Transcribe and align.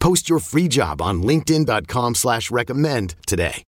Post 0.00 0.28
your 0.28 0.38
free 0.38 0.68
job 0.68 1.00
on 1.00 1.22
linkedin.com 1.22 2.14
slash 2.14 2.50
recommend 2.50 3.14
today. 3.26 3.64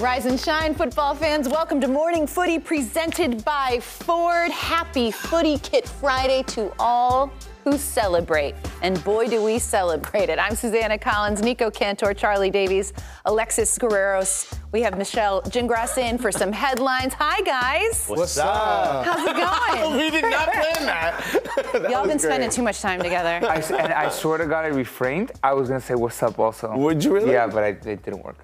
Rise 0.00 0.26
and 0.26 0.38
shine, 0.38 0.74
football 0.74 1.14
fans. 1.14 1.48
Welcome 1.48 1.80
to 1.80 1.88
Morning 1.88 2.26
Footy 2.26 2.58
presented 2.58 3.44
by 3.44 3.80
Ford. 3.80 4.50
Happy 4.50 5.10
Footy 5.10 5.58
Kit 5.58 5.88
Friday 5.88 6.44
to 6.44 6.72
all 6.78 7.32
who 7.70 7.76
celebrate. 7.78 8.54
And 8.82 9.02
boy, 9.04 9.28
do 9.28 9.42
we 9.42 9.58
celebrate 9.58 10.30
it. 10.30 10.38
I'm 10.38 10.54
Susannah 10.56 10.96
Collins, 10.98 11.42
Nico 11.42 11.70
Cantor, 11.70 12.14
Charlie 12.14 12.50
Davies, 12.50 12.92
Alexis 13.26 13.76
Guerreros. 13.78 14.56
We 14.72 14.80
have 14.82 14.96
Michelle 14.96 15.42
Gingras 15.42 15.98
in 15.98 16.16
for 16.18 16.32
some 16.32 16.50
headlines. 16.52 17.12
Hi, 17.14 17.40
guys. 17.42 18.06
What's 18.06 18.38
up? 18.38 19.04
How's 19.04 19.26
it 19.28 19.36
going? 19.36 19.96
we 19.98 20.10
did 20.10 20.22
not 20.22 20.50
plan 20.52 20.86
that. 20.86 21.24
That 21.72 21.90
Y'all 21.90 22.02
was 22.02 22.08
been 22.08 22.18
spending 22.18 22.50
too 22.50 22.62
much 22.62 22.80
time 22.80 23.02
together. 23.02 23.46
I, 23.48 23.56
s- 23.56 23.70
and 23.70 23.92
I 23.92 24.08
swear 24.08 24.38
to 24.38 24.46
God, 24.46 24.64
I 24.64 24.68
refrained. 24.68 25.32
I 25.42 25.52
was 25.52 25.68
gonna 25.68 25.80
say 25.80 25.94
what's 25.94 26.22
up 26.22 26.38
also. 26.38 26.74
Would 26.76 27.04
you 27.04 27.12
really? 27.12 27.32
Yeah, 27.32 27.46
but 27.46 27.62
I, 27.64 27.68
it 27.68 28.02
didn't 28.02 28.24
work. 28.24 28.36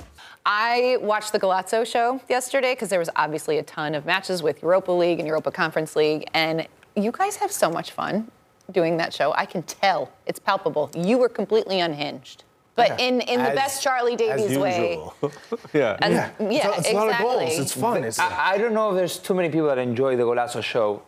I 0.44 0.98
watched 1.00 1.32
the 1.32 1.40
Golazo 1.40 1.86
show 1.86 2.20
yesterday 2.28 2.72
because 2.74 2.90
there 2.90 2.98
was 2.98 3.08
obviously 3.16 3.58
a 3.58 3.62
ton 3.62 3.94
of 3.94 4.04
matches 4.04 4.42
with 4.42 4.62
Europa 4.62 4.92
League 4.92 5.20
and 5.20 5.26
Europa 5.26 5.50
Conference 5.50 5.96
League, 5.96 6.28
and 6.34 6.66
you 6.96 7.10
guys 7.12 7.36
have 7.36 7.50
so 7.50 7.70
much 7.70 7.92
fun 7.92 8.30
doing 8.72 8.96
that 8.98 9.12
show. 9.12 9.32
I 9.34 9.46
can 9.46 9.62
tell 9.62 10.10
it's 10.26 10.38
palpable. 10.38 10.90
You 10.96 11.18
were 11.18 11.28
completely 11.28 11.80
unhinged, 11.80 12.44
but 12.76 12.98
in 13.00 13.20
in 13.22 13.42
the 13.42 13.50
As- 13.50 13.54
best 13.56 13.82
Charlie 13.82 14.16
Davies 14.16 14.52
as 14.52 14.58
way. 14.58 14.98
yeah. 15.72 15.96
As- 16.00 16.12
Yeah, 16.12 16.30
yeah, 16.40 16.68
it's, 16.68 16.76
a- 16.76 16.80
it's 16.80 16.90
a 16.90 16.94
lot 16.94 17.10
of 17.10 17.18
goals. 17.18 17.58
It's 17.58 17.72
fun. 17.72 18.04
It's, 18.04 18.18
I, 18.18 18.52
I 18.54 18.58
don't 18.58 18.74
know 18.74 18.90
if 18.90 18.96
there's 18.96 19.18
too 19.18 19.34
many 19.34 19.48
people 19.48 19.66
that 19.68 19.78
enjoy 19.78 20.16
the 20.16 20.22
Golazo 20.24 20.62
show 20.62 21.02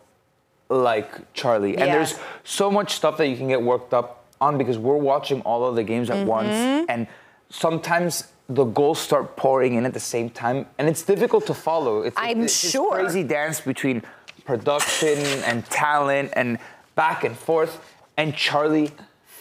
like 0.69 1.33
Charlie. 1.33 1.77
And 1.77 1.87
Yeah. 1.87 1.95
there's 1.95 2.15
so 2.43 2.69
much 2.69 2.93
stuff 2.95 3.17
that 3.17 3.27
you 3.27 3.37
can 3.37 3.47
get 3.47 3.61
worked 3.61 3.93
up 3.93 4.25
on 4.39 4.57
because 4.57 4.77
we're 4.77 4.97
watching 4.97 5.41
all 5.41 5.65
of 5.65 5.75
the 5.75 5.83
games 5.83 6.09
at 6.09 6.25
once. 6.27 6.49
Mm-hmm. 6.49 6.85
And 6.89 7.07
sometimes 7.49 8.27
the 8.49 8.65
goals 8.65 8.99
start 8.99 9.35
pouring 9.35 9.73
in 9.75 9.85
at 9.85 9.93
the 9.93 9.99
same 9.99 10.29
time. 10.29 10.65
And 10.77 10.87
it's 10.87 11.03
difficult 11.03 11.45
to 11.47 11.53
follow. 11.53 12.01
It's, 12.03 12.15
I'm 12.19 12.43
it's 12.43 12.61
this 12.61 12.71
sure. 12.71 12.91
crazy 12.95 13.23
dance 13.23 13.61
between 13.61 14.03
production 14.45 15.17
and 15.45 15.65
talent 15.65 16.31
and 16.33 16.57
back 16.97 17.23
and 17.23 17.37
forth. 17.37 17.79
And 18.17 18.35
Charlie 18.35 18.91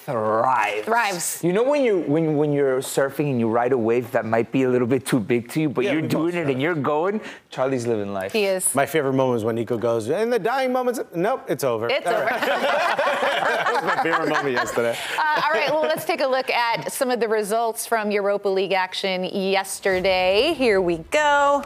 thrives. 0.05 0.85
Thrives. 0.85 1.43
You 1.43 1.53
know 1.53 1.65
when 1.65 1.83
you 1.83 1.99
when 2.07 2.37
when 2.37 2.53
you're 2.53 2.79
surfing 2.81 3.31
and 3.33 3.41
you 3.41 3.49
ride 3.49 3.73
a 3.73 3.79
wave 3.79 4.13
that 4.13 4.25
might 4.25 4.53
be 4.53 4.63
a 4.63 4.69
little 4.69 4.87
bit 4.87 5.05
too 5.05 5.19
big 5.19 5.49
to 5.53 5.61
you, 5.63 5.69
but 5.69 5.85
Yeah, 5.85 5.95
you're 5.95 6.03
doing 6.03 6.35
both 6.35 6.47
it 6.47 6.51
and 6.53 6.63
you're 6.63 6.77
going. 6.77 7.21
Charlie's 7.51 7.87
living 7.89 8.13
life. 8.13 8.33
he 8.33 8.45
is. 8.45 8.73
my 8.75 8.87
favorite 8.87 9.15
moment 9.15 9.39
is 9.39 9.45
when 9.45 9.57
Nico 9.57 9.77
goes, 9.79 10.09
in 10.09 10.31
the 10.31 10.39
dying 10.39 10.73
moments, 10.73 11.01
nope, 11.15 11.43
it's 11.49 11.65
over. 11.65 11.89
It's 11.91 12.07
All 12.07 12.15
over. 12.15 12.25
right. 12.27 12.41
that 12.41 13.71
was 13.73 13.83
my 13.83 14.03
favorite 14.05 14.29
moment 14.29 14.53
yesterday. 14.55 14.97
Uh, 15.19 15.43
all 15.45 15.51
right, 15.51 15.71
well, 15.71 15.83
let's 15.83 16.05
take 16.05 16.21
a 16.21 16.27
look 16.27 16.51
at 16.51 16.93
some 16.93 17.11
of 17.11 17.19
the 17.19 17.27
results 17.29 17.85
from 17.87 18.11
Europa 18.13 18.49
League 18.49 18.73
action 18.73 19.25
yesterday. 19.25 20.55
Here 20.57 20.81
we 20.81 20.99
go. 21.11 21.65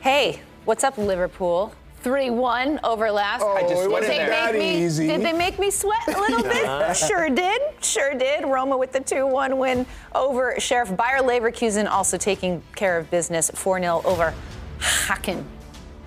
Hey, 0.00 0.40
what's 0.64 0.82
up, 0.84 0.96
Liverpool? 0.96 1.74
3 2.02 2.30
1 2.30 2.80
over 2.84 3.10
LASK. 3.10 3.42
I 3.44 3.62
just 3.62 3.82
it 3.82 3.90
went 3.90 4.04
Did 4.06 4.10
they, 4.12 4.18
make 4.18 4.28
that 4.28 4.54
me, 4.54 4.84
easy. 4.84 5.06
did 5.06 5.22
they 5.22 5.32
make 5.32 5.58
me 5.58 5.70
sweat 5.70 6.06
a 6.08 6.18
little 6.20 6.42
bit? 6.42 6.96
sure 6.96 7.28
did. 7.28 7.60
Sure 7.82 8.14
did. 8.14 8.44
Roma 8.46 8.76
with 8.76 8.92
the 8.92 9.00
2 9.00 9.26
1 9.26 9.58
win 9.58 9.86
over 10.14 10.58
Sheriff 10.58 10.88
Bayer 10.96 11.18
Leverkusen, 11.22 11.88
also 11.88 12.16
taking 12.16 12.62
care 12.74 12.96
of 12.98 13.10
business 13.10 13.50
4 13.54 13.80
0 13.80 14.02
over 14.04 14.34
Haken. 14.80 15.44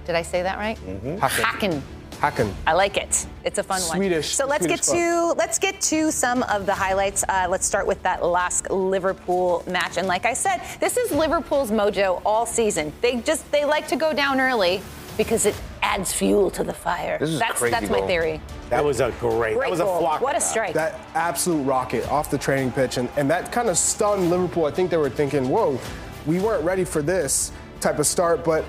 Did 0.05 0.15
I 0.15 0.21
say 0.23 0.41
that 0.43 0.57
right? 0.57 0.77
Mm-hmm. 0.77 1.17
Haken. 1.17 1.81
Hacken. 2.19 2.53
I 2.65 2.71
like 2.73 2.95
it. 2.97 3.25
It's 3.43 3.57
a 3.59 3.63
fun 3.63 3.81
one. 3.81 3.97
Swedish- 3.97 4.33
So 4.33 4.45
let's 4.47 4.63
Swedish 4.65 4.85
get 4.87 4.95
to 4.95 5.33
let's 5.37 5.59
get 5.59 5.81
to 5.81 6.09
some 6.09 6.43
of 6.43 6.65
the 6.65 6.73
highlights. 6.73 7.23
Uh, 7.27 7.47
let's 7.49 7.65
start 7.65 7.85
with 7.85 8.01
that 8.03 8.21
LASK 8.23 8.67
Liverpool 8.69 9.63
match. 9.67 9.97
And 9.97 10.07
like 10.07 10.25
I 10.25 10.33
said, 10.33 10.61
this 10.79 10.95
is 10.97 11.11
Liverpool's 11.11 11.69
mojo 11.69 12.21
all 12.25 12.45
season. 12.45 12.93
They 13.01 13.17
just 13.21 13.49
they 13.51 13.65
like 13.65 13.87
to 13.89 13.95
go 13.97 14.13
down 14.13 14.39
early 14.39 14.81
because 15.17 15.45
it 15.45 15.55
adds 15.81 16.11
fuel 16.13 16.49
to 16.51 16.63
the 16.63 16.73
fire. 16.73 17.17
This 17.19 17.29
is 17.29 17.39
that's 17.39 17.59
crazy 17.59 17.71
that's 17.71 17.89
my 17.89 18.01
theory. 18.07 18.41
That 18.69 18.83
was 18.83 18.99
a 18.99 19.11
great, 19.19 19.55
Great 19.55 19.65
that 19.65 19.69
was 19.69 19.79
a 19.79 19.85
flock. 19.85 20.21
What 20.21 20.35
a 20.35 20.41
strike. 20.41 20.73
that 20.73 20.99
absolute 21.13 21.63
rocket 21.63 22.09
off 22.09 22.31
the 22.31 22.37
training 22.37 22.71
pitch, 22.71 22.97
and, 22.97 23.09
and 23.17 23.29
that 23.29 23.51
kind 23.51 23.69
of 23.69 23.77
stunned 23.77 24.29
Liverpool. 24.29 24.65
I 24.65 24.71
think 24.71 24.89
they 24.89 24.97
were 24.97 25.09
thinking, 25.09 25.49
whoa, 25.49 25.79
we 26.25 26.39
weren't 26.39 26.63
ready 26.63 26.83
for 26.83 27.01
this 27.01 27.51
type 27.79 27.99
of 27.99 28.07
start, 28.07 28.43
but 28.43 28.65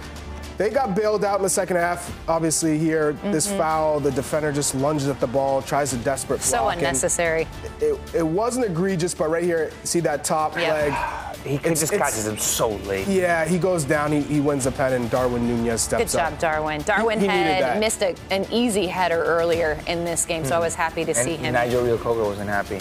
they 0.59 0.71
got 0.71 0.95
bailed 0.95 1.25
out 1.25 1.39
in 1.39 1.43
the 1.43 1.49
second 1.49 1.77
half. 1.77 2.15
Obviously, 2.29 2.79
here, 2.79 3.15
this 3.25 3.49
mm-hmm. 3.49 3.59
foul, 3.59 4.01
the 4.01 4.11
defender 4.13 4.53
just 4.53 4.75
lunges 4.75 5.09
at 5.09 5.19
the 5.21 5.27
ball, 5.27 5.63
tries 5.63 5.93
a 5.93 5.99
desperate 5.99 6.43
so 6.43 6.59
block, 6.59 6.75
and 6.75 6.83
unnecessary. 6.83 7.49
It, 7.81 7.99
it 8.15 8.27
wasn't 8.27 8.67
egregious, 8.67 9.15
but 9.15 9.31
right 9.31 9.43
here, 9.43 9.71
see 9.85 10.01
that 10.01 10.25
top 10.25 10.57
Yeah. 10.57 10.73
leg? 10.73 11.31
He 11.45 11.57
It's- 11.57 11.81
just 11.81 11.93
it's- 11.93 12.11
catches 12.11 12.27
him 12.27 12.39
so 12.39 12.71
late. 12.89 13.07
Yeah, 13.07 13.45
he 13.45 13.59
goes 13.59 13.85
down, 13.85 14.11
he, 14.13 14.23
he 14.23 14.41
wins 14.41 14.65
the 14.65 14.73
pen, 14.73 14.95
and 14.95 15.11
Darwin 15.11 15.47
Nunez 15.47 15.83
steps 15.83 16.13
Good 16.15 16.21
up. 16.21 16.31
job, 16.31 16.39
Darwin. 16.41 16.81
Darwin 16.83 17.21
he 17.21 17.29
needed 17.29 17.63
had 17.65 17.79
missed 17.81 18.03
a, 18.03 18.15
an 18.31 18.47
easy 18.51 18.87
header 18.87 19.23
earlier 19.23 19.79
in 19.87 20.05
this 20.07 20.25
game, 20.25 20.45
so 20.45 20.57
I 20.57 20.59
was 20.59 20.75
happy 20.75 21.05
to 21.05 21.11
And 21.11 21.19
see 21.19 21.37
him. 21.37 21.53
Nigel 21.53 21.85
Reo-Coker 21.85 22.25
wasn't 22.25 22.49
happy. 22.49 22.81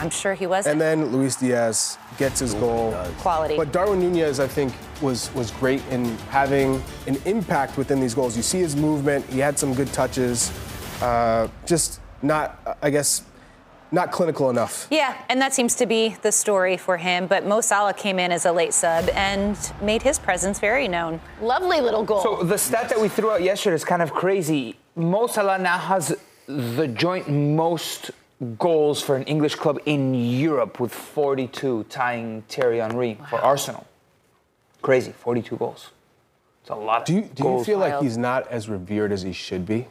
I'm 0.00 0.08
sure 0.08 0.32
he 0.32 0.46
wasn't. 0.46 0.72
And 0.72 0.80
then 0.80 1.12
Luis 1.12 1.36
Diaz 1.36 1.98
gets 2.16 2.40
his 2.40 2.54
goal. 2.54 2.96
Quality. 3.18 3.56
But 3.58 3.70
Darwin 3.70 4.00
Nunez, 4.00 4.40
I 4.40 4.48
think, 4.48 4.72
was 5.02 5.30
was 5.34 5.50
great 5.50 5.82
in 5.90 6.16
having 6.30 6.82
an 7.06 7.18
impact 7.26 7.76
within 7.76 8.00
these 8.00 8.14
goals. 8.14 8.34
You 8.34 8.42
see 8.42 8.60
his 8.60 8.74
movement. 8.74 9.26
He 9.26 9.38
had 9.40 9.58
some 9.58 9.74
good 9.74 9.92
touches. 9.92 10.50
Uh, 11.02 11.48
just 11.66 12.00
not, 12.22 12.58
I 12.82 12.88
guess, 12.88 13.22
not 13.92 14.12
clinical 14.12 14.50
enough. 14.50 14.86
Yeah, 14.90 15.16
and 15.28 15.40
that 15.40 15.52
seems 15.52 15.74
to 15.76 15.86
be 15.86 16.16
the 16.22 16.32
story 16.32 16.76
for 16.76 16.96
him. 16.96 17.26
But 17.26 17.44
Mo 17.46 17.60
Salah 17.60 17.94
came 17.94 18.18
in 18.18 18.32
as 18.32 18.46
a 18.46 18.52
late 18.52 18.72
sub 18.72 19.08
and 19.10 19.56
made 19.82 20.02
his 20.02 20.18
presence 20.18 20.58
very 20.58 20.88
known. 20.88 21.20
Lovely 21.40 21.80
little 21.80 22.04
goal. 22.04 22.22
So 22.22 22.42
the 22.42 22.58
stat 22.58 22.88
that 22.88 23.00
we 23.00 23.08
threw 23.08 23.30
out 23.30 23.42
yesterday 23.42 23.74
is 23.74 23.84
kind 23.84 24.02
of 24.02 24.12
crazy. 24.12 24.76
Mo 24.96 25.26
Salah 25.26 25.58
now 25.58 25.78
has 25.78 26.16
the 26.46 26.88
joint 26.88 27.28
most 27.28 28.10
goals 28.58 29.02
for 29.02 29.16
an 29.16 29.24
English 29.24 29.56
club 29.56 29.78
in 29.86 30.14
Europe 30.14 30.80
with 30.80 30.92
42, 30.92 31.84
tying 31.84 32.42
Thierry 32.48 32.78
Henry 32.78 33.18
for 33.28 33.38
Arsenal. 33.38 33.86
Crazy, 34.82 35.12
42 35.12 35.56
goals. 35.56 35.90
It's 36.62 36.70
a 36.70 36.74
lot. 36.74 37.04
Do 37.04 37.14
you, 37.14 37.20
of 37.20 37.34
do 37.34 37.42
you 37.42 37.48
goals. 37.48 37.66
feel 37.66 37.78
like 37.78 38.00
he's 38.00 38.16
not 38.16 38.48
as 38.48 38.68
revered 38.68 39.12
as 39.12 39.22
he 39.22 39.32
should 39.32 39.66
be? 39.66 39.86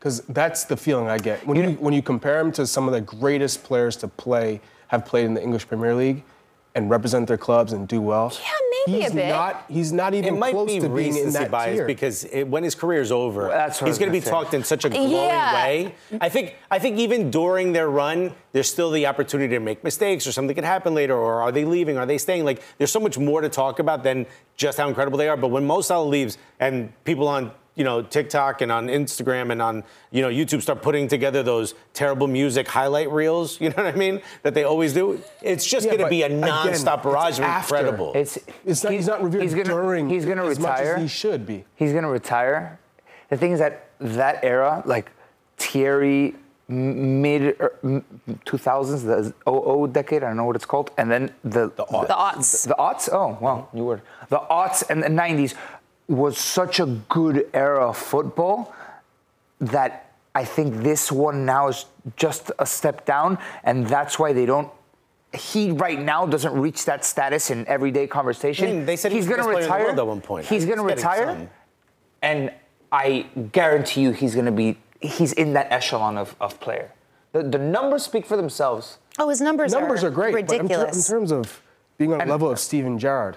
Because 0.00 0.22
that's 0.22 0.64
the 0.64 0.76
feeling 0.78 1.08
I 1.08 1.18
get 1.18 1.46
when 1.46 1.58
you, 1.58 1.72
when 1.76 1.92
you 1.92 2.00
compare 2.02 2.40
him 2.40 2.50
to 2.52 2.66
some 2.66 2.88
of 2.88 2.94
the 2.94 3.02
greatest 3.02 3.62
players 3.62 3.96
to 3.96 4.08
play 4.08 4.60
have 4.88 5.04
played 5.04 5.26
in 5.26 5.34
the 5.34 5.42
English 5.42 5.68
Premier 5.68 5.94
League 5.94 6.24
and 6.74 6.88
represent 6.88 7.28
their 7.28 7.36
clubs 7.36 7.72
and 7.74 7.86
do 7.86 8.00
well. 8.00 8.32
Yeah, 8.32 8.48
maybe 8.86 9.00
a 9.00 9.02
he's 9.04 9.12
bit. 9.12 9.28
Not, 9.28 9.64
he's 9.68 9.92
not 9.92 10.14
It 10.14 10.18
even 10.18 10.38
might 10.38 10.52
close 10.52 10.68
be 10.68 10.78
to 10.80 10.88
being 10.88 11.08
in 11.08 11.14
recency 11.16 11.38
that 11.38 11.50
bias 11.50 11.74
tier. 11.76 11.86
because 11.86 12.24
it, 12.24 12.44
when 12.44 12.62
his 12.64 12.74
career's 12.76 13.10
over, 13.12 13.48
that's 13.48 13.80
what 13.80 13.88
he's 13.88 13.98
going 13.98 14.08
to 14.08 14.12
be 14.12 14.20
gonna 14.20 14.26
say. 14.26 14.30
talked 14.30 14.54
in 14.54 14.64
such 14.64 14.84
a 14.84 14.88
glowing 14.88 15.10
Yeah. 15.10 15.52
way. 15.54 15.94
I 16.20 16.28
think 16.30 16.54
I 16.70 16.78
think 16.78 16.98
even 16.98 17.30
during 17.30 17.72
their 17.72 17.90
run, 17.90 18.32
there's 18.52 18.70
still 18.70 18.90
the 18.92 19.04
opportunity 19.06 19.52
to 19.54 19.60
make 19.60 19.84
mistakes 19.84 20.26
or 20.26 20.32
something 20.32 20.54
could 20.54 20.64
happen 20.64 20.94
later. 20.94 21.14
Or 21.16 21.42
are 21.42 21.52
they 21.52 21.64
leaving? 21.66 21.98
Are 21.98 22.06
they 22.06 22.18
staying? 22.18 22.44
Like 22.46 22.62
there's 22.78 22.92
so 22.92 23.00
much 23.00 23.18
more 23.18 23.40
to 23.42 23.48
talk 23.50 23.80
about 23.80 24.02
than 24.04 24.26
just 24.56 24.78
how 24.78 24.88
incredible 24.88 25.18
they 25.18 25.28
are. 25.28 25.36
But 25.36 25.48
when 25.48 25.66
Mo 25.66 25.80
Salah 25.82 26.08
leaves 26.08 26.38
and 26.60 26.92
people 27.04 27.26
on 27.28 27.50
you 27.80 27.84
know 27.88 28.02
TikTok 28.02 28.60
and 28.60 28.70
on 28.70 28.88
Instagram 28.88 29.50
and 29.52 29.60
on 29.62 29.74
you 30.10 30.20
know 30.24 30.28
YouTube 30.28 30.60
start 30.60 30.82
putting 30.82 31.08
together 31.08 31.42
those 31.42 31.68
terrible 31.94 32.26
music 32.26 32.68
highlight 32.68 33.10
reels, 33.10 33.58
you 33.60 33.68
know 33.72 33.82
what 33.84 33.94
I 33.94 33.96
mean? 33.96 34.20
That 34.42 34.52
they 34.52 34.64
always 34.64 34.92
do. 34.92 35.04
It's 35.40 35.64
just 35.74 35.86
Yeah, 35.86 35.92
going 35.96 36.04
to 36.04 36.10
be 36.10 36.22
a 36.22 36.26
again, 36.26 36.42
nonstop 36.42 36.96
it's 36.98 37.04
barrage 37.04 37.38
of 37.38 37.44
after. 37.46 37.76
incredible. 37.76 38.12
It's, 38.14 38.38
It's 38.66 38.84
not, 38.84 38.92
he's 38.92 39.06
not 39.12 39.22
revered 39.22 39.42
he's 39.42 39.54
gonna, 39.54 39.64
during 39.80 40.10
He's 40.10 40.26
gonna 40.26 40.44
retire. 40.44 40.92
much 40.92 40.96
as 40.96 41.02
he 41.02 41.08
should 41.08 41.46
be. 41.46 41.64
He's 41.74 41.92
gonna 41.94 42.10
retire. 42.20 42.78
The 43.30 43.36
thing 43.38 43.52
is 43.52 43.60
that 43.60 43.74
that 44.00 44.44
era, 44.44 44.82
like 44.84 45.06
Thierry, 45.56 46.34
m- 46.68 47.22
mid 47.22 47.42
er, 47.60 47.72
2000s, 48.46 49.04
the 49.06 49.34
00 49.44 49.86
decade, 49.88 50.22
I 50.22 50.26
don't 50.28 50.36
know 50.36 50.44
what 50.44 50.56
it's 50.56 50.66
called, 50.66 50.90
and 50.98 51.10
then 51.10 51.32
the 51.44 51.68
the 51.78 51.84
The 51.86 52.14
aughts. 52.26 52.66
The, 52.68 52.74
aughts. 52.74 53.08
Oh, 53.12 53.38
wow, 53.40 53.68
new 53.72 53.84
word. 53.84 54.02
The 54.28 54.38
aughts 54.38 54.82
and 54.90 55.02
the 55.02 55.08
90s 55.08 55.54
was 56.10 56.36
such 56.38 56.80
a 56.80 56.86
good 56.86 57.48
era 57.54 57.88
of 57.88 57.96
football 57.96 58.74
that 59.60 60.12
I 60.34 60.44
think 60.44 60.82
this 60.82 61.10
one 61.12 61.44
now 61.46 61.68
is 61.68 61.86
just 62.16 62.50
a 62.58 62.66
step 62.66 63.04
down, 63.04 63.38
and 63.64 63.86
that's 63.86 64.18
why 64.18 64.32
they 64.32 64.46
don't. 64.46 64.70
He 65.32 65.70
right 65.70 66.00
now 66.00 66.26
doesn't 66.26 66.54
reach 66.54 66.84
that 66.86 67.04
status 67.04 67.50
in 67.50 67.66
everyday 67.68 68.06
conversation. 68.06 68.68
I 68.68 68.72
mean, 68.72 68.86
they 68.86 68.96
said 68.96 69.12
he 69.12 69.18
he's 69.18 69.28
going 69.28 69.40
to 69.40 69.46
best 69.46 69.68
player 69.68 69.68
the 69.68 69.72
retire 69.86 69.98
at 69.98 70.06
one 70.06 70.20
point. 70.20 70.46
He's 70.46 70.64
going 70.66 70.78
to 70.78 70.84
retire, 70.84 71.26
some. 71.26 71.50
and 72.22 72.52
I 72.90 73.26
guarantee 73.52 74.02
you, 74.02 74.10
he's 74.10 74.34
going 74.34 74.46
to 74.46 74.52
be. 74.52 74.78
He's 75.00 75.32
in 75.32 75.52
that 75.54 75.70
echelon 75.70 76.18
of, 76.18 76.34
of 76.40 76.58
player. 76.60 76.92
The, 77.32 77.42
the 77.44 77.58
numbers 77.58 78.02
speak 78.04 78.26
for 78.26 78.36
themselves. 78.36 78.98
Oh, 79.18 79.28
his 79.28 79.40
numbers, 79.40 79.72
Numbers 79.72 80.02
are, 80.02 80.10
great, 80.10 80.32
but 80.32 80.52
in, 80.52 80.68
ter- 80.68 80.86
in 80.86 81.00
terms 81.02 81.30
of 81.32 81.62
being 81.96 82.12
on 82.12 82.18
the 82.18 82.22
And- 82.22 82.30
level 82.30 82.50
of 82.50 82.58
Steven 82.58 82.98
Gerrard, 82.98 83.36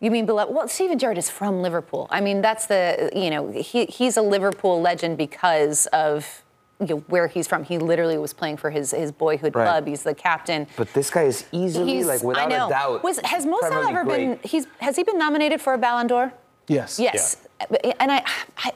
You 0.00 0.10
mean 0.10 0.26
below? 0.26 0.46
Well, 0.50 0.68
Steven 0.68 0.98
Gerrard 0.98 1.18
is 1.18 1.28
from 1.28 1.60
Liverpool. 1.62 2.06
I 2.10 2.20
mean, 2.20 2.40
that's 2.40 2.66
the 2.66 3.10
you 3.14 3.30
know 3.30 3.48
he, 3.50 3.84
he's 3.86 4.16
a 4.16 4.22
Liverpool 4.22 4.80
legend 4.80 5.18
because 5.18 5.86
of 5.86 6.42
you 6.80 6.86
know, 6.86 6.96
where 7.08 7.26
he's 7.26 7.48
from. 7.48 7.64
He 7.64 7.76
literally 7.78 8.16
was 8.18 8.32
playing 8.32 8.58
for 8.58 8.70
his 8.70 8.92
his 8.92 9.10
boyhood 9.10 9.56
Right. 9.56 9.64
club. 9.64 9.86
He's 9.88 10.04
the 10.04 10.14
captain. 10.14 10.68
But 10.76 10.92
this 10.94 11.10
guy 11.10 11.22
is 11.24 11.44
easily, 11.50 11.94
He's, 11.94 12.06
like, 12.06 12.22
without 12.22 12.46
I 12.52 12.56
know. 12.56 12.66
a 12.66 12.70
doubt. 12.70 13.02
Was, 13.02 13.18
has 13.24 13.44
Mo 13.44 13.58
Salah 13.60 13.86
League 13.86 13.96
ever 13.96 14.04
been? 14.04 14.38
He's 14.44 14.66
has 14.78 14.94
he 14.94 15.02
been 15.02 15.18
nominated 15.18 15.60
for 15.60 15.74
a 15.74 15.78
Ballon 15.78 16.06
d'Or? 16.06 16.32
yes. 16.68 17.00
Yes. 17.00 17.36
And 17.98 18.12
I, 18.12 18.22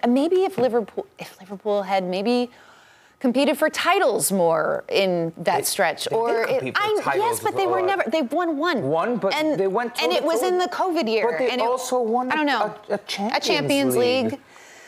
I 0.02 0.06
maybe 0.08 0.42
if 0.44 0.58
Liverpool 0.58 1.06
if 1.20 1.38
Liverpool 1.38 1.82
had 1.84 2.02
maybe 2.02 2.50
competed 3.22 3.56
for 3.56 3.70
titles 3.70 4.30
more 4.32 4.84
in 4.88 5.32
that 5.38 5.64
stretch 5.64 6.00
they 6.10 6.16
or 6.16 6.44
did 6.46 6.58
compete 6.74 6.76
for 7.04 7.10
I, 7.10 7.14
yes 7.24 7.40
but 7.40 7.56
they 7.56 7.66
were 7.66 7.80
lot. 7.80 7.86
never 7.92 8.04
they 8.14 8.22
won 8.22 8.58
one 8.58 8.78
One, 9.00 9.16
but 9.16 9.32
and, 9.34 9.58
they 9.58 9.68
went 9.78 9.90
and 10.02 10.10
it 10.12 10.22
toe-to-toe. 10.22 10.26
was 10.26 10.42
in 10.50 10.58
the 10.58 10.66
covid 10.80 11.06
year 11.08 11.24
But 11.30 11.38
they 11.38 11.50
and 11.50 11.60
it- 11.60 11.66
also 11.72 11.96
won 12.02 12.30
I 12.32 12.34
don't 12.36 12.46
know 12.46 12.74
a, 12.90 12.94
a 12.94 12.98
Champions, 12.98 13.46
Champions 13.46 13.96
League. 13.96 14.32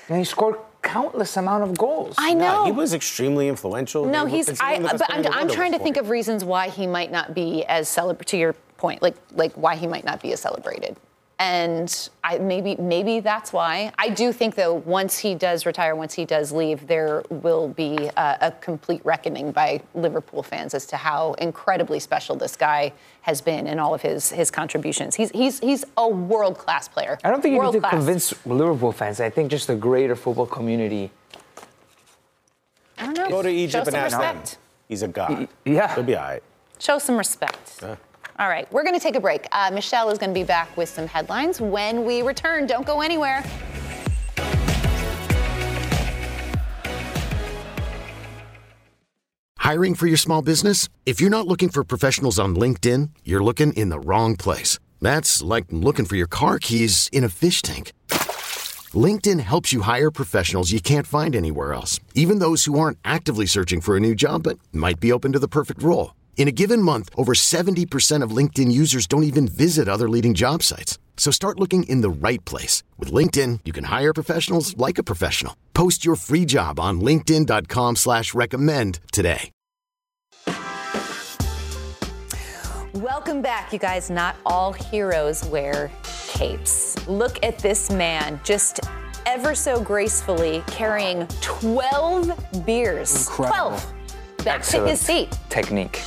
And 0.08 0.18
he 0.18 0.24
scored 0.24 0.56
countless 0.82 1.32
amount 1.38 1.62
of 1.66 1.78
goals. 1.78 2.14
I 2.18 2.34
know 2.34 2.44
Yeah, 2.44 2.64
he 2.66 2.72
was 2.72 2.92
extremely 2.92 3.48
influential. 3.48 4.04
no, 4.04 4.26
he's. 4.26 4.48
I, 4.50 4.52
considered 4.52 4.76
the 4.76 4.82
best 4.88 4.98
but 4.98 5.08
player 5.08 5.28
I'm, 5.32 5.48
I'm 5.48 5.48
trying 5.58 5.72
to 5.72 5.78
think 5.78 5.96
of 5.96 6.10
reasons 6.10 6.44
why 6.44 6.68
he 6.68 6.86
might 6.86 7.10
not 7.10 7.34
be 7.34 7.64
as 7.76 7.88
celebrated. 7.88 8.26
To 8.32 8.36
your 8.36 8.52
point, 8.76 9.00
like 9.00 9.16
like 9.32 9.52
why 9.54 9.76
he 9.76 9.86
might 9.86 10.04
not 10.04 10.20
be 10.20 10.32
as 10.34 10.40
celebrated, 10.40 10.96
and 11.38 12.08
I 12.22 12.38
maybe 12.38 12.76
maybe 12.76 13.20
that's 13.20 13.52
why. 13.52 13.92
I 13.98 14.08
do 14.08 14.32
think 14.32 14.54
though, 14.54 14.74
once 14.74 15.18
he 15.18 15.34
does 15.34 15.66
retire, 15.66 15.96
once 15.96 16.14
he 16.14 16.24
does 16.24 16.52
leave, 16.52 16.86
there 16.86 17.22
will 17.28 17.68
be 17.68 18.08
a, 18.16 18.38
a 18.40 18.50
complete 18.60 19.00
reckoning 19.04 19.50
by 19.50 19.80
Liverpool 19.94 20.42
fans 20.42 20.74
as 20.74 20.86
to 20.86 20.96
how 20.96 21.32
incredibly 21.34 21.98
special 21.98 22.36
this 22.36 22.56
guy 22.56 22.92
has 23.22 23.40
been 23.40 23.66
in 23.66 23.78
all 23.78 23.94
of 23.94 24.02
his 24.02 24.30
his 24.30 24.50
contributions. 24.50 25.16
He's 25.16 25.30
he's 25.30 25.58
he's 25.60 25.84
a 25.96 26.08
world 26.08 26.56
class 26.58 26.86
player. 26.88 27.18
I 27.24 27.30
don't 27.30 27.42
think 27.42 27.52
you 27.54 27.58
need 27.62 27.72
to 27.72 27.78
World-class. 27.78 27.90
convince 27.92 28.46
Liverpool 28.46 28.92
fans. 28.92 29.20
I 29.20 29.30
think 29.30 29.50
just 29.50 29.66
the 29.66 29.76
greater 29.76 30.14
football 30.14 30.46
community. 30.46 31.10
I 32.96 33.06
don't 33.06 33.14
know. 33.14 33.28
Go 33.28 33.42
to 33.42 33.48
Show 33.48 33.54
Egypt 33.54 33.86
and 33.88 33.96
ask 33.96 34.18
them. 34.18 34.40
He's 34.88 35.02
a 35.02 35.08
god. 35.08 35.48
yeah. 35.64 35.94
He'll 35.94 36.04
be 36.04 36.14
all 36.14 36.22
right. 36.22 36.42
Show 36.78 36.98
some 36.98 37.16
respect. 37.16 37.82
All 38.36 38.48
right, 38.48 38.70
we're 38.72 38.82
going 38.82 38.96
to 38.96 39.00
take 39.00 39.14
a 39.14 39.20
break. 39.20 39.46
Uh, 39.52 39.70
Michelle 39.72 40.10
is 40.10 40.18
going 40.18 40.30
to 40.30 40.34
be 40.34 40.42
back 40.42 40.76
with 40.76 40.88
some 40.88 41.06
headlines 41.06 41.60
when 41.60 42.04
we 42.04 42.22
return. 42.22 42.66
Don't 42.66 42.84
go 42.84 43.00
anywhere. 43.00 43.44
Hiring 49.58 49.94
for 49.94 50.08
your 50.08 50.16
small 50.16 50.42
business? 50.42 50.88
If 51.06 51.20
you're 51.20 51.30
not 51.30 51.46
looking 51.46 51.68
for 51.68 51.84
professionals 51.84 52.38
on 52.40 52.56
LinkedIn, 52.56 53.10
you're 53.24 53.42
looking 53.42 53.72
in 53.72 53.88
the 53.88 54.00
wrong 54.00 54.36
place. 54.36 54.78
That's 55.00 55.40
like 55.40 55.66
looking 55.70 56.04
for 56.04 56.16
your 56.16 56.26
car 56.26 56.58
keys 56.58 57.08
in 57.12 57.22
a 57.22 57.28
fish 57.28 57.62
tank. 57.62 57.92
LinkedIn 58.92 59.40
helps 59.40 59.72
you 59.72 59.82
hire 59.82 60.10
professionals 60.10 60.72
you 60.72 60.80
can't 60.80 61.06
find 61.06 61.34
anywhere 61.36 61.72
else, 61.72 62.00
even 62.14 62.40
those 62.40 62.64
who 62.64 62.78
aren't 62.78 62.98
actively 63.04 63.46
searching 63.46 63.80
for 63.80 63.96
a 63.96 64.00
new 64.00 64.14
job 64.14 64.42
but 64.42 64.58
might 64.72 65.00
be 65.00 65.12
open 65.12 65.32
to 65.32 65.38
the 65.38 65.48
perfect 65.48 65.82
role. 65.82 66.14
In 66.36 66.46
a 66.48 66.52
given 66.52 66.82
month, 66.82 67.08
over 67.16 67.32
70% 67.32 68.22
of 68.22 68.36
LinkedIn 68.36 68.70
users 68.70 69.06
don't 69.06 69.22
even 69.22 69.48
visit 69.48 69.88
other 69.88 70.08
leading 70.10 70.34
job 70.34 70.62
sites. 70.62 70.98
So 71.16 71.30
start 71.30 71.58
looking 71.58 71.84
in 71.84 72.02
the 72.02 72.10
right 72.10 72.44
place. 72.44 72.82
With 72.98 73.10
LinkedIn, 73.10 73.60
you 73.64 73.72
can 73.72 73.84
hire 73.84 74.12
professionals 74.12 74.76
like 74.76 74.98
a 74.98 75.02
professional. 75.02 75.56
Post 75.72 76.04
your 76.04 76.16
free 76.16 76.44
job 76.44 76.78
on 76.78 77.00
linkedin.com 77.00 77.96
slash 77.96 78.34
recommend 78.34 79.00
today. 79.10 79.50
Welcome 82.94 83.42
back, 83.42 83.72
you 83.72 83.78
guys. 83.80 84.08
Not 84.08 84.36
all 84.46 84.72
heroes 84.72 85.44
wear 85.46 85.90
capes. 86.28 87.08
Look 87.08 87.44
at 87.44 87.58
this 87.58 87.90
man 87.90 88.40
just 88.44 88.80
ever 89.26 89.54
so 89.54 89.80
gracefully 89.80 90.62
carrying 90.68 91.26
12 91.40 92.64
beers. 92.64 93.26
Incredible. 93.26 93.78
12. 93.78 93.94
Back 94.44 94.62
to 94.62 94.86
his 94.86 95.00
seat. 95.00 95.36
Technique. 95.48 96.02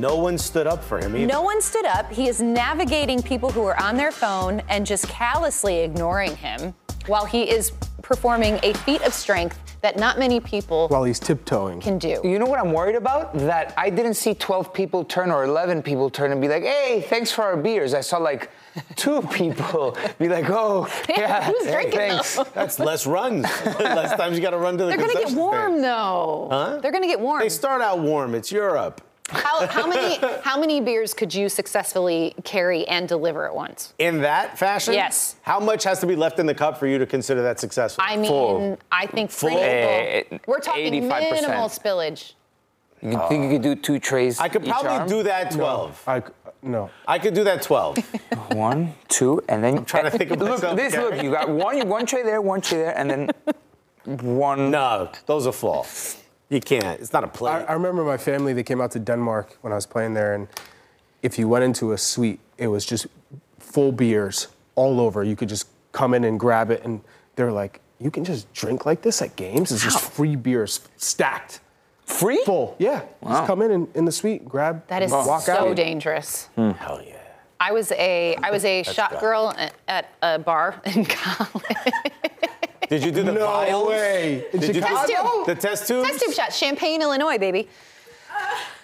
No 0.00 0.16
one 0.16 0.38
stood 0.38 0.66
up 0.66 0.82
for 0.84 0.98
him 0.98 1.16
either. 1.16 1.26
No 1.26 1.42
one 1.42 1.60
stood 1.62 1.86
up. 1.86 2.10
He 2.12 2.28
is 2.28 2.40
navigating 2.40 3.22
people 3.22 3.50
who 3.50 3.64
are 3.64 3.80
on 3.80 3.96
their 3.96 4.12
phone 4.12 4.62
and 4.68 4.84
just 4.86 5.08
callously 5.08 5.78
ignoring 5.80 6.36
him 6.36 6.74
while 7.06 7.24
he 7.24 7.48
is 7.50 7.72
performing 8.02 8.58
a 8.62 8.72
feat 8.74 9.02
of 9.02 9.12
strength 9.14 9.58
that 9.82 9.96
not 9.98 10.18
many 10.18 10.40
people 10.40 10.88
While 10.88 11.04
he's 11.04 11.20
tiptoeing. 11.20 11.80
can 11.80 11.98
do. 11.98 12.20
You 12.24 12.38
know 12.38 12.46
what 12.46 12.58
I'm 12.58 12.72
worried 12.72 12.96
about? 12.96 13.34
That 13.38 13.74
I 13.76 13.90
didn't 13.90 14.14
see 14.14 14.34
12 14.34 14.72
people 14.72 15.04
turn 15.04 15.30
or 15.30 15.44
11 15.44 15.82
people 15.82 16.08
turn 16.10 16.32
and 16.32 16.40
be 16.40 16.48
like, 16.48 16.62
hey, 16.62 17.04
thanks 17.08 17.30
for 17.30 17.42
our 17.42 17.56
beers. 17.56 17.94
I 17.94 18.00
saw 18.00 18.18
like 18.18 18.50
two 18.96 19.22
people 19.22 19.96
be 20.18 20.28
like, 20.28 20.48
oh, 20.48 20.88
yeah, 21.08 21.44
Who's 21.44 21.64
drinking 21.70 21.98
thanks. 21.98 22.38
That's 22.54 22.78
less 22.78 23.06
runs. 23.06 23.42
less 23.78 24.16
times 24.16 24.36
you 24.36 24.42
got 24.42 24.50
to 24.50 24.58
run 24.58 24.76
to 24.78 24.84
the 24.84 24.88
They're 24.90 24.98
gonna 24.98 25.12
get 25.14 25.32
warm 25.32 25.72
stand. 25.72 25.84
though. 25.84 26.48
Huh? 26.50 26.78
They're 26.82 26.92
gonna 26.92 27.06
get 27.06 27.20
warm. 27.20 27.40
They 27.42 27.48
start 27.48 27.82
out 27.82 28.00
warm. 28.00 28.34
It's 28.34 28.50
Europe. 28.50 29.02
How, 29.28 29.66
how 29.66 29.86
many 29.88 30.18
how 30.42 30.58
many 30.58 30.80
beers 30.80 31.12
could 31.12 31.34
you 31.34 31.48
successfully 31.48 32.34
carry 32.44 32.86
and 32.86 33.08
deliver 33.08 33.44
at 33.46 33.54
once? 33.54 33.92
In 33.98 34.20
that 34.20 34.56
fashion? 34.56 34.94
Yes. 34.94 35.36
How 35.42 35.58
much 35.58 35.82
has 35.84 35.98
to 36.00 36.06
be 36.06 36.14
left 36.14 36.38
in 36.38 36.46
the 36.46 36.54
cup 36.54 36.78
for 36.78 36.86
you 36.86 36.96
to 36.98 37.06
consider 37.06 37.42
that 37.42 37.58
successful? 37.58 38.04
I 38.06 38.16
mean, 38.16 38.30
Full. 38.30 38.78
I 38.92 39.06
think 39.06 39.30
three 39.30 39.50
Full? 39.50 39.58
people. 39.60 39.68
Eh, 39.68 40.38
We're 40.46 40.60
talking 40.60 40.92
85%. 40.92 41.30
minimal 41.32 41.68
spillage. 41.68 42.34
You 43.02 43.20
think 43.28 43.44
you 43.44 43.50
could 43.50 43.62
do 43.62 43.74
two 43.74 43.98
trays? 43.98 44.38
I 44.40 44.48
could 44.48 44.62
each 44.64 44.70
probably 44.70 44.90
arm? 44.90 45.08
do 45.08 45.22
that 45.24 45.50
12. 45.50 46.02
I, 46.06 46.22
no. 46.62 46.90
I 47.06 47.18
could 47.18 47.34
do 47.34 47.44
that 47.44 47.62
12. 47.62 47.98
One, 48.52 48.94
two, 49.08 49.42
and 49.48 49.62
then. 49.62 49.78
I'm 49.78 49.84
trying 49.84 50.04
to 50.04 50.10
think 50.10 50.30
of 50.30 50.38
Look, 50.40 50.60
this. 50.76 50.94
Gary. 50.94 51.04
Look, 51.16 51.22
you 51.22 51.30
got 51.30 51.48
one, 51.48 51.86
one 51.88 52.06
tray 52.06 52.22
there, 52.22 52.40
one 52.40 52.60
tray 52.60 52.78
there, 52.78 52.96
and 52.96 53.10
then 53.10 53.30
one. 54.04 54.70
no, 54.70 55.10
those 55.26 55.46
are 55.46 55.52
full. 55.52 55.84
You 56.48 56.60
can't. 56.60 57.00
It's 57.00 57.12
not 57.12 57.24
a 57.24 57.28
plate. 57.28 57.50
I, 57.52 57.62
I 57.64 57.72
remember 57.72 58.04
my 58.04 58.16
family, 58.16 58.52
they 58.52 58.62
came 58.62 58.80
out 58.80 58.92
to 58.92 58.98
Denmark 58.98 59.58
when 59.62 59.72
I 59.72 59.76
was 59.76 59.86
playing 59.86 60.14
there, 60.14 60.34
and 60.34 60.46
if 61.22 61.38
you 61.38 61.48
went 61.48 61.64
into 61.64 61.92
a 61.92 61.98
suite, 61.98 62.38
it 62.56 62.68
was 62.68 62.84
just 62.84 63.06
full 63.58 63.90
beers 63.92 64.48
all 64.76 65.00
over. 65.00 65.24
You 65.24 65.34
could 65.36 65.48
just 65.48 65.66
come 65.92 66.14
in 66.14 66.24
and 66.24 66.38
grab 66.38 66.70
it, 66.70 66.84
and 66.84 67.00
they're 67.34 67.50
like, 67.52 67.80
you 67.98 68.10
can 68.10 68.24
just 68.24 68.52
drink 68.52 68.86
like 68.86 69.02
this 69.02 69.22
at 69.22 69.34
games. 69.36 69.72
It's 69.72 69.82
just 69.82 70.00
free 70.00 70.36
beers 70.36 70.80
stacked. 70.96 71.60
Free? 72.04 72.40
Full. 72.44 72.76
Yeah. 72.78 73.00
Just 73.26 73.46
come 73.46 73.62
in, 73.62 73.70
in 73.72 73.88
in 73.94 74.04
the 74.04 74.12
suite, 74.12 74.44
grab, 74.48 74.86
That 74.86 75.02
is 75.02 75.10
walk 75.10 75.40
so 75.42 75.70
out. 75.70 75.76
dangerous. 75.76 76.46
Hmm. 76.54 76.70
Hell 76.72 77.02
yeah. 77.04 77.14
I 77.58 77.72
was 77.72 77.90
a 77.92 78.36
I 78.36 78.50
was 78.50 78.64
a 78.64 78.82
shot 78.84 79.18
girl 79.18 79.52
at, 79.56 79.72
at 79.88 80.12
a 80.22 80.38
bar 80.38 80.80
in 80.84 81.04
college. 81.04 81.64
Did 82.88 83.04
you 83.04 83.10
do 83.12 83.22
the 83.22 83.32
No 83.32 83.46
vials? 83.46 83.88
way. 83.88 84.46
In 84.52 84.60
Did 84.60 84.76
you 84.76 84.80
do 84.82 84.86
Chicago? 84.88 85.44
the 85.44 85.54
test 85.54 85.88
tubes? 85.88 86.08
Test 86.08 86.20
tube 86.24 86.34
shots, 86.34 86.58
Champaign, 86.58 87.02
Illinois, 87.02 87.38
baby. 87.38 87.68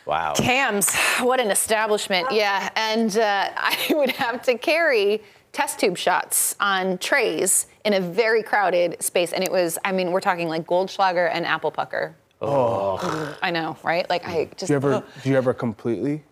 Wow. 0.04 0.32
Kam's, 0.34 0.94
what 1.20 1.38
an 1.40 1.50
establishment. 1.50 2.26
Yeah, 2.32 2.70
and 2.74 3.16
uh, 3.16 3.50
I 3.56 3.76
would 3.90 4.10
have 4.10 4.42
to 4.42 4.58
carry 4.58 5.22
test 5.52 5.78
tube 5.78 5.96
shots 5.96 6.56
on 6.58 6.98
trays 6.98 7.66
in 7.84 7.92
a 7.94 8.00
very 8.00 8.42
crowded 8.42 9.00
space. 9.02 9.32
And 9.32 9.44
it 9.44 9.52
was, 9.52 9.78
I 9.84 9.92
mean, 9.92 10.10
we're 10.10 10.20
talking 10.20 10.48
like 10.48 10.66
Goldschlager 10.66 11.30
and 11.32 11.46
Apple 11.46 11.70
Pucker. 11.70 12.16
Oh. 12.40 13.36
I 13.42 13.50
know, 13.52 13.76
right? 13.84 14.08
Like, 14.10 14.26
I 14.26 14.46
just, 14.56 14.66
Do 14.66 14.72
you 14.72 14.76
ever 14.76 15.04
do 15.22 15.30
you 15.30 15.36
ever 15.36 15.54
completely? 15.54 16.24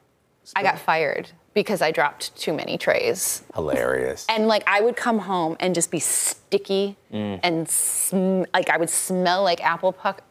I 0.56 0.62
got 0.64 0.78
fired 0.80 1.30
because 1.54 1.82
I 1.82 1.90
dropped 1.90 2.34
too 2.36 2.52
many 2.52 2.78
trays. 2.78 3.42
Hilarious. 3.54 4.26
And 4.28 4.46
like 4.46 4.62
I 4.66 4.80
would 4.80 4.96
come 4.96 5.20
home 5.20 5.56
and 5.60 5.74
just 5.74 5.90
be 5.90 5.98
sticky 5.98 6.96
mm. 7.12 7.40
and 7.42 7.68
sm- 7.68 8.44
like 8.54 8.70
I 8.70 8.76
would 8.76 8.90
smell 8.90 9.42
like 9.42 9.62
apple 9.62 9.92
puck. 9.92 10.22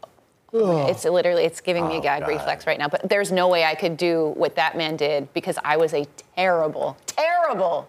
It's 0.51 1.05
literally 1.05 1.43
it's 1.43 1.61
giving 1.61 1.88
me 1.88 1.95
a 1.95 1.99
oh, 1.99 2.01
gag 2.01 2.27
reflex 2.27 2.65
right 2.65 2.79
now. 2.79 2.88
But 2.88 3.07
there's 3.07 3.31
no 3.31 3.47
way 3.47 3.65
I 3.65 3.75
could 3.75 3.97
do 3.97 4.33
what 4.35 4.55
that 4.55 4.75
man 4.75 4.95
did 4.95 5.31
because 5.33 5.59
I 5.63 5.77
was 5.77 5.93
a 5.93 6.07
terrible, 6.35 6.97
terrible 7.05 7.88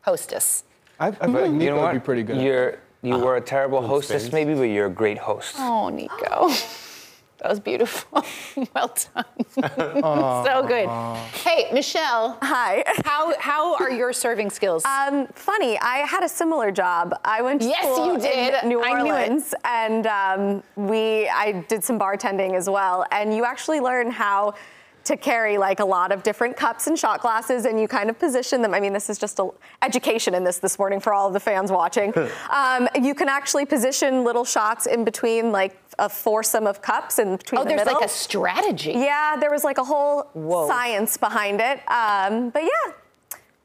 hostess. 0.00 0.64
I, 0.98 1.08
I 1.08 1.10
feel 1.12 1.30
like 1.30 1.50
Nico 1.52 1.64
You 1.64 1.70
know 1.70 1.76
would 1.76 1.82
what? 1.82 1.92
be 1.92 2.00
pretty 2.00 2.22
good. 2.24 2.38
at 2.38 2.42
You're 2.42 2.78
you 3.02 3.14
ah, 3.14 3.18
were 3.18 3.36
a 3.36 3.40
terrible 3.40 3.82
hostess, 3.82 4.22
spins. 4.22 4.32
maybe, 4.32 4.54
but 4.54 4.62
you're 4.62 4.86
a 4.86 4.90
great 4.90 5.18
host. 5.18 5.56
Oh, 5.58 5.88
Nico. 5.88 6.50
That 7.42 7.48
was 7.50 7.58
beautiful. 7.58 8.24
well 8.74 8.94
done. 9.14 9.24
so 10.46 10.64
good. 10.66 10.88
Hey, 11.40 11.68
Michelle. 11.72 12.38
Hi. 12.40 12.84
How 13.04 13.34
how 13.40 13.74
are 13.76 13.90
your 13.90 14.12
serving 14.12 14.50
skills? 14.50 14.84
Um, 14.84 15.26
funny, 15.34 15.76
I 15.78 15.98
had 16.06 16.22
a 16.22 16.28
similar 16.28 16.70
job. 16.70 17.12
I 17.24 17.42
went 17.42 17.62
to 17.62 17.66
Yes, 17.68 17.82
school 17.82 18.12
you 18.14 18.18
did. 18.20 18.62
in 18.62 18.68
New 18.68 18.80
I 18.84 19.02
knew 19.02 19.10
it. 19.10 19.22
Orleans, 19.22 19.54
and 19.64 20.06
um, 20.06 20.62
we 20.76 21.28
I 21.28 21.64
did 21.66 21.82
some 21.82 21.98
bartending 21.98 22.54
as 22.54 22.70
well. 22.70 23.04
And 23.10 23.34
you 23.34 23.44
actually 23.44 23.80
learn 23.80 24.12
how 24.12 24.54
to 25.04 25.16
carry 25.16 25.58
like 25.58 25.80
a 25.80 25.84
lot 25.84 26.12
of 26.12 26.22
different 26.22 26.56
cups 26.56 26.86
and 26.86 26.98
shot 26.98 27.20
glasses, 27.20 27.64
and 27.64 27.80
you 27.80 27.88
kind 27.88 28.10
of 28.10 28.18
position 28.18 28.62
them. 28.62 28.74
I 28.74 28.80
mean, 28.80 28.92
this 28.92 29.10
is 29.10 29.18
just 29.18 29.38
a 29.38 29.48
education 29.82 30.34
in 30.34 30.44
this 30.44 30.58
this 30.58 30.78
morning 30.78 31.00
for 31.00 31.12
all 31.12 31.26
of 31.26 31.32
the 31.32 31.40
fans 31.40 31.70
watching. 31.70 32.12
um, 32.50 32.88
you 33.00 33.14
can 33.14 33.28
actually 33.28 33.66
position 33.66 34.24
little 34.24 34.44
shots 34.44 34.86
in 34.86 35.04
between 35.04 35.52
like 35.52 35.76
a 35.98 36.08
foursome 36.08 36.66
of 36.66 36.82
cups 36.82 37.18
in 37.18 37.36
between 37.36 37.60
oh, 37.60 37.64
the 37.64 37.68
there's 37.68 37.80
middle. 37.80 37.94
like 37.94 38.04
a 38.04 38.08
strategy. 38.08 38.92
Yeah, 38.92 39.36
there 39.38 39.50
was 39.50 39.64
like 39.64 39.78
a 39.78 39.84
whole 39.84 40.22
Whoa. 40.34 40.68
science 40.68 41.16
behind 41.16 41.60
it. 41.60 41.80
Um, 41.88 42.50
but 42.50 42.62
yeah, 42.62 42.92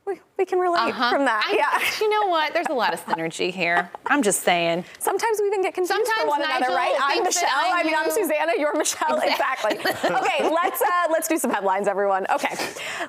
we, 0.06 0.20
we 0.38 0.46
can 0.46 0.60
relate 0.60 0.79
Uh-huh. 0.79 1.10
from 1.10 1.25
that. 1.25 1.44
I- 1.50 1.56
yeah. 1.56 1.79
You 2.00 2.10
know 2.10 2.27
what? 2.27 2.53
There's 2.53 2.67
a 2.70 2.74
lot 2.74 2.94
of 2.94 3.03
synergy 3.06 3.51
here. 3.51 3.89
I'm 4.06 4.22
just 4.22 4.44
saying. 4.44 4.86
Sometimes 5.00 5.39
we 5.41 5.48
even 5.48 5.62
get 5.63 5.74
confused 5.74 5.91
for 6.00 6.06
Sometimes 6.06 6.29
one 6.29 6.41
another, 6.41 6.74
right? 6.75 6.96
I'm 7.01 7.24
Michelle. 7.24 7.50
I 7.51 7.82
I, 7.82 7.84
mean, 7.84 7.96
I'm 7.98 8.12
Susanna. 8.12 8.51
You're 8.58 8.75
Michelle. 8.77 9.20
Exactly. 9.20 9.77
okay, 9.79 10.50
let's 10.50 10.82
uh, 10.82 11.08
let's 11.12 11.27
do 11.27 11.38
some 11.38 11.50
headlines, 11.51 11.88
everyone. 11.88 12.25
Okay, 12.32 12.56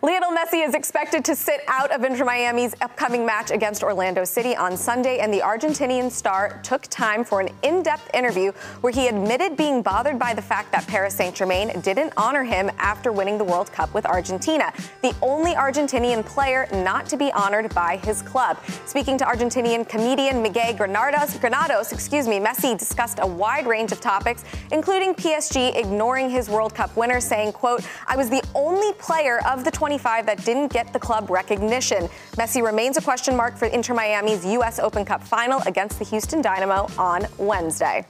Lionel 0.03 0.31
Messi 0.33 0.67
is 0.67 0.75
expected 0.75 1.25
to 1.27 1.37
sit 1.37 1.61
out 1.69 1.91
of 1.93 2.03
Inter 2.03 2.25
Miami's 2.25 2.75
upcoming 2.81 3.27
match 3.27 3.51
against 3.51 3.83
Orlando 3.83 4.25
City 4.25 4.57
on 4.57 4.77
Sunday, 4.77 5.19
and 5.19 5.33
the 5.33 5.41
Argentinian 5.41 6.11
star 6.11 6.59
took 6.63 6.83
time 6.89 7.25
for 7.25 7.41
an 7.41 7.51
in-depth 7.63 8.11
interview 8.15 8.53
where 8.81 8.93
he 8.93 9.07
admitted 9.09 9.57
being 9.57 9.83
bothered 9.83 10.19
by 10.19 10.33
the 10.35 10.43
fact 10.43 10.73
that 10.73 10.87
Paris 10.87 11.15
Saint-Germain 11.15 11.81
didn't 11.83 12.13
honor 12.17 12.43
him 12.43 12.71
after 12.79 13.13
winning 13.13 13.37
the 13.39 13.45
World 13.45 13.71
Cup 13.73 13.93
with 13.93 14.07
Argentina, 14.07 14.73
the 15.03 15.15
only 15.23 15.53
Argentinian 15.55 16.25
player 16.25 16.67
not 16.73 17.07
to 17.07 17.17
be 17.19 17.33
honored 17.33 17.75
by 17.75 17.97
his 17.99 18.23
club. 18.23 18.59
Speaking 18.87 19.19
to 19.19 19.25
Argentinian 19.25 19.89
comedian 19.89 20.41
Miguel 20.43 20.75
Granados, 20.75 21.37
Granados, 21.39 21.93
excuse 21.93 22.29
me, 22.29 22.39
Messi 22.39 22.79
discussed 22.79 23.19
a 23.21 23.27
wide 23.27 23.67
range 23.67 23.93
of 23.93 24.01
topics, 24.01 24.45
including 24.73 25.15
PSG 25.15 25.77
ignoring 25.77 26.31
his 26.31 26.49
World 26.49 26.75
Cup 26.75 26.97
winner, 26.97 27.21
saying, 27.21 27.53
quote, 27.53 27.85
I 28.07 28.17
was 28.17 28.31
the 28.31 28.43
only 28.55 28.93
player 28.95 29.45
of 29.47 29.65
the 29.65 29.71
25 29.71 30.27
that 30.27 30.45
didn't 30.45 30.73
get 30.73 30.93
the 30.93 30.99
club 30.99 31.31
recognition. 31.31 32.09
Messi 32.37 32.65
remains 32.65 32.97
a 32.97 33.03
question 33.03 33.37
mark 33.37 33.57
for 33.57 33.67
Inter 33.67 33.95
Miami's 33.95 34.47
U.S. 34.47 34.79
Open 34.79 35.05
Cup 35.05 35.23
final 35.23 35.61
against 35.67 35.99
the 35.99 36.05
Houston 36.05 36.41
Dynamo 36.41 36.89
on 36.97 37.27
Wednesday. 37.39 38.07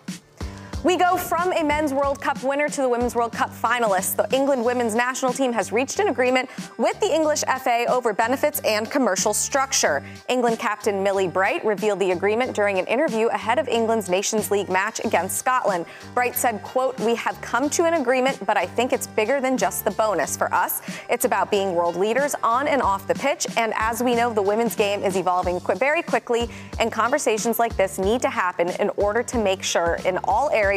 We 0.85 0.97
go 0.97 1.17
from 1.17 1.53
a 1.55 1.65
men's 1.65 1.93
World 1.93 2.21
Cup 2.21 2.41
winner 2.45 2.69
to 2.69 2.83
the 2.83 2.89
women's 2.89 3.17
World 3.17 3.33
Cup 3.33 3.51
finalists. 3.51 4.15
The 4.15 4.33
England 4.33 4.65
women's 4.65 4.95
national 4.95 5.33
team 5.33 5.53
has 5.53 5.73
reached 5.73 5.99
an 5.99 6.07
agreement 6.07 6.49
with 6.77 6.99
the 7.01 7.13
English 7.13 7.41
FA 7.41 7.85
over 7.89 8.13
benefits 8.13 8.61
and 8.61 8.89
commercial 8.89 9.35
structure. 9.35 10.05
England 10.29 10.61
captain 10.61 11.03
Millie 11.03 11.27
Bright 11.27 11.65
revealed 11.65 11.99
the 11.99 12.13
agreement 12.13 12.55
during 12.55 12.79
an 12.79 12.87
interview 12.87 13.27
ahead 13.27 13.59
of 13.59 13.67
England's 13.67 14.09
Nations 14.09 14.53
League 14.53 14.69
match 14.69 15.01
against 15.05 15.37
Scotland. 15.37 15.85
Bright 16.15 16.37
said, 16.37 16.63
quote, 16.63 16.97
"We 17.01 17.17
have 17.17 17.41
come 17.41 17.69
to 17.71 17.85
an 17.85 17.95
agreement, 17.95 18.47
but 18.47 18.57
I 18.57 18.65
think 18.65 18.93
it's 18.93 19.09
bigger 19.09 19.41
than 19.41 19.59
just 19.59 19.85
the 19.85 19.91
bonus 19.91 20.37
for 20.37 20.53
us. 20.55 20.81
It's 21.11 21.25
about 21.25 21.51
being 21.51 21.75
world 21.75 21.97
leaders 21.97 22.37
on 22.45 22.69
and 22.69 22.83
off 22.83 23.09
the 23.09 23.17
pitch, 23.17 23.49
and 23.57 23.75
as 23.77 24.01
we 24.01 24.15
know, 24.15 24.33
the 24.33 24.43
women's 24.43 24.77
game 24.77 25.03
is 25.03 25.17
evolving 25.17 25.59
very 25.59 26.03
quickly, 26.03 26.49
and 26.79 26.93
conversations 26.93 27.59
like 27.59 27.77
this 27.77 27.99
need 27.99 28.23
to 28.23 28.31
happen 28.31 28.69
in 28.79 28.91
order 28.91 29.25
to 29.25 29.39
make 29.39 29.65
sure 29.65 29.99
in 30.05 30.19
all 30.23 30.49
areas 30.51 30.68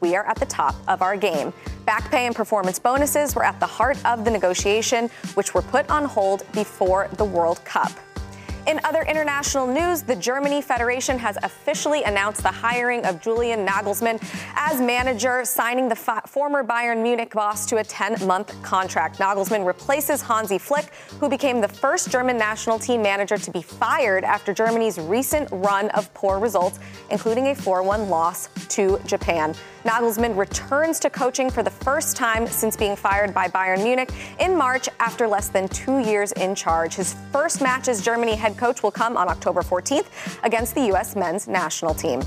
we 0.00 0.16
are 0.16 0.26
at 0.26 0.36
the 0.36 0.46
top 0.46 0.74
of 0.88 1.02
our 1.02 1.16
game. 1.16 1.52
Back 1.84 2.10
pay 2.10 2.26
and 2.26 2.34
performance 2.34 2.78
bonuses 2.78 3.34
were 3.34 3.44
at 3.44 3.60
the 3.60 3.66
heart 3.66 3.98
of 4.06 4.24
the 4.24 4.30
negotiation, 4.30 5.10
which 5.34 5.52
were 5.52 5.62
put 5.62 5.90
on 5.90 6.04
hold 6.04 6.50
before 6.52 7.08
the 7.18 7.24
World 7.24 7.62
Cup. 7.64 7.92
In 8.66 8.80
other 8.84 9.02
international 9.02 9.66
news, 9.66 10.02
the 10.02 10.16
Germany 10.16 10.62
Federation 10.62 11.18
has 11.18 11.36
officially 11.42 12.02
announced 12.04 12.42
the 12.42 12.48
hiring 12.48 13.04
of 13.04 13.20
Julian 13.20 13.66
Nagelsmann 13.66 14.18
as 14.56 14.80
manager, 14.80 15.44
signing 15.44 15.86
the 15.86 15.94
fa- 15.96 16.22
former 16.26 16.64
Bayern 16.64 17.02
Munich 17.02 17.34
boss 17.34 17.66
to 17.66 17.76
a 17.76 17.84
10 17.84 18.26
month 18.26 18.60
contract. 18.62 19.18
Nagelsmann 19.18 19.66
replaces 19.66 20.22
Hansi 20.22 20.56
Flick, 20.56 20.86
who 21.20 21.28
became 21.28 21.60
the 21.60 21.68
first 21.68 22.10
German 22.10 22.38
national 22.38 22.78
team 22.78 23.02
manager 23.02 23.36
to 23.36 23.50
be 23.50 23.60
fired 23.60 24.24
after 24.24 24.54
Germany's 24.54 24.98
recent 24.98 25.46
run 25.52 25.90
of 25.90 26.12
poor 26.14 26.38
results, 26.38 26.78
including 27.10 27.48
a 27.48 27.54
4 27.54 27.82
1 27.82 28.08
loss 28.08 28.48
to 28.70 28.98
Japan. 29.04 29.54
Nagelsmann 29.84 30.34
returns 30.34 30.98
to 31.00 31.10
coaching 31.10 31.50
for 31.50 31.62
the 31.62 31.70
first 31.70 32.16
time 32.16 32.46
since 32.46 32.74
being 32.74 32.96
fired 32.96 33.34
by 33.34 33.48
Bayern 33.48 33.84
Munich 33.84 34.10
in 34.40 34.56
March 34.56 34.88
after 34.98 35.28
less 35.28 35.48
than 35.48 35.68
two 35.68 35.98
years 35.98 36.32
in 36.32 36.54
charge. 36.54 36.94
His 36.94 37.14
first 37.30 37.60
match 37.60 37.88
as 37.88 38.00
Germany 38.02 38.34
head 38.34 38.56
coach 38.56 38.82
will 38.82 38.90
come 38.90 39.18
on 39.18 39.28
October 39.28 39.60
14th 39.60 40.06
against 40.42 40.74
the 40.74 40.86
U.S. 40.86 41.14
men's 41.14 41.46
national 41.46 41.92
team. 41.92 42.22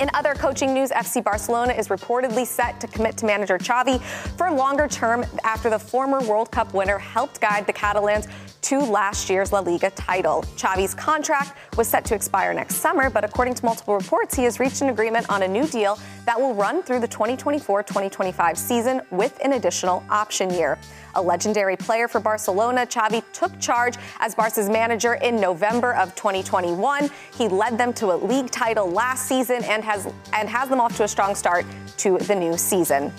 In 0.00 0.08
other 0.14 0.34
coaching 0.34 0.72
news, 0.72 0.90
FC 0.90 1.24
Barcelona 1.24 1.72
is 1.72 1.88
reportedly 1.88 2.46
set 2.46 2.80
to 2.80 2.86
commit 2.86 3.16
to 3.16 3.26
manager 3.26 3.58
Xavi 3.58 4.00
for 4.36 4.46
a 4.46 4.54
longer 4.54 4.86
term 4.86 5.24
after 5.42 5.68
the 5.68 5.78
former 5.78 6.20
World 6.20 6.52
Cup 6.52 6.72
winner 6.72 6.98
helped 6.98 7.40
guide 7.40 7.66
the 7.66 7.72
Catalans 7.72 8.28
to 8.60 8.78
last 8.78 9.28
year's 9.28 9.52
La 9.52 9.58
Liga 9.58 9.90
title. 9.90 10.42
Xavi's 10.56 10.94
contract 10.94 11.56
was 11.76 11.88
set 11.88 12.04
to 12.04 12.14
expire 12.14 12.54
next 12.54 12.76
summer, 12.76 13.10
but 13.10 13.24
according 13.24 13.54
to 13.54 13.64
multiple 13.64 13.94
reports, 13.94 14.36
he 14.36 14.44
has 14.44 14.60
reached 14.60 14.82
an 14.82 14.90
agreement 14.90 15.28
on 15.30 15.42
a 15.42 15.48
new 15.48 15.66
deal 15.66 15.98
that 16.26 16.38
will 16.38 16.54
run 16.54 16.80
through 16.84 17.00
the 17.00 17.08
2024-2025 17.08 18.56
season 18.56 19.02
with 19.10 19.36
an 19.42 19.54
additional 19.54 20.04
option 20.10 20.48
year. 20.50 20.78
A 21.18 21.20
legendary 21.20 21.76
player 21.76 22.06
for 22.06 22.20
Barcelona, 22.20 22.86
Xavi 22.86 23.24
took 23.32 23.58
charge 23.58 23.96
as 24.20 24.36
Barca's 24.36 24.68
manager 24.68 25.14
in 25.14 25.40
November 25.40 25.96
of 25.96 26.14
2021. 26.14 27.10
He 27.36 27.48
led 27.48 27.76
them 27.76 27.92
to 27.94 28.12
a 28.12 28.16
league 28.16 28.52
title 28.52 28.88
last 28.88 29.26
season 29.26 29.64
and 29.64 29.82
has 29.82 30.06
and 30.32 30.48
has 30.48 30.68
them 30.68 30.80
off 30.80 30.96
to 30.98 31.02
a 31.02 31.08
strong 31.08 31.34
start 31.34 31.66
to 31.96 32.18
the 32.18 32.36
new 32.36 32.56
season. 32.56 33.12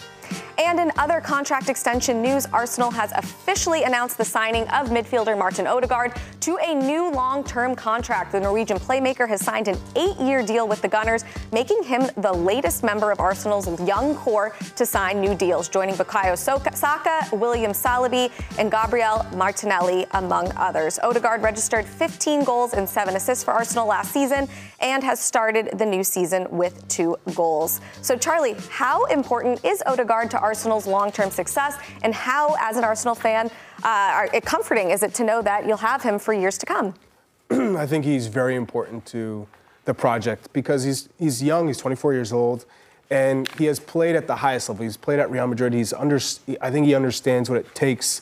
And 0.58 0.80
in 0.80 0.94
other 0.98 1.20
contract 1.20 1.68
extension 1.68 2.22
news, 2.22 2.46
Arsenal 2.54 2.92
has 2.92 3.12
officially 3.12 3.84
announced 3.84 4.18
the 4.18 4.24
signing 4.24 4.64
of 4.70 4.88
midfielder 4.88 5.38
Martin 5.38 5.68
Odegaard 5.68 6.14
to 6.50 6.58
a 6.64 6.74
new 6.74 7.12
long-term 7.12 7.76
contract. 7.76 8.32
The 8.32 8.40
Norwegian 8.40 8.78
playmaker 8.80 9.28
has 9.28 9.40
signed 9.40 9.68
an 9.68 9.78
eight-year 9.96 10.42
deal 10.42 10.68
with 10.68 10.82
the 10.82 10.88
Gunners, 10.88 11.24
making 11.52 11.84
him 11.84 12.10
the 12.18 12.34
latest 12.34 12.84
member 12.84 13.12
of 13.12 13.20
Arsenal's 13.20 13.68
young 13.82 14.16
core 14.16 14.56
to 14.76 14.84
sign 14.84 15.22
new 15.22 15.36
deals, 15.36 15.70
joining 15.70 15.94
Bukayo 15.94 16.36
Saka, 16.36 17.36
William 17.36 17.72
Saliba, 17.72 18.32
and 18.58 18.72
Gabriel 18.72 19.28
Martinelli, 19.36 20.08
among 20.14 20.52
others. 20.56 20.98
Odegaard 21.04 21.44
registered 21.44 21.86
15 21.86 22.44
goals 22.44 22.74
and 22.74 22.90
seven 22.90 23.16
assists 23.16 23.44
for 23.44 23.52
Arsenal 23.52 23.86
last 23.86 24.12
season 24.12 24.50
and 24.80 25.04
has 25.04 25.20
started 25.20 25.78
the 25.78 25.86
new 25.86 26.04
season 26.04 26.48
with 26.50 26.88
two 26.88 27.16
goals. 27.36 27.80
So, 28.02 28.18
Charlie, 28.18 28.56
how 28.72 29.06
important 29.06 29.64
is 29.64 29.84
Odegaard 29.86 30.32
to 30.32 30.40
Arsenal's 30.40 30.88
long-term 30.88 31.30
success, 31.30 31.78
and 32.02 32.12
how, 32.12 32.56
as 32.60 32.76
an 32.76 32.84
Arsenal 32.84 33.14
fan, 33.14 33.52
uh, 33.84 34.28
it 34.34 34.46
comforting 34.46 34.92
is 34.92 35.04
it 35.04 35.14
to 35.16 35.24
know 35.24 35.42
that 35.42 35.66
you'll 35.68 35.78
have 35.78 36.02
him 36.02 36.20
for 36.20 36.34
years 36.34 36.58
to 36.60 36.66
come? 36.66 36.94
I 37.52 37.86
think 37.86 38.06
he's 38.06 38.28
very 38.28 38.56
important 38.56 39.06
to 39.08 39.48
the 39.86 39.94
project 39.94 40.52
because 40.54 40.84
he's 40.84 41.10
he's 41.18 41.42
young. 41.42 41.68
He's 41.68 41.78
24 41.78 42.14
years 42.14 42.32
old, 42.32 42.66
and 43.10 43.50
he 43.58 43.66
has 43.66 43.80
played 43.80 44.16
at 44.16 44.28
the 44.28 44.38
highest 44.38 44.70
level. 44.70 44.84
He's 44.84 44.98
played 44.98 45.20
at 45.20 45.32
Real 45.32 45.48
Madrid. 45.48 45.74
He's 45.74 45.94
under. 45.94 46.20
I 46.62 46.72
think 46.72 46.86
he 46.86 46.94
understands 46.94 47.50
what 47.50 47.58
it 47.58 47.74
takes 47.74 48.22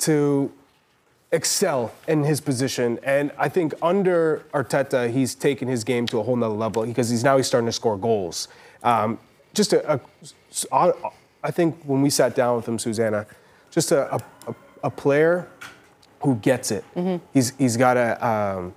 to 0.00 0.52
excel 1.32 1.92
in 2.06 2.24
his 2.24 2.40
position. 2.40 2.98
And 3.02 3.32
I 3.36 3.48
think 3.48 3.74
under 3.82 4.44
Arteta, 4.54 5.10
he's 5.10 5.34
taken 5.34 5.68
his 5.68 5.84
game 5.84 6.06
to 6.06 6.20
a 6.20 6.22
whole 6.22 6.36
nother 6.36 6.54
level 6.54 6.86
because 6.86 7.10
he's 7.10 7.24
now 7.24 7.36
he's 7.36 7.46
starting 7.46 7.66
to 7.66 7.72
score 7.72 7.96
goals. 7.96 8.48
Um, 8.82 9.18
just 9.52 9.72
a, 9.72 10.00
a, 10.72 10.92
I 11.42 11.50
think 11.50 11.82
when 11.84 12.02
we 12.02 12.10
sat 12.10 12.34
down 12.34 12.56
with 12.56 12.68
him, 12.68 12.78
Susanna, 12.78 13.26
just 13.70 13.92
a, 13.92 14.14
a, 14.14 14.20
a 14.46 14.54
player 14.90 15.48
who 16.20 16.36
gets 16.36 16.70
it. 16.70 16.84
Mm-hmm. 16.96 17.24
He's 17.32 17.52
he's 17.58 17.76
got 17.76 17.96
a 17.96 18.26
um, 18.26 18.74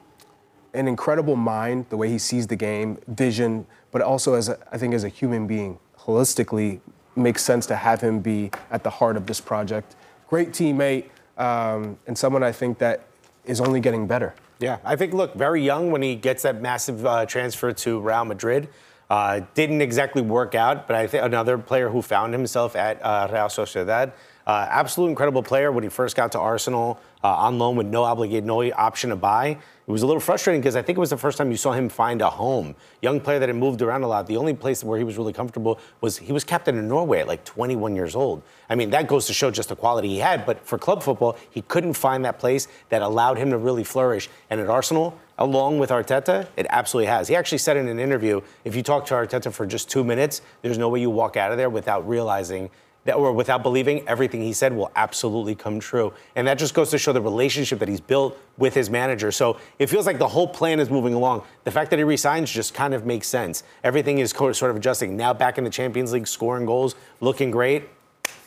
an 0.74 0.88
incredible 0.88 1.36
mind, 1.36 1.86
the 1.90 1.98
way 1.98 2.10
he 2.10 2.18
sees 2.18 2.48
the 2.48 2.56
game, 2.56 2.98
vision, 3.08 3.66
but 3.92 4.02
also 4.02 4.36
as 4.36 4.50
a, 4.50 4.60
I 4.72 4.78
think 4.78 4.94
as 4.94 5.04
a 5.04 5.10
human 5.10 5.48
being, 5.48 5.80
holistically 6.00 6.82
makes 7.16 7.44
sense 7.44 7.66
to 7.68 7.76
have 7.76 8.02
him 8.02 8.20
be 8.20 8.52
at 8.70 8.84
the 8.84 8.90
heart 8.90 9.18
of 9.18 9.26
this 9.26 9.42
project. 9.42 9.96
Great 10.30 10.50
teammate 10.50 11.06
um, 11.38 11.98
and 12.08 12.18
someone 12.18 12.44
I 12.44 12.52
think 12.52 12.78
that 12.80 13.04
is 13.46 13.62
only 13.62 13.80
getting 13.80 14.08
better. 14.08 14.34
Yeah, 14.60 14.80
I 14.84 14.96
think, 14.96 15.14
look, 15.14 15.36
very 15.36 15.64
young 15.64 15.92
when 15.92 16.02
he 16.02 16.16
gets 16.16 16.44
that 16.44 16.62
massive 16.62 17.06
uh, 17.06 17.26
transfer 17.26 17.72
to 17.72 18.00
Real 18.00 18.26
Madrid. 18.26 18.70
Uh, 19.10 19.42
didn't 19.54 19.82
exactly 19.82 20.22
work 20.22 20.56
out, 20.56 20.88
but 20.88 20.96
I 20.96 21.08
think 21.08 21.24
another 21.24 21.58
player 21.58 21.90
who 21.90 22.02
found 22.02 22.34
himself 22.34 22.76
at 22.76 23.00
uh, 23.02 23.30
Real 23.32 23.46
Sociedad. 23.46 24.12
Uh, 24.48 24.66
absolute 24.70 25.10
incredible 25.10 25.44
player 25.44 25.74
when 25.74 25.84
he 25.84 25.90
first 25.90 26.16
got 26.16 26.32
to 26.32 26.40
Arsenal 26.40 26.98
uh, 27.22 27.28
on 27.28 27.60
loan 27.60 27.76
with 27.76 27.86
no 27.86 28.06
obligation, 28.06 28.46
no 28.46 28.64
option 28.72 29.10
to 29.10 29.16
buy. 29.18 29.48
It 29.48 29.92
was 29.92 30.04
a 30.04 30.08
little 30.08 30.22
frustrating 30.22 30.62
because 30.62 30.78
I 30.78 30.82
think 30.82 30.98
it 30.98 31.02
was 31.02 31.10
the 31.10 31.18
first 31.18 31.38
time 31.38 31.52
you 31.52 31.58
saw 31.58 31.74
him 31.74 31.90
find 31.90 32.22
a 32.22 32.30
home. 32.30 32.74
Young 33.02 33.20
player 33.20 33.40
that 33.40 33.50
had 33.50 33.58
moved 33.58 33.82
around 33.82 34.04
a 34.04 34.08
lot. 34.08 34.26
The 34.26 34.38
only 34.38 34.54
place 34.54 34.86
where 34.86 34.98
he 34.98 35.04
was 35.04 35.18
really 35.18 35.34
comfortable 35.34 35.82
was 36.00 36.18
he 36.18 36.32
was 36.32 36.46
captain 36.46 36.78
in 36.78 36.88
Norway 36.88 37.20
at 37.20 37.28
like 37.28 37.44
21 37.44 37.94
years 37.94 38.16
old. 38.16 38.42
I 38.70 38.76
mean, 38.76 38.90
that 38.92 39.08
goes 39.08 39.28
to 39.28 39.34
show 39.34 39.52
just 39.52 39.68
the 39.68 39.76
quality 39.76 40.08
he 40.08 40.20
had. 40.20 40.46
But 40.46 40.66
for 40.66 40.78
club 40.78 41.04
football, 41.04 41.38
he 41.50 41.62
couldn't 41.64 41.94
find 41.94 42.24
that 42.24 42.40
place 42.40 42.70
that 42.88 43.02
allowed 43.02 43.38
him 43.38 43.50
to 43.50 43.58
really 43.58 43.84
flourish. 43.84 44.30
And 44.50 44.62
at 44.62 44.70
Arsenal, 44.70 45.20
along 45.38 45.80
with 45.80 45.90
Arteta, 45.90 46.48
it 46.56 46.68
absolutely 46.70 47.08
has. 47.08 47.28
He 47.28 47.36
actually 47.36 47.58
said 47.58 47.76
in 47.76 47.90
an 47.90 48.00
interview, 48.00 48.40
if 48.64 48.78
you 48.78 48.84
talk 48.84 49.06
to 49.08 49.14
Arteta 49.14 49.52
for 49.52 49.66
just 49.66 49.90
two 49.90 50.06
minutes, 50.06 50.42
there's 50.62 50.78
no 50.78 50.88
way 50.88 51.02
you 51.02 51.10
walk 51.10 51.36
out 51.36 51.52
of 51.52 51.58
there 51.58 51.70
without 51.70 52.08
realizing 52.08 52.70
that, 53.08 53.16
or 53.16 53.32
without 53.32 53.64
believing 53.64 54.08
everything 54.08 54.42
he 54.42 54.54
said 54.54 54.74
will 54.74 54.92
absolutely 54.96 55.56
come 55.56 55.80
true. 55.80 56.14
And 56.36 56.46
that 56.48 56.60
just 56.60 56.74
goes 56.74 56.92
to 56.92 56.98
show 56.98 57.14
the 57.14 57.22
relationship 57.22 57.80
that 57.80 57.88
he's 57.88 58.02
built 58.02 58.38
with 58.58 58.74
his 58.74 58.90
manager. 58.90 59.32
So 59.32 59.58
it 59.80 59.88
feels 59.88 60.06
like 60.06 60.20
the 60.20 60.28
whole 60.28 60.48
plan 60.48 60.80
is 60.80 60.90
moving 60.90 61.14
along. 61.14 61.44
The 61.64 61.72
fact 61.72 61.90
that 61.90 62.00
he 62.00 62.04
resigns 62.04 62.52
just 62.52 62.74
kind 62.74 62.94
of 62.94 63.06
makes 63.06 63.28
sense. 63.28 63.64
Everything 63.84 64.20
is 64.20 64.32
sort 64.32 64.62
of 64.62 64.76
adjusting. 64.76 65.16
Now 65.16 65.34
back 65.34 65.58
in 65.58 65.64
the 65.64 65.70
Champions 65.70 66.12
League, 66.12 66.28
scoring 66.28 66.66
goals, 66.66 66.96
looking 67.22 67.50
great. 67.50 67.90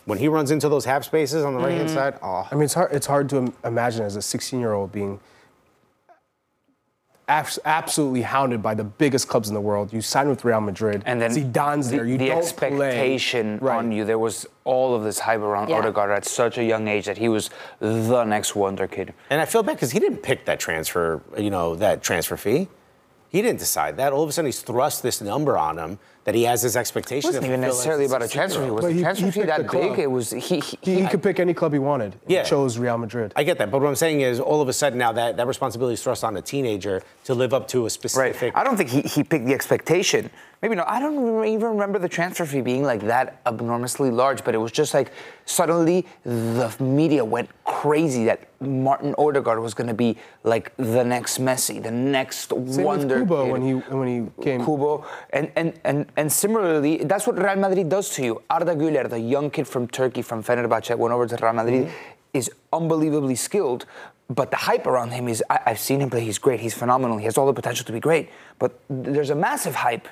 When 0.05 0.19
he 0.19 0.29
runs 0.29 0.51
into 0.51 0.69
those 0.69 0.85
half 0.85 1.05
spaces 1.05 1.45
on 1.45 1.55
the 1.55 1.61
mm. 1.61 1.65
right 1.65 1.73
hand 1.73 1.91
side, 1.91 2.19
oh. 2.23 2.47
I 2.51 2.55
mean, 2.55 2.65
it's 2.65 2.75
hard, 2.75 2.93
it's 2.93 3.07
hard 3.07 3.29
to 3.31 3.53
imagine 3.65 4.05
as 4.05 4.17
a 4.17 4.23
16 4.23 4.61
year 4.61 4.73
old 4.73 4.93
being 4.93 5.21
absolutely 7.65 8.23
hounded 8.23 8.63
by 8.63 8.75
the 8.75 8.85
biggest 8.85 9.29
clubs 9.29 9.49
in 9.49 9.55
the 9.55 9.61
world. 9.61 9.93
You 9.93 10.03
sign 10.03 10.29
with 10.29 10.45
Real 10.45 10.61
Madrid, 10.61 11.03
and 11.07 11.21
then 11.21 11.31
Zidane's 11.31 11.91
the, 11.91 11.97
there. 11.97 12.07
You 12.07 12.19
the 12.19 12.29
don't 12.29 12.39
expectation 12.39 13.59
play. 13.59 13.73
on 13.73 13.93
you. 13.93 14.05
There 14.05 14.19
was 14.19 14.47
all 14.65 14.95
of 14.95 15.05
this 15.05 15.19
hype 15.19 15.41
around 15.41 15.69
yeah. 15.69 15.77
Odegaard 15.77 16.11
at 16.11 16.25
such 16.25 16.59
a 16.59 16.65
young 16.65 16.89
age 16.89 17.07
that 17.07 17.19
he 17.19 17.29
was 17.29 17.51
the 17.79 18.25
next 18.25 18.55
wonder 18.55 18.87
kid. 18.87 19.15
And 19.31 19.41
I 19.41 19.45
feel 19.45 19.63
bad 19.63 19.77
because 19.77 19.93
he 19.93 20.01
didn't 20.01 20.23
pick 20.23 20.45
that 20.47 20.61
transfer, 20.61 21.23
you 21.39 21.51
know, 21.51 21.75
that 21.77 22.03
transfer 22.03 22.37
fee. 22.37 22.69
He 23.29 23.43
didn't 23.43 23.61
decide 23.61 23.97
that. 23.99 24.13
All 24.13 24.25
of 24.25 24.29
a 24.29 24.33
sudden, 24.33 24.47
he's 24.47 24.61
thrust 24.61 25.03
this 25.03 25.21
number 25.21 25.57
on 25.57 25.79
him 25.79 25.99
that 26.31 26.37
he 26.37 26.45
has 26.45 26.63
his 26.63 26.77
expectations. 26.77 27.35
It 27.35 27.39
wasn't 27.39 27.47
even 27.47 27.61
necessarily 27.61 28.05
about 28.05 28.23
a 28.23 28.29
transfer 28.29 28.65
fee. 28.65 28.71
Was 28.71 28.85
the 28.85 29.01
transfer 29.01 29.33
fee 29.33 29.43
that 29.43 29.69
big? 29.69 29.99
It 29.99 30.09
was 30.09 30.31
he. 30.31 30.61
He, 30.61 30.79
he, 30.81 31.03
he 31.03 31.09
could 31.09 31.25
pick 31.25 31.41
any 31.41 31.55
club 31.55 31.73
he 31.73 31.81
wanted. 31.81 32.15
Yeah, 32.29 32.45
chose 32.45 32.79
Real 32.79 32.99
Madrid. 32.99 33.33
I 33.35 33.43
get 33.43 33.59
that, 33.59 33.73
but 33.73 33.81
what 33.81 33.89
I'm 33.89 33.97
saying 33.97 34.21
is, 34.21 34.39
all 34.39 34.63
of 34.63 34.69
a 34.69 34.73
sudden 34.73 34.97
now 34.97 35.11
that 35.11 35.37
that 35.39 35.47
responsibility 35.49 35.95
is 35.95 36.03
thrust 36.05 36.23
on 36.23 36.37
a 36.37 36.43
teenager 36.43 37.03
to 37.25 37.35
live 37.35 37.53
up 37.53 37.67
to 37.69 37.87
a 37.87 37.91
specific. 37.91 38.43
Right. 38.43 38.53
I 38.55 38.63
don't 38.63 38.77
think 38.77 38.91
he, 38.91 39.01
he 39.01 39.25
picked 39.25 39.47
the 39.47 39.55
expectation. 39.55 40.31
Maybe 40.63 40.75
no. 40.75 40.85
I 40.87 41.01
don't 41.01 41.47
even 41.47 41.69
remember 41.69 41.99
the 41.99 42.09
transfer 42.09 42.45
fee 42.45 42.61
being 42.61 42.85
like 42.85 43.01
that 43.03 43.41
enormously 43.47 44.11
large, 44.11 44.45
but 44.45 44.55
it 44.55 44.59
was 44.59 44.71
just 44.71 44.93
like 44.95 45.11
suddenly 45.47 46.07
the 46.23 46.73
media 46.79 47.25
went 47.25 47.49
crazy 47.65 48.25
that 48.25 48.47
Martin 48.61 49.15
Odegaard 49.17 49.59
was 49.61 49.73
going 49.73 49.89
to 49.89 49.95
be 49.95 50.19
like 50.45 50.77
the 50.77 51.03
next 51.03 51.39
Messi, 51.41 51.83
the 51.83 51.91
next 51.91 52.51
Same 52.51 52.85
wonder. 52.85 53.21
With 53.21 53.29
Kubo 53.29 53.51
when 53.51 53.63
he 53.63 53.73
when 53.73 54.09
he 54.09 54.43
came. 54.45 54.61
Kubo 54.63 55.07
and 55.31 55.51
and 55.57 55.81
and 55.85 56.07
and 56.21 56.31
similarly, 56.31 56.99
that's 56.99 57.27
what 57.27 57.43
Real 57.43 57.57
Madrid 57.57 57.89
does 57.89 58.11
to 58.17 58.23
you. 58.23 58.43
Arda 58.51 58.75
Güler, 58.75 59.09
the 59.09 59.19
young 59.19 59.51
kid 59.51 59.67
from 59.67 59.89
Turkey, 59.89 60.21
from 60.21 60.45
Fenerbahce, 60.45 60.95
went 60.99 61.15
over 61.15 61.27
to 61.27 61.37
Real 61.43 61.55
Madrid, 61.55 61.87
mm-hmm. 61.87 62.39
is 62.41 62.51
unbelievably 62.75 63.37
skilled. 63.37 63.87
But 64.29 64.51
the 64.51 64.59
hype 64.59 64.87
around 64.87 65.13
him 65.13 65.29
is, 65.29 65.43
I, 65.49 65.61
have 65.65 65.79
seen 65.79 66.03
him 66.03 66.11
play, 66.11 66.21
he's 66.21 66.39
great, 66.39 66.61
he's 66.61 66.75
phenomenal, 66.75 67.17
he 67.17 67.25
has 67.25 67.39
all 67.39 67.47
the 67.47 67.55
potential 67.55 67.87
to 67.87 67.93
be 67.93 68.01
great. 68.01 68.29
But 68.59 68.79
there's 68.91 69.31
a 69.31 69.35
massive 69.35 69.75
hype 69.75 70.09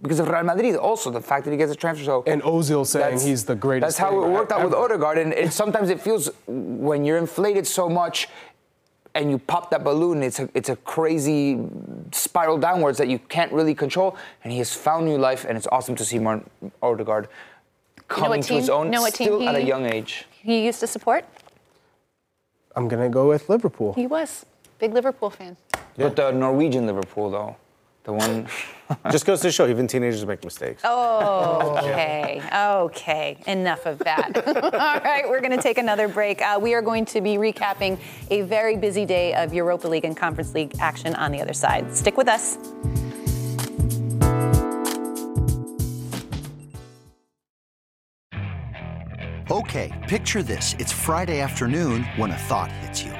because 0.00 0.18
of 0.18 0.30
Real 0.30 0.44
Madrid. 0.44 0.76
Also, 0.76 1.10
the 1.10 1.20
fact 1.20 1.44
that 1.44 1.50
he 1.50 1.58
gets 1.58 1.72
a 1.72 1.76
transfer. 1.76 2.04
So 2.06 2.24
and 2.26 2.40
Ozil 2.40 2.86
saying 2.86 3.20
he's 3.20 3.44
the 3.44 3.54
greatest. 3.54 3.98
That's 3.98 3.98
how 3.98 4.24
it 4.24 4.28
worked 4.30 4.52
out 4.52 4.64
with 4.64 4.72
Odegaard, 4.72 5.18
and 5.18 5.34
it, 5.34 5.52
sometimes 5.52 5.90
it 5.90 6.00
feels 6.00 6.30
when 6.46 7.04
you're 7.04 7.18
inflated 7.18 7.66
so 7.66 7.86
much, 7.86 8.28
and 9.14 9.30
you 9.30 9.38
pop 9.38 9.70
that 9.70 9.82
balloon, 9.84 10.22
it's 10.22 10.38
a 10.38 10.48
it's 10.54 10.68
a 10.68 10.76
crazy 10.76 11.58
spiral 12.12 12.58
downwards 12.58 12.98
that 12.98 13.08
you 13.08 13.18
can't 13.18 13.52
really 13.52 13.74
control. 13.74 14.16
And 14.44 14.52
he 14.52 14.58
has 14.58 14.74
found 14.74 15.06
new 15.06 15.18
life, 15.18 15.44
and 15.48 15.56
it's 15.56 15.66
awesome 15.72 15.96
to 15.96 16.04
see 16.04 16.18
Martin 16.18 16.48
Odegaard 16.82 17.28
coming 18.08 18.42
to 18.42 18.54
his 18.54 18.68
own 18.68 18.90
know 18.90 19.04
still 19.06 19.48
at 19.48 19.54
a 19.54 19.62
young 19.62 19.86
age. 19.86 20.26
He 20.30 20.64
used 20.64 20.80
to 20.80 20.86
support. 20.86 21.24
I'm 22.76 22.88
gonna 22.88 23.08
go 23.08 23.28
with 23.28 23.48
Liverpool. 23.48 23.92
He 23.94 24.06
was 24.06 24.46
big 24.78 24.94
Liverpool 24.94 25.30
fan. 25.30 25.56
Yeah. 25.96 26.08
But 26.08 26.16
the 26.16 26.30
Norwegian 26.32 26.86
Liverpool, 26.86 27.30
though. 27.30 27.56
The 28.04 28.12
one 28.12 28.48
just 29.10 29.26
goes 29.26 29.40
to 29.42 29.52
show 29.52 29.68
even 29.68 29.86
teenagers 29.86 30.24
make 30.24 30.42
mistakes. 30.42 30.82
Oh, 30.84 31.76
okay. 31.78 32.42
Okay. 32.52 33.36
Enough 33.46 33.86
of 33.86 33.98
that. 34.00 34.36
All 34.46 35.00
right, 35.00 35.28
we're 35.28 35.40
going 35.40 35.56
to 35.56 35.62
take 35.62 35.78
another 35.78 36.08
break. 36.08 36.40
Uh, 36.40 36.58
we 36.60 36.74
are 36.74 36.82
going 36.82 37.04
to 37.06 37.20
be 37.20 37.36
recapping 37.36 37.98
a 38.30 38.42
very 38.42 38.76
busy 38.76 39.04
day 39.04 39.34
of 39.34 39.52
Europa 39.52 39.86
League 39.86 40.04
and 40.04 40.16
Conference 40.16 40.54
League 40.54 40.74
action 40.80 41.14
on 41.14 41.30
the 41.30 41.40
other 41.40 41.52
side. 41.52 41.94
Stick 41.94 42.16
with 42.16 42.28
us. 42.28 42.58
Okay, 49.50 49.90
picture 50.08 50.44
this. 50.44 50.76
It's 50.78 50.92
Friday 50.92 51.40
afternoon 51.40 52.04
when 52.16 52.30
a 52.30 52.36
thought 52.36 52.70
hits 52.70 53.02
you. 53.02 53.19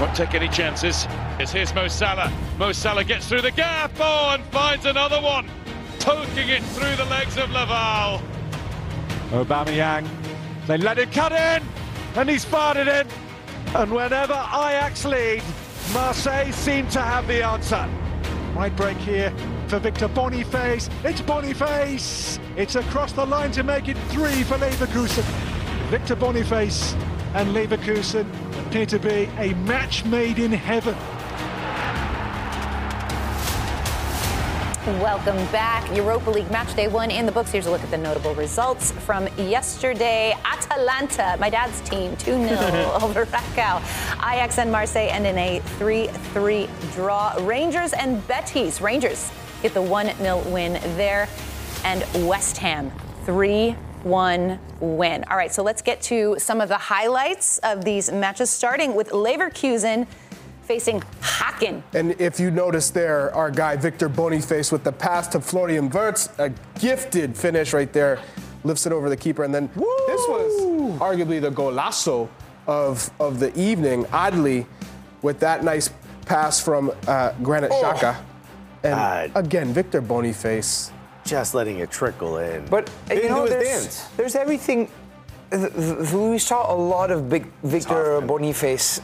Won't 0.00 0.16
take 0.16 0.34
any 0.34 0.48
chances. 0.48 1.06
Here's 1.38 1.74
Mo 1.74 1.86
Salah. 1.86 2.32
Mo 2.58 2.72
Salah 2.72 3.04
gets 3.04 3.28
through 3.28 3.42
the 3.42 3.50
gap, 3.50 3.92
oh, 4.00 4.30
and 4.32 4.42
finds 4.44 4.86
another 4.86 5.20
one, 5.20 5.46
poking 5.98 6.48
it 6.48 6.62
through 6.62 6.96
the 6.96 7.04
legs 7.04 7.36
of 7.36 7.50
Lawal. 7.50 8.22
Aubameyang, 9.30 10.08
they 10.66 10.78
let 10.78 10.98
it 10.98 11.12
cut 11.12 11.32
in, 11.32 11.62
and 12.14 12.30
he's 12.30 12.46
fired 12.46 12.78
it 12.78 12.88
in. 12.88 13.06
And 13.76 13.92
whenever 13.92 14.32
Ajax 14.32 15.04
lead, 15.04 15.42
Marseille 15.92 16.50
seem 16.52 16.88
to 16.88 17.00
have 17.02 17.26
the 17.26 17.44
answer. 17.44 17.86
Might 18.54 18.74
break 18.76 18.96
here, 18.96 19.30
for 19.68 19.80
Victor 19.80 20.08
Boniface. 20.08 20.88
It's 21.04 21.20
Boniface. 21.20 22.40
It's 22.56 22.74
across 22.74 23.12
the 23.12 23.26
line 23.26 23.52
to 23.52 23.62
make 23.62 23.86
it 23.86 23.98
three 24.08 24.44
for 24.44 24.56
Leverkusen. 24.56 25.24
Victor 25.90 26.16
Boniface 26.16 26.94
and 27.34 27.50
Leverkusen 27.50 28.26
appear 28.66 28.86
to 28.86 28.98
be 28.98 29.28
a 29.38 29.54
match 29.64 30.04
made 30.04 30.38
in 30.38 30.52
heaven. 30.52 30.96
Welcome 34.98 35.36
back. 35.52 35.94
Europa 35.94 36.30
League 36.30 36.50
match 36.50 36.74
day 36.74 36.88
one 36.88 37.10
in 37.10 37.26
the 37.26 37.32
books. 37.32 37.52
Here's 37.52 37.66
a 37.66 37.70
look 37.70 37.82
at 37.82 37.90
the 37.90 37.98
notable 37.98 38.34
results 38.34 38.90
from 38.92 39.28
yesterday. 39.36 40.34
Atalanta, 40.44 41.36
my 41.38 41.50
dad's 41.50 41.80
team, 41.82 42.16
2 42.16 42.48
0 42.48 42.58
over 43.02 43.26
Rakow. 43.26 43.78
Ajax 44.16 44.58
and 44.58 44.72
Marseille 44.72 45.08
end 45.10 45.26
in 45.26 45.38
a 45.38 45.60
3 45.78 46.08
3 46.08 46.68
draw. 46.94 47.36
Rangers 47.40 47.92
and 47.92 48.26
Betis. 48.26 48.80
Rangers 48.80 49.30
get 49.62 49.74
the 49.74 49.82
1 49.82 50.16
0 50.16 50.38
win 50.50 50.72
there. 50.96 51.28
And 51.84 52.02
West 52.26 52.56
Ham, 52.58 52.90
3 53.26 53.76
1 54.04 54.58
win. 54.80 55.24
All 55.30 55.36
right, 55.36 55.52
so 55.52 55.62
let's 55.62 55.82
get 55.82 56.00
to 56.02 56.36
some 56.38 56.60
of 56.60 56.68
the 56.68 56.78
highlights 56.78 57.58
of 57.58 57.84
these 57.84 58.10
matches, 58.10 58.50
starting 58.50 58.94
with 58.94 59.10
Leverkusen 59.10 60.06
facing 60.62 61.00
Haken. 61.20 61.82
And 61.94 62.12
if 62.20 62.38
you 62.38 62.50
notice 62.52 62.90
there, 62.90 63.34
our 63.34 63.50
guy 63.50 63.74
Victor 63.76 64.08
Boniface 64.08 64.70
with 64.70 64.84
the 64.84 64.92
pass 64.92 65.26
to 65.28 65.40
Florian 65.40 65.90
Wirtz, 65.90 66.28
a 66.38 66.52
gifted 66.78 67.36
finish 67.36 67.72
right 67.72 67.92
there, 67.92 68.20
lifts 68.62 68.86
it 68.86 68.92
over 68.92 69.08
the 69.08 69.16
keeper. 69.16 69.42
And 69.42 69.52
then 69.52 69.68
Woo! 69.74 69.84
this 70.06 70.20
was 70.28 70.98
arguably 71.00 71.40
the 71.40 71.50
golazo 71.50 72.28
of, 72.68 73.10
of 73.18 73.40
the 73.40 73.58
evening. 73.60 74.06
Oddly, 74.12 74.64
with 75.22 75.40
that 75.40 75.64
nice 75.64 75.90
pass 76.24 76.60
from 76.62 76.92
uh, 77.08 77.32
Granit 77.42 77.70
Oh. 77.74 77.82
Xhaka. 77.82 78.16
And 78.84 78.94
God. 78.94 79.32
again, 79.34 79.72
Victor 79.74 80.00
Boniface. 80.00 80.92
Just 81.24 81.54
letting 81.54 81.78
it 81.78 81.90
trickle 81.90 82.38
in. 82.38 82.64
But 82.66 82.90
you 83.10 83.28
know, 83.28 83.46
there's, 83.46 84.08
there's 84.16 84.34
everything. 84.34 84.88
th- 85.50 85.72
th- 85.72 86.12
We 86.12 86.38
saw 86.38 86.72
a 86.72 86.76
lot 86.76 87.10
of 87.10 87.28
big 87.28 87.46
Victor 87.62 88.20
Boniface 88.20 89.00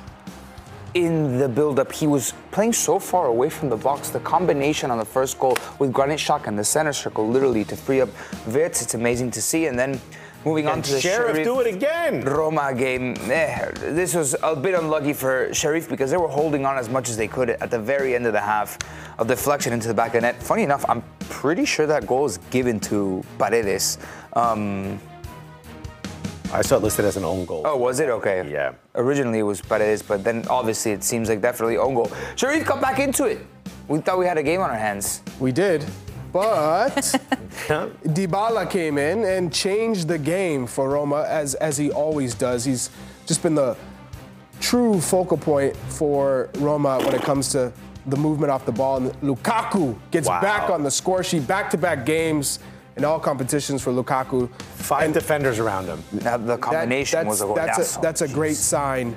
in 0.95 1.39
the 1.39 1.49
build-up. 1.49 1.93
He 1.93 2.07
was 2.07 2.33
playing 2.53 2.73
so 2.73 2.99
far 2.99 3.27
away 3.27 3.51
from 3.51 3.69
the 3.69 3.77
box. 3.77 4.09
The 4.09 4.21
combination 4.21 4.91
on 4.91 4.99
the 4.99 5.05
first 5.05 5.39
goal 5.39 5.57
with 5.79 5.93
Granit 5.93 6.19
Xhaka 6.19 6.47
in 6.49 6.57
the 6.57 6.65
center 6.65 6.93
circle, 6.95 7.29
literally 7.29 7.65
to 7.65 7.77
free 7.77 8.01
up 8.01 8.09
Wirtz, 8.47 8.81
it's 8.83 8.95
amazing 8.95 9.31
to 9.33 9.43
see. 9.43 9.67
And 9.67 9.79
then 9.79 10.01
moving 10.47 10.67
on 10.69 10.75
And 10.75 10.85
to 10.85 10.93
the 10.93 11.01
Sheriff 11.01 11.37
Sheriff 11.37 11.45
do 11.47 11.61
it 11.61 11.67
again. 11.75 12.23
Roma 12.25 12.73
game. 12.73 13.15
eh, 13.31 13.71
this 13.75 14.15
was 14.15 14.35
a 14.43 14.57
bit 14.57 14.75
unlucky 14.75 15.13
for 15.13 15.53
Sheriff 15.53 15.87
because 15.89 16.11
they 16.11 16.17
were 16.17 16.29
holding 16.29 16.65
on 16.65 16.79
as 16.79 16.89
much 16.89 17.11
as 17.11 17.17
they 17.19 17.29
could 17.29 17.51
at 17.51 17.71
the 17.71 17.79
very 17.79 18.15
end 18.15 18.25
of 18.27 18.33
the 18.33 18.41
half. 18.41 18.79
A 19.19 19.25
deflection 19.25 19.73
into 19.75 19.89
the 19.89 19.95
back 19.95 20.09
of 20.09 20.13
the 20.15 20.21
net. 20.23 20.43
Funny 20.43 20.63
enough, 20.63 20.85
I'm 20.89 21.03
pretty 21.29 21.65
sure 21.65 21.87
that 21.87 22.07
goal 22.07 22.27
is 22.27 22.39
given 22.51 22.81
to 22.81 23.23
Paredes. 23.39 23.99
Um, 24.33 25.01
I 26.53 26.63
saw 26.63 26.77
it 26.77 26.83
listed 26.83 27.05
as 27.05 27.17
an 27.17 27.25
own 27.25 27.45
goal. 27.45 27.63
oh, 27.65 27.77
was 27.77 28.01
it? 28.01 28.09
Okay. 28.09 28.49
Yeah. 28.51 28.73
Originally 28.95 29.41
it 29.41 29.43
was 29.43 29.61
Paredes, 29.61 30.03
but 30.03 30.23
then 30.23 30.47
obviously 30.49 30.93
it 30.93 31.03
seems 31.03 31.29
like 31.29 31.41
definitely 31.43 31.77
own 31.77 31.95
goal. 31.95 32.11
Sheriff 32.37 32.65
got 32.65 32.81
back 32.81 32.99
into 32.99 33.25
it. 33.25 33.45
We 33.89 33.99
thought 34.01 34.19
we 34.19 34.27
had 34.27 34.39
a 34.39 34.43
game 34.43 34.61
on 34.61 34.71
our 34.71 34.79
hands. 34.79 35.23
We 35.41 35.53
did. 35.53 35.85
But 36.33 36.95
Dybala 38.05 38.71
came 38.71 38.99
in 38.99 39.25
and 39.25 39.53
changed 39.53 40.09
the 40.09 40.19
game 40.19 40.67
for 40.67 40.91
Roma 40.91 41.25
as, 41.29 41.55
as 41.57 41.79
he 41.79 41.91
always 41.91 42.35
does. 42.35 42.65
He's 42.65 42.91
just 43.27 43.43
been 43.43 43.55
the 43.55 43.77
true 44.61 45.01
focal 45.01 45.37
point 45.37 45.77
for 45.89 46.51
Roma 46.59 46.99
when 46.99 47.15
it 47.15 47.23
comes 47.23 47.49
to 47.51 47.73
the 48.07 48.17
movement 48.17 48.51
off 48.51 48.65
the 48.65 48.73
ball. 48.73 48.97
And 48.99 49.13
Lukaku 49.21 49.97
gets 50.11 50.29
Wow. 50.29 50.41
back 50.41 50.71
on 50.71 50.83
the 50.83 50.91
score 50.91 51.23
sheet, 51.23 51.47
back-to-back 51.47 52.07
games 52.07 52.59
in 52.97 53.05
all 53.05 53.19
competitions 53.21 53.83
for 53.83 53.93
Lukaku. 53.93 54.49
Five 54.61 55.13
defenders 55.13 55.59
around 55.59 55.87
him. 55.87 56.03
Now, 56.23 56.37
the 56.37 56.57
combination 56.57 57.27
that's, 57.27 57.41
was 57.41 57.43
a 57.43 57.53
that's 57.55 57.97
a, 57.97 58.01
that's 58.01 58.21
a 58.23 58.29
great 58.29 58.57
sign 58.57 59.17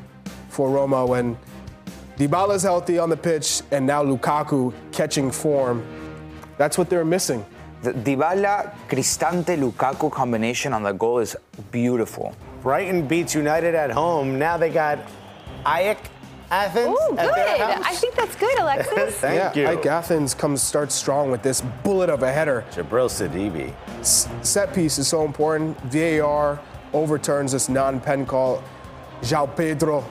for 0.50 0.70
Roma 0.70 1.06
when 1.06 1.38
Dybala's 2.18 2.64
healthy 2.64 3.00
on 3.00 3.10
the 3.10 3.18
pitch 3.18 3.62
and 3.72 3.86
now 3.86 4.04
Lukaku 4.04 4.74
catching 4.92 5.32
form. 5.32 5.86
That's 6.58 6.78
what 6.78 6.90
they're 6.90 7.06
missing. 7.06 7.46
The 7.82 7.94
Dybala 7.94 8.74
Cristante 8.90 9.56
Lukaku 9.58 10.12
combination 10.12 10.74
on 10.74 10.84
the 10.84 10.92
goal 10.92 11.20
is 11.20 11.38
beautiful. 11.72 12.36
Brighton 12.62 13.08
beats 13.08 13.34
United 13.34 13.74
at 13.74 13.90
home. 13.90 14.38
Now 14.38 14.58
they 14.58 14.70
got 14.70 15.00
AEK 15.66 15.98
Athens 16.52 16.88
Ooh, 16.88 17.18
at 17.18 17.28
good. 17.28 17.36
their 17.36 17.58
house. 17.58 17.86
I 17.86 17.94
think 17.96 18.16
that's 18.16 18.36
good, 18.36 18.58
Alexis. 18.60 19.16
Thank 19.20 19.56
yeah, 19.56 19.72
you. 19.72 19.78
AEK 19.78 19.86
Athens 19.86 20.34
comes 20.34 20.62
starts 20.62 20.96
strong 20.96 21.30
with 21.30 21.44
this 21.44 21.62
bullet 21.84 22.10
of 22.10 22.24
a 22.24 22.32
header. 22.32 22.66
Djibril 22.72 23.10
Sidibe. 23.10 23.74
S- 24.00 24.28
set 24.42 24.74
piece 24.74 24.98
is 24.98 25.08
so 25.08 25.26
important. 25.26 25.80
VAR 25.84 26.60
overturns 26.94 27.52
this 27.52 27.70
non-pen 27.70 28.26
call. 28.26 28.64
João 29.22 29.56
Pedro. 29.56 30.04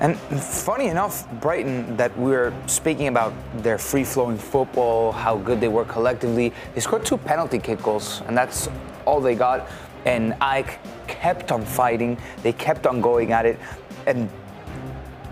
And 0.00 0.18
funny 0.18 0.88
enough, 0.88 1.30
Brighton, 1.40 1.96
that 1.96 2.16
we 2.18 2.30
were 2.30 2.52
speaking 2.66 3.06
about 3.06 3.32
their 3.62 3.78
free 3.78 4.02
flowing 4.02 4.38
football, 4.38 5.12
how 5.12 5.36
good 5.36 5.60
they 5.60 5.68
were 5.68 5.84
collectively, 5.84 6.52
they 6.74 6.80
scored 6.80 7.04
two 7.04 7.18
penalty 7.18 7.58
kick 7.58 7.82
goals, 7.82 8.22
and 8.26 8.36
that's 8.36 8.68
all 9.04 9.20
they 9.20 9.34
got. 9.34 9.68
And 10.04 10.32
AEK 10.40 10.78
kept 11.06 11.52
on 11.52 11.64
fighting, 11.64 12.18
they 12.42 12.52
kept 12.52 12.86
on 12.86 13.00
going 13.00 13.30
at 13.30 13.46
it. 13.46 13.58
And 14.06 14.28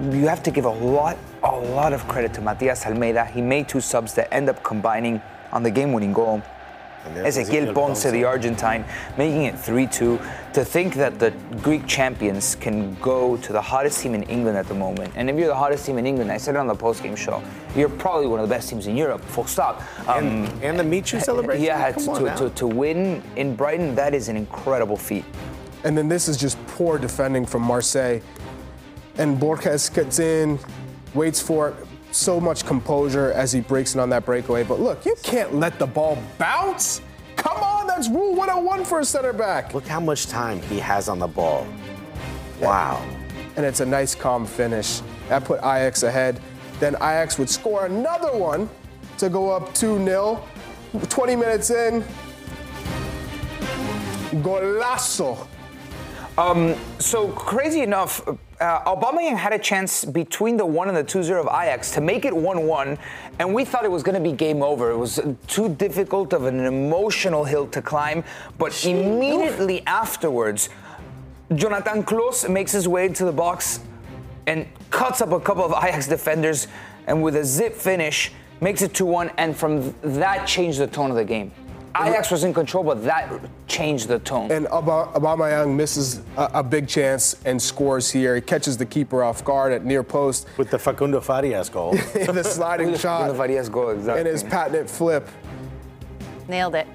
you 0.00 0.26
have 0.28 0.42
to 0.44 0.50
give 0.50 0.64
a 0.64 0.70
lot, 0.70 1.18
a 1.42 1.56
lot 1.56 1.92
of 1.92 2.06
credit 2.08 2.32
to 2.34 2.40
Matias 2.40 2.86
Almeida. 2.86 3.24
He 3.26 3.40
made 3.42 3.68
two 3.68 3.80
subs 3.80 4.14
that 4.14 4.32
end 4.32 4.48
up 4.48 4.62
combining 4.62 5.20
on 5.52 5.62
the 5.62 5.70
game 5.70 5.92
winning 5.92 6.12
goal. 6.12 6.42
there's 7.14 7.36
Ezequiel 7.36 7.66
Ezequiel 7.68 7.74
Ponce, 7.74 8.02
Ponce. 8.02 8.12
the 8.12 8.24
Argentine, 8.24 8.84
making 9.18 9.44
it 9.44 9.58
3 9.58 9.86
2. 9.86 10.18
To 10.54 10.64
think 10.64 10.94
that 10.94 11.18
the 11.18 11.30
Greek 11.62 11.86
champions 11.86 12.54
can 12.56 12.94
go 12.94 13.36
to 13.38 13.52
the 13.52 13.60
hottest 13.60 14.00
team 14.02 14.14
in 14.14 14.22
England 14.24 14.56
at 14.56 14.66
the 14.68 14.74
moment. 14.74 15.12
And 15.16 15.28
if 15.30 15.36
you're 15.36 15.48
the 15.48 15.54
hottest 15.54 15.86
team 15.86 15.98
in 15.98 16.06
England, 16.06 16.32
I 16.32 16.38
said 16.38 16.54
it 16.56 16.58
on 16.58 16.66
the 16.66 16.74
post 16.74 17.02
game 17.02 17.14
show, 17.16 17.42
you're 17.76 17.88
probably 17.88 18.26
one 18.26 18.40
of 18.40 18.48
the 18.48 18.54
best 18.54 18.68
teams 18.70 18.86
in 18.86 18.96
Europe, 18.96 19.22
full 19.22 19.46
stop. 19.46 19.82
Um, 20.08 20.24
And, 20.24 20.62
and 20.64 20.78
the 20.78 20.84
Michu 20.84 21.20
celebration. 21.20 21.62
yeah, 21.64 21.92
Come 21.92 22.04
to, 22.04 22.10
on 22.30 22.36
to, 22.36 22.48
to, 22.48 22.54
to 22.56 22.66
win 22.66 23.22
in 23.36 23.54
Brighton, 23.54 23.94
that 23.96 24.14
is 24.14 24.28
an 24.28 24.36
incredible 24.36 24.96
feat. 24.96 25.24
And 25.84 25.96
then 25.96 26.08
this 26.08 26.28
is 26.28 26.36
just 26.36 26.58
poor 26.66 26.98
defending 26.98 27.46
from 27.46 27.62
Marseille. 27.62 28.20
And 29.20 29.38
Borges 29.38 29.90
gets 29.90 30.18
in, 30.18 30.58
waits 31.12 31.42
for 31.42 31.68
it. 31.68 31.74
So 32.10 32.40
much 32.40 32.64
composure 32.64 33.32
as 33.32 33.52
he 33.52 33.60
breaks 33.60 33.94
in 33.94 34.00
on 34.00 34.08
that 34.08 34.24
breakaway. 34.24 34.64
But 34.64 34.80
look, 34.80 35.04
you 35.04 35.14
can't 35.22 35.54
let 35.54 35.78
the 35.78 35.86
ball 35.86 36.16
bounce. 36.38 37.02
Come 37.36 37.58
on, 37.58 37.86
that's 37.86 38.08
rule 38.08 38.34
101 38.34 38.84
for 38.86 39.00
a 39.00 39.04
center 39.04 39.34
back. 39.34 39.74
Look 39.74 39.86
how 39.86 40.00
much 40.00 40.26
time 40.26 40.62
he 40.62 40.78
has 40.78 41.08
on 41.08 41.18
the 41.18 41.28
ball. 41.28 41.66
Wow. 42.60 43.06
And 43.56 43.66
it's 43.66 43.80
a 43.80 43.86
nice, 43.86 44.14
calm 44.14 44.46
finish. 44.46 45.02
That 45.28 45.44
put 45.44 45.58
Ajax 45.58 46.02
ahead. 46.02 46.40
Then 46.80 46.94
Ajax 46.96 47.38
would 47.38 47.50
score 47.50 47.84
another 47.84 48.36
one 48.36 48.70
to 49.18 49.28
go 49.28 49.50
up 49.50 49.74
2 49.74 50.02
0. 50.02 50.42
20 51.08 51.36
minutes 51.36 51.70
in, 51.70 52.02
golazo. 54.42 55.46
Um, 56.36 56.74
so 56.98 57.28
crazy 57.28 57.82
enough, 57.82 58.26
uh, 58.60 58.94
Aubameyang 58.94 59.36
had 59.36 59.52
a 59.52 59.58
chance 59.58 60.04
between 60.04 60.56
the 60.56 60.66
one 60.66 60.88
and 60.88 60.96
the 60.96 61.04
2-0 61.04 61.40
of 61.40 61.46
Ajax 61.46 61.90
to 61.92 62.00
make 62.00 62.24
it 62.24 62.34
1-1, 62.34 62.98
and 63.38 63.54
we 63.54 63.64
thought 63.64 63.84
it 63.84 63.90
was 63.90 64.02
going 64.02 64.14
to 64.14 64.20
be 64.20 64.32
game 64.36 64.62
over. 64.62 64.90
It 64.90 64.98
was 64.98 65.18
too 65.46 65.70
difficult 65.70 66.32
of 66.32 66.44
an 66.44 66.60
emotional 66.60 67.44
hill 67.44 67.66
to 67.68 67.80
climb, 67.80 68.22
but 68.58 68.84
immediately 68.84 69.84
afterwards, 69.86 70.68
Jonathan 71.54 72.02
Clauss 72.02 72.48
makes 72.48 72.72
his 72.72 72.86
way 72.86 73.06
into 73.06 73.24
the 73.24 73.32
box 73.32 73.80
and 74.46 74.66
cuts 74.90 75.20
up 75.20 75.32
a 75.32 75.40
couple 75.40 75.64
of 75.64 75.72
Ajax 75.72 76.06
defenders, 76.06 76.68
and 77.06 77.22
with 77.22 77.36
a 77.36 77.44
zip 77.44 77.74
finish, 77.74 78.30
makes 78.60 78.82
it 78.82 78.92
2-1, 78.92 79.32
and 79.38 79.56
from 79.56 79.94
that 80.02 80.46
changed 80.46 80.78
the 80.78 80.86
tone 80.86 81.10
of 81.10 81.16
the 81.16 81.24
game. 81.24 81.50
Ajax 81.96 82.30
was 82.30 82.44
in 82.44 82.54
control, 82.54 82.84
but 82.84 83.02
that 83.04 83.30
changed 83.66 84.08
the 84.08 84.18
tone. 84.20 84.50
And 84.50 84.66
Aubame- 84.66 85.12
Aubameyang 85.14 85.74
misses 85.74 86.20
a, 86.36 86.50
a 86.54 86.62
big 86.62 86.86
chance 86.86 87.36
and 87.44 87.60
scores 87.60 88.10
here. 88.10 88.36
He 88.36 88.40
catches 88.40 88.76
the 88.76 88.86
keeper 88.86 89.22
off 89.22 89.44
guard 89.44 89.72
at 89.72 89.84
near 89.84 90.02
post. 90.02 90.46
With 90.56 90.70
the 90.70 90.78
Facundo 90.78 91.20
Farias 91.20 91.68
goal. 91.68 91.92
the 92.14 92.44
sliding 92.44 92.96
shot. 92.96 93.22
With 93.22 93.32
the 93.32 93.42
Farias 93.42 93.68
goal, 93.68 93.90
exactly. 93.90 94.20
And 94.20 94.28
his 94.28 94.42
patented 94.42 94.88
flip. 94.88 95.28
Nailed 96.48 96.76
it. 96.76 96.86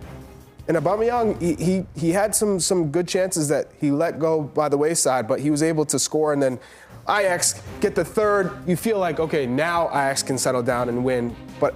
And 0.67 0.77
Aubameyang, 0.77 1.39
he, 1.39 1.53
he 1.63 1.85
he 1.95 2.11
had 2.11 2.33
some 2.33 2.59
some 2.59 2.89
good 2.89 3.07
chances 3.07 3.47
that 3.49 3.67
he 3.79 3.91
let 3.91 4.17
go 4.17 4.41
by 4.41 4.67
the 4.67 4.77
wayside, 4.77 5.27
but 5.27 5.39
he 5.39 5.51
was 5.51 5.61
able 5.61 5.85
to 5.85 5.99
score. 5.99 6.33
And 6.33 6.41
then 6.41 6.59
Ajax 7.07 7.61
get 7.81 7.93
the 7.93 8.03
third. 8.03 8.51
You 8.67 8.75
feel 8.75 8.97
like 8.97 9.19
okay, 9.19 9.45
now 9.45 9.89
Ajax 9.89 10.23
can 10.23 10.37
settle 10.39 10.63
down 10.63 10.89
and 10.89 11.05
win. 11.05 11.35
But 11.59 11.75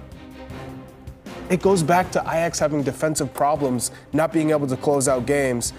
it 1.50 1.60
goes 1.60 1.82
back 1.82 2.10
to 2.12 2.20
Ajax 2.20 2.58
having 2.58 2.82
defensive 2.82 3.34
problems, 3.34 3.90
not 4.12 4.32
being 4.32 4.50
able 4.50 4.66
to 4.68 4.76
close 4.76 5.08
out 5.08 5.26
games. 5.26 5.72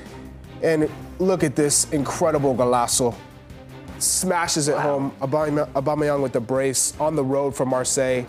And 0.61 0.89
look 1.17 1.43
at 1.43 1.55
this 1.55 1.91
incredible 1.91 2.53
golazo. 2.55 3.15
Smashes 3.97 4.67
it 4.67 4.77
home. 4.77 5.11
Aubame- 5.21 5.67
Aubameyang 5.73 6.21
with 6.21 6.33
the 6.33 6.39
brace 6.39 6.93
on 6.99 7.15
the 7.15 7.23
road 7.23 7.55
from 7.55 7.69
Marseille. 7.69 8.25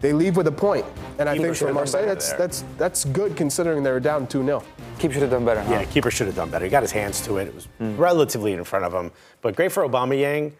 They 0.00 0.12
leave 0.12 0.36
with 0.36 0.46
a 0.46 0.52
point. 0.52 0.84
And 1.18 1.28
I 1.28 1.32
Keeper 1.34 1.44
think 1.46 1.56
should 1.56 1.68
for 1.68 1.74
Marseille, 1.74 2.06
that's 2.06 2.28
there. 2.30 2.38
that's 2.38 2.64
that's 2.76 3.04
good 3.06 3.34
considering 3.36 3.82
they 3.82 3.90
were 3.90 3.98
down 3.98 4.28
2 4.28 4.44
0. 4.44 4.62
Keep 5.00 5.12
should 5.12 5.22
have 5.22 5.30
done 5.32 5.44
better. 5.44 5.60
Huh? 5.62 5.72
Yeah, 5.72 5.84
keeper 5.86 6.10
should 6.10 6.26
have 6.28 6.36
done 6.36 6.50
better. 6.50 6.64
He 6.64 6.70
got 6.70 6.82
his 6.82 6.92
hands 6.92 7.20
to 7.22 7.38
it. 7.38 7.48
It 7.48 7.54
was 7.54 7.66
relatively 7.80 8.52
in 8.52 8.62
front 8.62 8.84
of 8.84 8.92
him. 8.92 9.10
But 9.40 9.56
great 9.56 9.72
for 9.72 9.82
Aubameyang. 9.88 10.52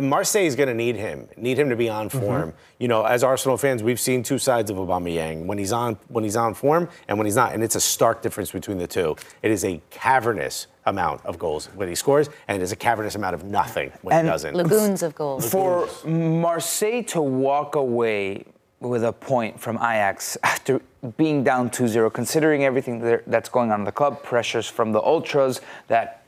Marseille 0.00 0.46
is 0.46 0.56
going 0.56 0.68
to 0.68 0.74
need 0.74 0.96
him. 0.96 1.28
Need 1.36 1.58
him 1.58 1.68
to 1.68 1.76
be 1.76 1.88
on 1.88 2.08
mm-hmm. 2.08 2.18
form. 2.18 2.54
You 2.78 2.88
know, 2.88 3.04
as 3.04 3.22
Arsenal 3.22 3.56
fans, 3.56 3.82
we've 3.82 4.00
seen 4.00 4.22
two 4.22 4.38
sides 4.38 4.70
of 4.70 4.76
Aubameyang 4.76 5.46
when 5.46 5.58
he's 5.58 5.72
on 5.72 5.98
when 6.08 6.24
he's 6.24 6.36
on 6.36 6.54
form 6.54 6.88
and 7.08 7.18
when 7.18 7.26
he's 7.26 7.36
not, 7.36 7.52
and 7.54 7.62
it's 7.62 7.76
a 7.76 7.80
stark 7.80 8.22
difference 8.22 8.50
between 8.50 8.78
the 8.78 8.86
two. 8.86 9.16
It 9.42 9.50
is 9.50 9.64
a 9.64 9.80
cavernous 9.90 10.66
amount 10.86 11.24
of 11.24 11.38
goals 11.38 11.66
when 11.74 11.88
he 11.88 11.94
scores, 11.94 12.28
and 12.48 12.60
it 12.60 12.64
is 12.64 12.72
a 12.72 12.76
cavernous 12.76 13.14
amount 13.14 13.34
of 13.34 13.44
nothing 13.44 13.92
when 14.02 14.16
And 14.16 14.26
he 14.26 14.30
doesn't. 14.30 14.54
Lagoons 14.54 15.02
of 15.02 15.14
goals. 15.14 15.48
For 15.48 15.88
Marseille 16.04 17.04
to 17.04 17.20
walk 17.22 17.76
away 17.76 18.44
with 18.80 19.04
a 19.04 19.12
point 19.12 19.60
from 19.60 19.76
Ajax 19.76 20.36
after 20.42 20.80
being 21.16 21.44
down 21.44 21.70
2-0, 21.70 22.12
considering 22.12 22.64
everything 22.64 23.20
that's 23.26 23.48
going 23.48 23.70
on 23.70 23.80
in 23.80 23.84
the 23.84 23.92
club, 23.92 24.22
pressures 24.22 24.66
from 24.66 24.92
the 24.92 25.00
ultras 25.00 25.60
that 25.88 26.21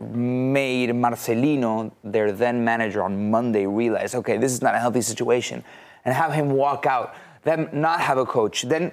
made 0.00 0.90
Marcelino, 0.90 1.92
their 2.02 2.32
then 2.32 2.64
manager 2.64 3.02
on 3.02 3.30
Monday, 3.30 3.66
realize, 3.66 4.14
okay, 4.14 4.38
this 4.38 4.52
is 4.52 4.62
not 4.62 4.74
a 4.74 4.78
healthy 4.78 5.02
situation, 5.02 5.62
and 6.04 6.14
have 6.14 6.32
him 6.32 6.50
walk 6.50 6.86
out, 6.86 7.14
them 7.42 7.68
not 7.72 8.00
have 8.00 8.18
a 8.18 8.24
coach, 8.24 8.62
then 8.62 8.92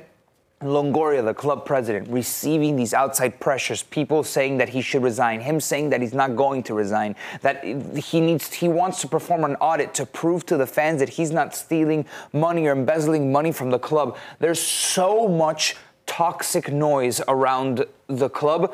Longoria, 0.61 1.23
the 1.23 1.35
club 1.35 1.65
president, 1.65 2.07
receiving 2.09 2.75
these 2.75 2.91
outside 2.91 3.39
pressures, 3.39 3.83
people 3.83 4.23
saying 4.23 4.57
that 4.57 4.69
he 4.69 4.81
should 4.81 5.03
resign, 5.03 5.39
him 5.39 5.59
saying 5.59 5.91
that 5.91 6.01
he's 6.01 6.15
not 6.15 6.35
going 6.35 6.63
to 6.63 6.73
resign, 6.73 7.15
that 7.41 7.63
he 7.63 8.19
needs, 8.19 8.51
he 8.51 8.67
wants 8.67 8.99
to 9.01 9.07
perform 9.07 9.43
an 9.43 9.55
audit 9.57 9.93
to 9.93 10.05
prove 10.05 10.47
to 10.47 10.57
the 10.57 10.65
fans 10.65 10.99
that 10.99 11.09
he's 11.09 11.29
not 11.29 11.55
stealing 11.55 12.05
money 12.33 12.65
or 12.65 12.71
embezzling 12.71 13.31
money 13.31 13.51
from 13.51 13.69
the 13.69 13.77
club. 13.77 14.17
There's 14.39 14.59
so 14.59 15.27
much 15.27 15.75
toxic 16.07 16.71
noise 16.71 17.21
around 17.27 17.85
the 18.07 18.29
club, 18.29 18.73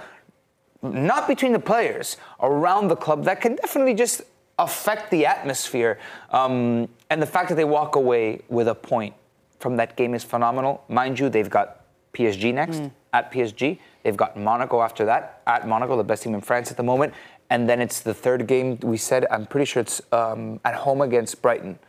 not 0.84 1.28
between 1.28 1.54
the 1.54 1.60
players, 1.60 2.18
around 2.42 2.90
the 2.90 2.96
club 2.96 3.24
that 3.26 3.42
can 3.42 3.56
definitely 3.56 3.94
just 3.94 4.22
affect 4.60 5.10
the 5.10 5.26
atmosphere. 5.26 5.98
Um, 6.30 6.90
and 7.10 7.22
the 7.22 7.26
fact 7.26 7.50
that 7.50 7.56
they 7.56 7.64
walk 7.64 7.96
away 7.96 8.42
with 8.50 8.68
a 8.68 8.76
point 8.76 9.16
from 9.60 9.78
that 9.78 9.96
game 9.96 10.14
is 10.14 10.24
phenomenal. 10.24 10.84
Mind 10.90 11.20
you, 11.20 11.30
they've 11.30 11.50
got 11.50 11.86
PSG 12.14 12.54
next 12.54 12.82
at 13.14 13.32
PSG. 13.32 13.80
They've 14.04 14.18
got 14.18 14.38
Monaco 14.38 14.82
after 14.82 15.06
that 15.06 15.42
at 15.48 15.68
Monaco, 15.68 15.98
the 15.98 16.04
best 16.04 16.24
team 16.24 16.36
in 16.36 16.42
France 16.42 16.70
at 16.70 16.78
the 16.78 16.84
moment. 16.84 17.14
And 17.50 17.70
then 17.70 17.80
it's 17.80 18.02
the 18.02 18.14
third 18.14 18.48
game 18.48 18.78
we 18.82 18.98
said. 18.98 19.26
I'm 19.32 19.46
pretty 19.46 19.66
sure 19.66 19.82
it's 19.82 20.02
um, 20.12 20.60
at 20.66 20.76
home 20.76 21.02
against 21.02 21.42
Brighton. 21.42 21.80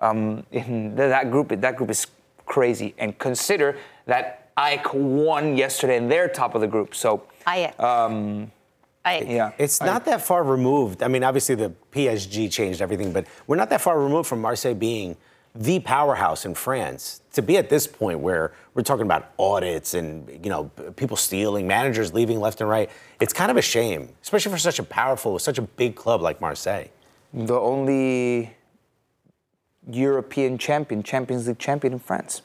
Um, 0.00 0.44
that 0.52 1.30
group, 1.30 1.48
that 1.48 1.76
group 1.76 1.90
is 1.90 2.06
crazy. 2.46 2.94
And 2.98 3.18
consider 3.18 3.76
that 4.06 4.52
AEK 4.56 4.94
won 4.94 5.56
yesterday, 5.56 5.96
and 5.96 6.10
they're 6.10 6.28
top 6.28 6.54
of 6.54 6.60
the 6.60 6.66
group. 6.66 6.94
So 6.94 7.24
Ajax. 7.46 7.78
um, 7.80 8.50
Ajax. 9.06 9.30
yeah, 9.30 9.52
It's 9.58 9.80
not 9.80 10.04
that 10.06 10.22
far 10.22 10.42
removed. 10.42 11.02
I 11.02 11.08
mean, 11.08 11.22
obviously 11.24 11.54
the 11.54 11.72
PSG 11.92 12.50
changed 12.50 12.80
everything, 12.80 13.12
but 13.12 13.26
we're 13.46 13.56
not 13.56 13.68
that 13.70 13.80
far 13.82 14.00
removed 14.00 14.28
from 14.28 14.40
Marseille 14.40 14.74
being 14.74 15.16
the 15.54 15.78
powerhouse 15.80 16.44
in 16.46 16.54
France. 16.54 17.20
To 17.34 17.42
be 17.42 17.56
at 17.58 17.68
this 17.68 17.86
point 17.86 18.20
where 18.20 18.52
we're 18.74 18.82
talking 18.82 19.04
about 19.04 19.32
audits 19.38 19.94
and 19.94 20.28
you 20.42 20.50
know 20.50 20.64
people 20.96 21.16
stealing, 21.16 21.66
managers 21.66 22.12
leaving 22.14 22.40
left 22.40 22.60
and 22.60 22.70
right, 22.70 22.90
it's 23.20 23.32
kind 23.32 23.50
of 23.50 23.56
a 23.56 23.62
shame, 23.62 24.08
especially 24.22 24.52
for 24.52 24.58
such 24.58 24.78
a 24.78 24.82
powerful, 24.82 25.38
such 25.38 25.58
a 25.58 25.62
big 25.62 25.94
club 25.94 26.22
like 26.22 26.40
Marseille. 26.40 26.86
the 27.32 27.54
only 27.58 28.54
European 29.90 30.56
champion, 30.58 31.02
Champions 31.02 31.46
League 31.46 31.58
champion 31.58 31.92
in 31.92 31.98
France. 31.98 32.42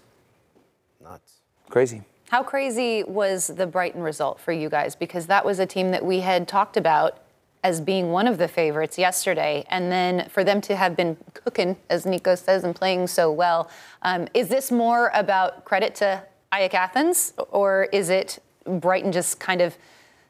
Nuts. 1.02 1.40
Crazy. 1.70 2.02
How 2.30 2.44
crazy 2.44 3.04
was 3.04 3.48
the 3.48 3.66
Brighton 3.66 4.04
result 4.04 4.40
for 4.40 4.52
you 4.52 4.70
guys? 4.70 4.96
Because 4.96 5.26
that 5.28 5.44
was 5.44 5.58
a 5.58 5.66
team 5.66 5.90
that 5.92 6.06
we 6.06 6.20
had 6.20 6.48
talked 6.48 6.78
about 6.78 7.18
as 7.64 7.82
being 7.82 8.12
one 8.12 8.28
of 8.28 8.38
the 8.38 8.48
favorites 8.48 9.00
yesterday. 9.00 9.66
And 9.68 9.92
then 9.92 10.30
for 10.30 10.44
them 10.44 10.62
to 10.62 10.76
have 10.76 10.96
been 10.96 11.18
cooking, 11.34 11.76
as 11.90 12.06
Nico 12.06 12.36
says, 12.36 12.64
and 12.64 12.76
playing 12.76 13.08
so 13.08 13.32
well, 13.32 13.68
um, 14.04 14.28
is 14.36 14.48
this 14.48 14.72
more 14.72 15.10
about 15.16 15.66
credit 15.66 15.96
to 15.96 16.24
Ajax 16.54 16.76
Athens, 16.76 17.34
or 17.50 17.86
is 17.92 18.10
it 18.10 18.38
Brighton 18.64 19.12
just 19.12 19.40
kind 19.40 19.60
of 19.60 19.76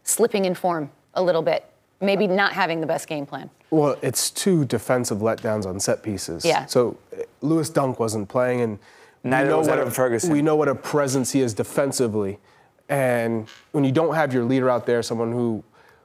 slipping 0.04 0.46
in 0.46 0.56
form 0.56 0.90
a 1.16 1.22
little 1.22 1.42
bit? 1.42 1.66
Maybe 2.00 2.28
not 2.28 2.54
having 2.54 2.80
the 2.80 2.88
best 2.88 3.10
game 3.10 3.26
plan. 3.26 3.50
Well, 3.72 3.98
it's 4.02 4.32
two 4.32 4.64
defensive 4.64 5.18
letdowns 5.18 5.66
on 5.66 5.82
set 5.82 6.02
pieces. 6.02 6.46
Yeah. 6.46 6.66
So 6.66 6.98
uh, 7.12 7.24
Lewis 7.42 7.70
Dunk 7.70 8.00
wasn't 8.00 8.30
playing, 8.30 8.62
and 8.62 8.80
Neither 9.24 9.50
know 9.50 9.60
was 9.60 9.68
what 9.68 9.78
Adam 9.78 9.90
a, 9.90 9.92
Ferguson. 9.92 10.32
We 10.32 10.42
know 10.42 10.56
what 10.56 10.68
a 10.68 10.76
presence 10.76 11.32
he 11.32 11.42
is 11.42 11.54
defensively, 11.54 12.40
and 12.88 13.48
when 13.72 13.84
you 13.84 13.92
don't 13.92 14.16
have 14.16 14.34
your 14.34 14.44
leader 14.46 14.70
out 14.70 14.86
there, 14.86 15.04
someone 15.04 15.32
who 15.32 15.64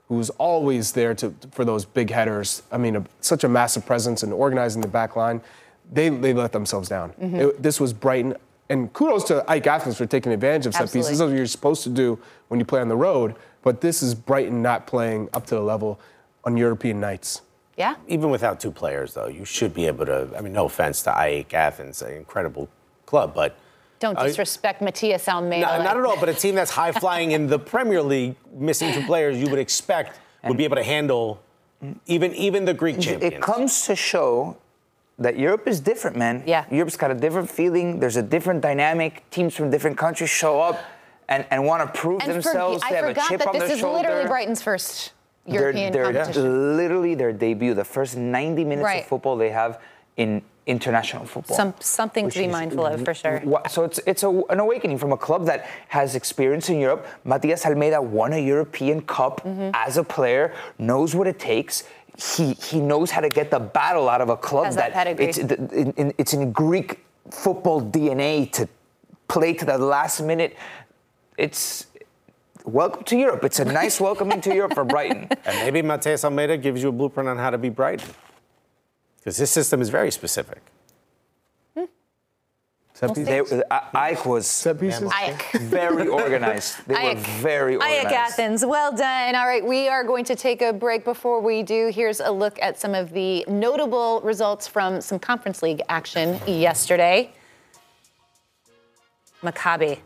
who's 0.08 0.30
always 0.30 0.92
there 0.92 1.14
to 1.14 1.34
for 1.52 1.64
those 1.64 1.84
big 1.84 2.10
headers. 2.10 2.62
I 2.70 2.78
mean, 2.78 2.96
a, 2.96 3.04
such 3.20 3.44
a 3.44 3.48
massive 3.48 3.86
presence 3.86 4.22
and 4.22 4.32
organizing 4.32 4.82
the 4.82 4.88
back 4.88 5.16
line, 5.16 5.40
they 5.92 6.08
they 6.08 6.32
let 6.34 6.52
themselves 6.52 6.88
down. 6.88 7.10
Mm-hmm. 7.12 7.36
It- 7.36 7.62
this 7.62 7.80
was 7.80 7.92
Brighton. 7.92 8.36
And 8.70 8.90
kudos 8.94 9.24
to 9.24 9.44
AEK 9.46 9.66
Athens 9.66 9.98
for 9.98 10.06
taking 10.06 10.32
advantage 10.32 10.64
of 10.64 10.72
set 10.72 10.84
pieces. 10.84 11.08
This 11.08 11.10
is 11.10 11.20
what 11.20 11.36
you're 11.36 11.46
supposed 11.46 11.82
to 11.82 11.90
do 11.90 12.18
when 12.48 12.58
you 12.58 12.64
play 12.64 12.80
on 12.80 12.88
the 12.88 12.96
road. 12.96 13.34
But 13.62 13.82
this 13.82 14.02
is 14.02 14.14
Brighton 14.14 14.62
not 14.62 14.86
playing 14.86 15.28
up 15.34 15.44
to 15.46 15.54
the 15.54 15.60
level 15.60 16.00
on 16.44 16.56
European 16.56 16.98
nights. 16.98 17.42
Yeah. 17.76 17.96
Even 18.08 18.30
without 18.30 18.60
two 18.60 18.70
players, 18.70 19.12
though, 19.12 19.26
you 19.26 19.44
should 19.44 19.74
be 19.74 19.86
able 19.86 20.06
to. 20.06 20.30
I 20.36 20.40
mean, 20.40 20.54
no 20.54 20.64
offense 20.64 21.02
to 21.02 21.10
AEK 21.10 21.52
Athens, 21.52 22.00
an 22.00 22.12
incredible 22.12 22.70
club, 23.14 23.32
but 23.42 23.50
Don't 24.00 24.18
I- 24.18 24.26
disrespect 24.26 24.78
Matias 24.82 25.28
Almeida. 25.28 25.66
No, 25.78 25.84
not 25.88 25.96
at 25.96 26.04
all. 26.04 26.18
But 26.18 26.28
a 26.28 26.34
team 26.44 26.54
that's 26.58 26.72
high 26.82 26.92
flying 27.04 27.30
in 27.36 27.42
the 27.54 27.58
Premier 27.72 28.02
League, 28.02 28.34
missing 28.68 28.92
two 28.92 29.04
players, 29.12 29.34
you 29.42 29.48
would 29.52 29.62
expect 29.68 30.10
would 30.44 30.58
be 30.62 30.64
able 30.70 30.76
to 30.84 30.88
handle 30.96 31.26
even 32.06 32.30
even 32.46 32.60
the 32.70 32.74
Greek 32.82 32.98
champions. 33.06 33.34
It 33.34 33.40
comes 33.50 33.72
to 33.88 33.94
show 34.10 34.56
that 35.24 35.34
Europe 35.46 35.64
is 35.72 35.78
different, 35.90 36.16
man. 36.24 36.42
Yeah. 36.54 36.64
Europe's 36.78 36.96
got 37.02 37.10
a 37.16 37.18
different 37.24 37.48
feeling. 37.58 37.86
There's 38.02 38.16
a 38.24 38.26
different 38.34 38.60
dynamic. 38.70 39.12
Teams 39.36 39.52
from 39.58 39.70
different 39.74 39.96
countries 40.04 40.30
show 40.42 40.54
up 40.68 40.76
and, 41.32 41.46
and 41.52 41.58
want 41.70 41.80
to 41.86 41.88
prove 42.00 42.20
And 42.22 42.30
forg- 42.30 42.42
themselves. 42.42 42.82
I 42.84 42.90
they 42.90 42.96
have 42.96 43.04
a 43.04 43.08
forgot 43.14 43.28
chip 43.28 43.38
that 43.40 43.48
on 43.48 43.54
this 43.54 43.62
their 43.62 43.72
is 43.74 43.78
shoulder. 43.80 43.98
literally 44.08 44.26
Brighton's 44.34 44.60
first 44.70 45.12
European 45.46 45.92
they're, 45.92 46.10
they're 46.12 46.24
competition. 46.24 46.76
literally 46.80 47.14
their 47.14 47.32
debut, 47.32 47.72
the 47.74 47.84
first 47.96 48.16
90 48.16 48.64
minutes 48.64 48.84
Right. 48.84 49.02
of 49.02 49.08
football 49.12 49.36
they 49.36 49.50
have 49.62 49.72
in 50.16 50.42
international 50.66 51.26
football. 51.26 51.56
Some, 51.56 51.74
something 51.80 52.30
to 52.30 52.38
be 52.38 52.44
is 52.46 52.52
mindful 52.52 52.86
of, 52.86 53.04
for 53.04 53.12
sure. 53.12 53.40
Wha- 53.44 53.66
So 53.68 53.84
it's 53.84 53.98
it's 54.06 54.22
a, 54.22 54.30
an 54.48 54.60
awakening 54.60 54.96
from 54.98 55.12
a 55.12 55.16
club 55.16 55.44
that 55.46 55.66
has 55.88 56.14
experience 56.14 56.70
in 56.70 56.78
Europe. 56.80 57.06
Matias 57.24 57.66
Almeida 57.66 58.00
won 58.00 58.32
a 58.32 58.38
European 58.38 59.02
Cup 59.02 59.42
Mm-hmm. 59.44 59.70
as 59.74 59.96
a 59.98 60.04
player, 60.04 60.52
knows 60.78 61.14
what 61.14 61.26
it 61.26 61.38
takes. 61.38 61.84
He 62.16 62.52
he 62.54 62.80
knows 62.80 63.10
how 63.10 63.20
to 63.20 63.28
get 63.28 63.50
the 63.50 63.58
battle 63.60 64.08
out 64.08 64.20
of 64.20 64.28
a 64.30 64.36
club 64.36 64.66
Has 64.66 64.76
that 64.76 64.92
pedigree. 64.92 65.26
it's 65.26 65.38
in, 65.38 65.92
in, 65.96 66.14
it's 66.16 66.32
in 66.32 66.52
Greek 66.52 67.04
football 67.30 67.82
DNA 67.82 68.50
to 68.52 68.68
play 69.28 69.52
to 69.54 69.64
the 69.64 69.76
last 69.76 70.20
minute. 70.22 70.56
It's 71.36 71.86
welcome 72.64 73.02
to 73.04 73.16
Europe. 73.16 73.44
It's 73.44 73.58
a 73.58 73.64
nice 73.64 74.00
welcoming 74.00 74.40
to 74.42 74.54
Europe 74.54 74.74
for 74.74 74.84
Brighton. 74.84 75.28
and 75.44 75.56
maybe 75.64 75.82
Matias 75.82 76.24
Almeida 76.24 76.56
gives 76.56 76.82
you 76.82 76.88
a 76.88 76.92
blueprint 76.92 77.28
on 77.28 77.36
how 77.36 77.50
to 77.50 77.58
be 77.58 77.68
Brighton, 77.68 78.08
because 79.24 79.38
this 79.38 79.50
system 79.50 79.80
is 79.80 79.88
very 79.88 80.10
specific. 80.10 80.60
Hmm. 81.74 81.84
Set 82.92 83.14
pieces? 83.14 83.48
They, 83.50 83.62
I- 83.70 84.10
AEK 84.12 84.26
was 84.26 84.46
Set 84.46 84.78
pieces? 84.78 85.10
AEK. 85.10 85.52
very 85.60 86.08
organized. 86.22 86.86
They 86.86 86.92
were 86.92 87.00
AEK. 87.00 87.18
very 87.40 87.76
organized. 87.76 88.06
AEK 88.06 88.12
Athens, 88.12 88.66
well 88.66 88.92
done. 88.94 89.34
All 89.34 89.46
right, 89.46 89.64
we 89.64 89.88
are 89.88 90.04
going 90.04 90.26
to 90.26 90.36
take 90.36 90.60
a 90.60 90.74
break. 90.74 91.04
Before 91.06 91.40
we 91.40 91.62
do, 91.62 91.88
here's 91.88 92.20
a 92.20 92.30
look 92.30 92.58
at 92.60 92.78
some 92.78 92.94
of 92.94 93.12
the 93.14 93.46
notable 93.48 94.20
results 94.20 94.68
from 94.68 95.00
some 95.00 95.18
Conference 95.18 95.62
League 95.62 95.80
action 95.88 96.38
yesterday. 96.46 97.32
Maccabi, 99.42 100.00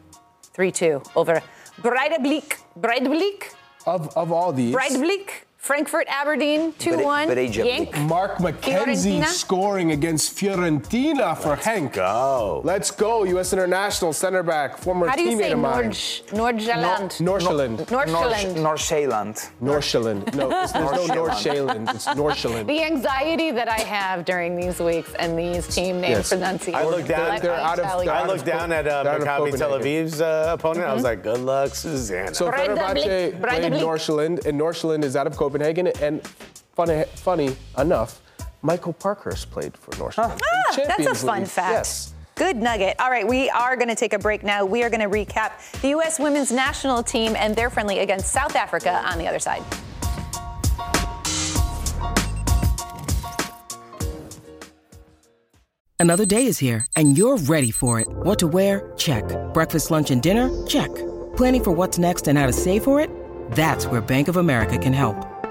3 0.55 0.71
2 0.71 1.03
over 1.17 1.43
Breidablik. 1.83 2.59
Breidablik? 2.79 3.53
Of, 3.85 4.17
of 4.17 4.31
all 4.31 4.53
these, 4.53 4.75
Breidablik. 4.75 5.31
Frankfurt 5.63 6.07
Aberdeen, 6.09 6.73
2 6.79 6.99
1. 7.05 7.29
Breidablik. 7.29 7.55
Yank. 7.67 7.99
Mark 8.03 8.37
McKenzie 8.39 9.19
Fiorentina? 9.19 9.25
scoring 9.27 9.91
against 9.91 10.37
Fiorentina 10.39 11.37
for 11.37 11.57
Genk. 11.57 11.95
Go. 11.95 12.63
Let's 12.65 12.93
go, 12.93 13.25
U.S. 13.25 13.53
international 13.53 14.13
center 14.13 14.45
back, 14.45 14.79
former 14.79 15.09
How 15.09 15.17
do 15.17 15.23
you 15.25 15.37
teammate 15.37 15.39
say 15.41 15.53
of 15.53 15.59
mine. 15.59 15.91
Nordjylland? 15.91 17.19
Norshaland. 17.21 17.79
Nordsjælland. 17.89 18.55
Nordsjælland. 18.57 19.51
Norshaland. 19.61 20.35
No, 20.37 20.49
there's 20.49 20.75
no 20.75 20.87
Norshaland. 21.27 21.93
It's 21.95 22.07
Norshaland. 22.07 22.67
The 22.69 22.83
anxiety 22.85 23.51
that 23.51 23.69
I 23.69 23.81
have 23.81 24.25
during 24.25 24.55
these 24.55 24.79
weeks 24.79 25.13
and 25.15 25.37
these 25.37 25.67
team 25.67 26.01
name 26.01 26.13
Yes. 26.13 26.29
pronunciations. 26.29 26.77
I 26.87 26.89
looked 26.89 27.09
down- 27.09 27.29
Let 27.31 27.43
they're 27.43 27.53
out 27.53 27.79
of- 27.81 28.05
they're 28.05 28.13
I 28.15 28.21
out 28.23 28.29
looked 28.29 28.45
down 28.47 28.71
at 28.73 28.87
uh, 28.87 29.03
They're 29.03 29.13
out 29.29 29.41
of 29.43 29.49
Maccabi 29.49 29.59
Tel 29.59 29.73
Aviv's 29.73 30.21
uh, 30.21 30.51
opponent. 30.57 30.87
I 30.87 30.95
was 30.95 31.03
like, 31.03 31.25
good 31.25 31.41
luck, 31.41 31.75
Susanna. 31.75 32.33
So 32.33 32.49
Breidablik. 32.51 32.77
Fenerbahce 32.79 33.03
played 33.03 33.43
Breidablik. 33.43 33.81
Norshaland, 33.83 34.47
and 34.47 34.59
Norshaland 34.61 35.03
is 35.03 35.17
out 35.17 35.27
of 35.27 35.37
Copenhagen. 35.49 35.87
And 36.03 36.27
funny, 36.27 37.05
funny 37.15 37.57
enough, 37.79 38.21
Michael 38.61 38.93
Parkhurst 38.93 39.51
played 39.51 39.77
for 39.77 39.93
Norshaland. 39.93 40.41
Ah, 40.45 40.77
that's 40.77 41.07
a 41.07 41.15
fun 41.15 41.41
League. 41.41 41.49
fact. 41.49 41.73
Yes. 41.73 42.15
Good 42.35 42.57
nugget. 42.57 42.97
All 43.01 43.11
right, 43.11 43.27
we 43.27 43.51
are 43.51 43.75
going 43.77 43.89
to 43.89 43.97
take 43.97 44.13
a 44.13 44.19
break 44.19 44.45
now. 44.45 44.65
We 44.65 44.85
are 44.85 44.91
going 44.91 45.01
to 45.01 45.09
recap 45.09 45.81
the 45.81 45.89
U.S. 45.89 46.21
women's 46.21 46.53
national 46.53 47.03
team 47.03 47.35
and 47.35 47.57
their 47.57 47.71
friendly 47.71 47.99
against 48.01 48.31
South 48.33 48.55
Africa 48.55 49.03
on 49.11 49.19
the 49.19 49.27
other 49.27 49.41
side. 49.41 49.65
Another 56.01 56.25
day 56.25 56.47
is 56.47 56.59
here, 56.59 56.87
and 56.95 57.19
you're 57.19 57.39
ready 57.39 57.73
for 57.73 57.99
it. 57.99 58.07
What 58.09 58.39
to 58.39 58.47
wear? 58.47 58.93
Check. 58.97 59.25
Breakfast, 59.53 59.91
lunch, 59.91 60.13
and 60.13 60.23
dinner? 60.23 60.65
Check. 60.67 60.95
Planning 61.37 61.65
for 61.65 61.73
what's 61.73 61.99
next 61.99 62.29
and 62.29 62.39
how 62.39 62.47
to 62.47 62.53
save 62.53 62.85
for 62.85 63.01
it? 63.01 63.11
That's 63.53 63.87
where 63.87 64.01
Bank 64.01 64.29
of 64.29 64.37
America 64.37 64.79
can 64.79 64.93
help. 64.93 65.38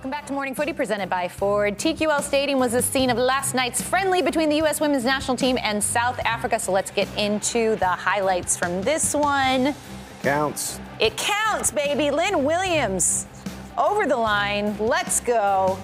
Welcome 0.00 0.12
back 0.12 0.26
to 0.28 0.32
Morning 0.32 0.54
Footy 0.54 0.72
presented 0.72 1.10
by 1.10 1.28
Ford. 1.28 1.76
TQL 1.76 2.22
Stadium 2.22 2.58
was 2.58 2.72
the 2.72 2.80
scene 2.80 3.10
of 3.10 3.18
last 3.18 3.54
night's 3.54 3.82
friendly 3.82 4.22
between 4.22 4.48
the 4.48 4.56
U.S. 4.56 4.80
women's 4.80 5.04
national 5.04 5.36
team 5.36 5.58
and 5.62 5.84
South 5.84 6.18
Africa. 6.20 6.58
So 6.58 6.72
let's 6.72 6.90
get 6.90 7.06
into 7.18 7.76
the 7.76 7.86
highlights 7.86 8.56
from 8.56 8.80
this 8.80 9.12
one. 9.14 9.66
It 9.66 9.76
Counts. 10.22 10.80
It 11.00 11.18
counts, 11.18 11.70
baby. 11.70 12.10
Lynn 12.10 12.44
Williams 12.44 13.26
over 13.76 14.06
the 14.06 14.16
line. 14.16 14.74
Let's 14.78 15.20
go. 15.20 15.78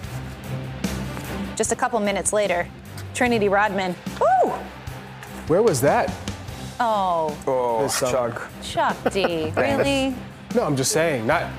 Just 1.54 1.72
a 1.72 1.76
couple 1.76 2.00
minutes 2.00 2.32
later, 2.32 2.66
Trinity 3.12 3.50
Rodman. 3.50 3.94
Woo! 4.18 4.50
Where 5.48 5.60
was 5.60 5.82
that? 5.82 6.10
Oh, 6.80 7.36
Oh, 7.46 7.82
This 7.82 7.96
summer. 7.96 8.30
Chuck. 8.30 8.50
Chuck 8.62 9.12
D. 9.12 9.52
really? 9.58 10.16
No, 10.54 10.62
I'm 10.64 10.74
just 10.74 10.92
saying. 10.92 11.26
Not. 11.26 11.50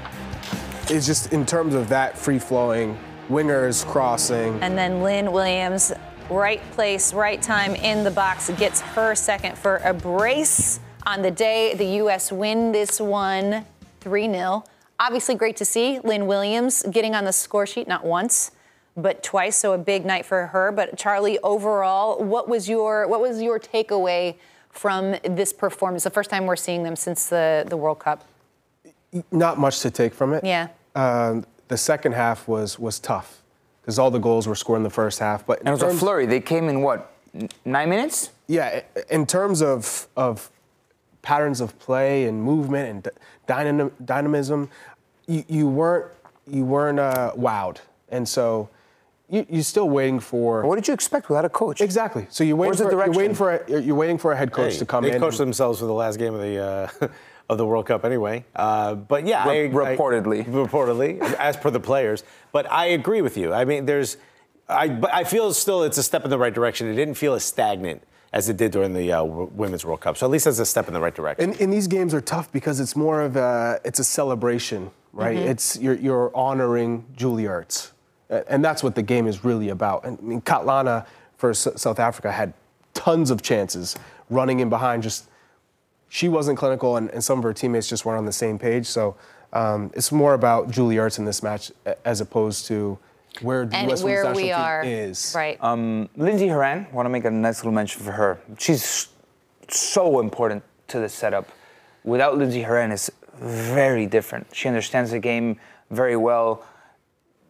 It's 0.89 1.05
just 1.05 1.33
in 1.33 1.45
terms 1.45 1.75
of 1.75 1.89
that 1.89 2.17
free 2.17 2.39
flowing, 2.39 2.97
wingers 3.29 3.85
crossing. 3.85 4.57
And 4.61 4.77
then 4.77 5.03
Lynn 5.03 5.33
Williams, 5.33 5.91
right 6.29 6.61
place, 6.71 7.13
right 7.13 7.41
time 7.41 7.75
in 7.75 8.05
the 8.05 8.11
box, 8.11 8.49
gets 8.51 8.79
her 8.79 9.13
second 9.13 9.57
for 9.57 9.77
a 9.83 9.93
brace 9.93 10.79
on 11.05 11.23
the 11.23 11.31
day 11.31 11.73
the 11.73 11.85
U.S. 11.97 12.31
win 12.31 12.71
this 12.71 13.01
one 13.01 13.65
3 13.99 14.31
0. 14.31 14.63
Obviously, 14.97 15.35
great 15.35 15.57
to 15.57 15.65
see 15.65 15.99
Lynn 16.05 16.25
Williams 16.25 16.83
getting 16.89 17.15
on 17.15 17.25
the 17.25 17.33
score 17.33 17.67
sheet 17.67 17.87
not 17.87 18.05
once. 18.05 18.51
But 18.95 19.21
twice, 19.21 19.57
so 19.57 19.73
a 19.73 19.77
big 19.77 20.05
night 20.05 20.25
for 20.25 20.47
her. 20.47 20.71
But 20.71 20.97
Charlie, 20.97 21.37
overall, 21.39 22.23
what 22.23 22.47
was 22.47 22.67
your 22.69 23.07
what 23.09 23.19
was 23.19 23.41
your 23.41 23.59
takeaway 23.59 24.35
from 24.69 25.17
this 25.23 25.51
performance? 25.51 26.05
The 26.05 26.09
first 26.09 26.29
time 26.29 26.45
we're 26.45 26.55
seeing 26.55 26.83
them 26.83 26.95
since 26.95 27.27
the, 27.27 27.65
the 27.67 27.77
World 27.77 27.99
Cup. 27.99 28.25
Not 29.31 29.59
much 29.59 29.81
to 29.81 29.91
take 29.91 30.13
from 30.13 30.33
it. 30.33 30.43
Yeah. 30.43 30.69
Um, 31.01 31.45
the 31.67 31.77
second 31.77 32.13
half 32.13 32.47
was 32.47 32.79
was 32.79 32.99
tough 32.99 33.43
because 33.81 33.99
all 33.99 34.09
the 34.09 34.19
goals 34.19 34.47
were 34.47 34.55
scored 34.55 34.77
in 34.77 34.83
the 34.83 34.89
first 34.89 35.19
half. 35.19 35.45
But 35.45 35.59
And 35.59 35.67
it 35.69 35.71
was 35.71 35.83
a 35.83 35.93
flurry. 35.93 36.25
They 36.25 36.39
came 36.39 36.69
in 36.69 36.81
what, 36.81 37.11
nine 37.65 37.89
minutes? 37.89 38.31
Yeah, 38.47 38.81
in 39.09 39.25
terms 39.25 39.61
of 39.61 40.07
of 40.17 40.49
patterns 41.21 41.61
of 41.61 41.77
play 41.79 42.25
and 42.25 42.41
movement 42.41 42.89
and 42.89 43.09
dynam- 43.47 43.91
dynamism, 44.03 44.69
you, 45.27 45.43
you 45.47 45.67
weren't 45.67 46.11
you 46.47 46.63
weren't 46.65 46.99
uh, 46.99 47.33
wowed, 47.35 47.77
and 48.09 48.27
so 48.27 48.69
you, 49.29 49.45
you're 49.49 49.63
still 49.63 49.89
waiting 49.89 50.19
for. 50.21 50.63
What 50.63 50.75
did 50.77 50.87
you 50.87 50.93
expect 50.93 51.29
without 51.29 51.45
a 51.45 51.49
coach? 51.49 51.81
Exactly. 51.81 52.25
So 52.29 52.43
you're 52.43 52.55
waiting 52.55 52.77
for 52.77 52.91
you're 52.91 53.11
waiting 53.11 53.35
for 53.35 53.51
a, 53.55 53.69
you're- 53.69 53.83
you're 53.83 53.95
waiting 53.95 54.17
for 54.17 54.31
a 54.31 54.37
head 54.37 54.51
coach 54.51 54.73
Hey, 54.73 54.79
to 54.79 54.85
come 54.85 55.03
they 55.03 55.11
in. 55.13 55.19
coached 55.19 55.37
themselves 55.37 55.79
for 55.79 55.85
the 55.85 55.93
last 55.93 56.17
game 56.17 56.33
of 56.33 56.41
the 56.41 56.57
uh, 56.57 57.07
of 57.49 57.57
the 57.57 57.65
World 57.65 57.85
Cup 57.85 58.03
anyway. 58.03 58.43
Uh, 58.55 58.95
but 58.95 59.25
yeah, 59.25 59.43
I, 59.43 59.69
reportedly. 59.69 60.41
I, 60.41 60.43
reportedly, 60.67 61.21
as 61.35 61.55
per 61.57 61.69
the 61.69 61.79
players. 61.79 62.23
But 62.51 62.69
I 62.71 62.87
agree 62.87 63.21
with 63.21 63.37
you. 63.37 63.53
I 63.53 63.65
mean, 63.65 63.85
there's, 63.85 64.17
I, 64.67 64.89
but 64.89 65.13
I 65.13 65.23
feel 65.23 65.53
still 65.53 65.83
it's 65.83 65.97
a 65.97 66.03
step 66.03 66.23
in 66.23 66.29
the 66.29 66.37
right 66.37 66.53
direction. 66.53 66.87
It 66.87 66.95
didn't 66.95 67.15
feel 67.15 67.33
as 67.33 67.43
stagnant 67.45 68.01
as 68.33 68.49
it 68.49 68.57
did 68.57 68.71
during 68.71 68.93
the 68.93 69.11
uh, 69.13 69.23
Women's 69.23 69.85
World 69.85 70.01
Cup. 70.01 70.17
So 70.17 70.25
at 70.25 70.31
least 70.31 70.45
that's 70.45 70.59
a 70.59 70.65
step 70.65 70.87
in 70.89 70.93
the 70.93 70.99
right 70.99 71.15
direction. 71.15 71.51
And, 71.51 71.61
and 71.61 71.71
these 71.71 71.87
games 71.87 72.13
are 72.13 72.19
tough 72.21 72.51
because 72.51 72.79
it's 72.81 72.95
more 72.95 73.21
of 73.21 73.37
a 73.37 73.79
it's 73.85 73.99
a 73.99 74.03
celebration, 74.03 74.91
right? 75.13 75.37
Mhm. 75.37 75.49
It's 75.49 75.77
you're, 75.79 75.95
you're 75.95 76.35
honoring 76.35 77.05
Julie 77.15 77.45
Ertz, 77.45 77.91
and 78.29 78.63
that's 78.63 78.83
what 78.83 78.95
the 78.95 79.01
game 79.01 79.27
is 79.27 79.45
really 79.45 79.69
about. 79.69 80.03
And 80.05 80.17
I 80.19 80.21
mean, 80.21 80.41
Kgatlana 80.41 81.05
for 81.37 81.51
S- 81.51 81.69
South 81.77 81.99
Africa 81.99 82.29
had 82.31 82.53
tons 82.93 83.31
of 83.31 83.41
chances 83.41 83.95
running 84.29 84.59
in 84.59 84.67
behind. 84.69 85.03
Just 85.03 85.29
she 86.09 86.29
wasn't 86.29 86.57
clinical, 86.57 86.97
and, 86.97 87.09
and 87.11 87.23
some 87.23 87.37
of 87.39 87.43
her 87.43 87.53
teammates 87.53 87.89
just 87.89 88.05
weren't 88.05 88.17
on 88.17 88.25
the 88.25 88.31
same 88.31 88.57
page. 88.57 88.85
So 88.85 89.15
um, 89.53 89.91
it's 89.93 90.11
more 90.11 90.33
about 90.33 90.71
Julie 90.71 90.95
Ertz 90.95 91.19
in 91.19 91.25
this 91.25 91.43
match 91.43 91.71
as 92.05 92.21
opposed 92.21 92.65
to 92.67 92.97
where 93.41 93.65
the 93.65 93.75
And 93.75 93.89
U.S. 93.89 94.03
where 94.03 94.23
women's 94.23 94.37
we 94.37 94.47
national 94.49 94.65
are. 94.65 94.83
team 94.83 94.91
is. 94.91 95.33
Right. 95.35 95.57
Um, 95.61 96.09
Lindsey 96.15 96.47
Horan, 96.47 96.87
want 96.91 97.05
to 97.05 97.09
make 97.09 97.25
a 97.25 97.31
nice 97.31 97.59
little 97.59 97.71
mention 97.71 98.01
for 98.03 98.11
her. 98.13 98.39
She's 98.57 99.09
so 99.69 100.19
important 100.19 100.63
to 100.87 100.99
the 100.99 101.09
setup. 101.09 101.49
Without 102.03 102.37
Lindsey 102.37 102.63
Horan, 102.63 102.91
it's 102.91 103.11
very 103.35 104.05
different. 104.05 104.47
She 104.53 104.67
understands 104.67 105.11
the 105.11 105.19
game 105.19 105.59
very 105.91 106.15
well. 106.15 106.63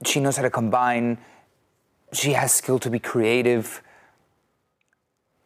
She 0.04 0.20
knows 0.20 0.36
how 0.36 0.44
to 0.44 0.50
combine. 0.50 1.18
She 2.14 2.34
has 2.34 2.54
skill 2.54 2.80
to 2.80 2.90
be 2.90 3.00
creative. 3.00 3.82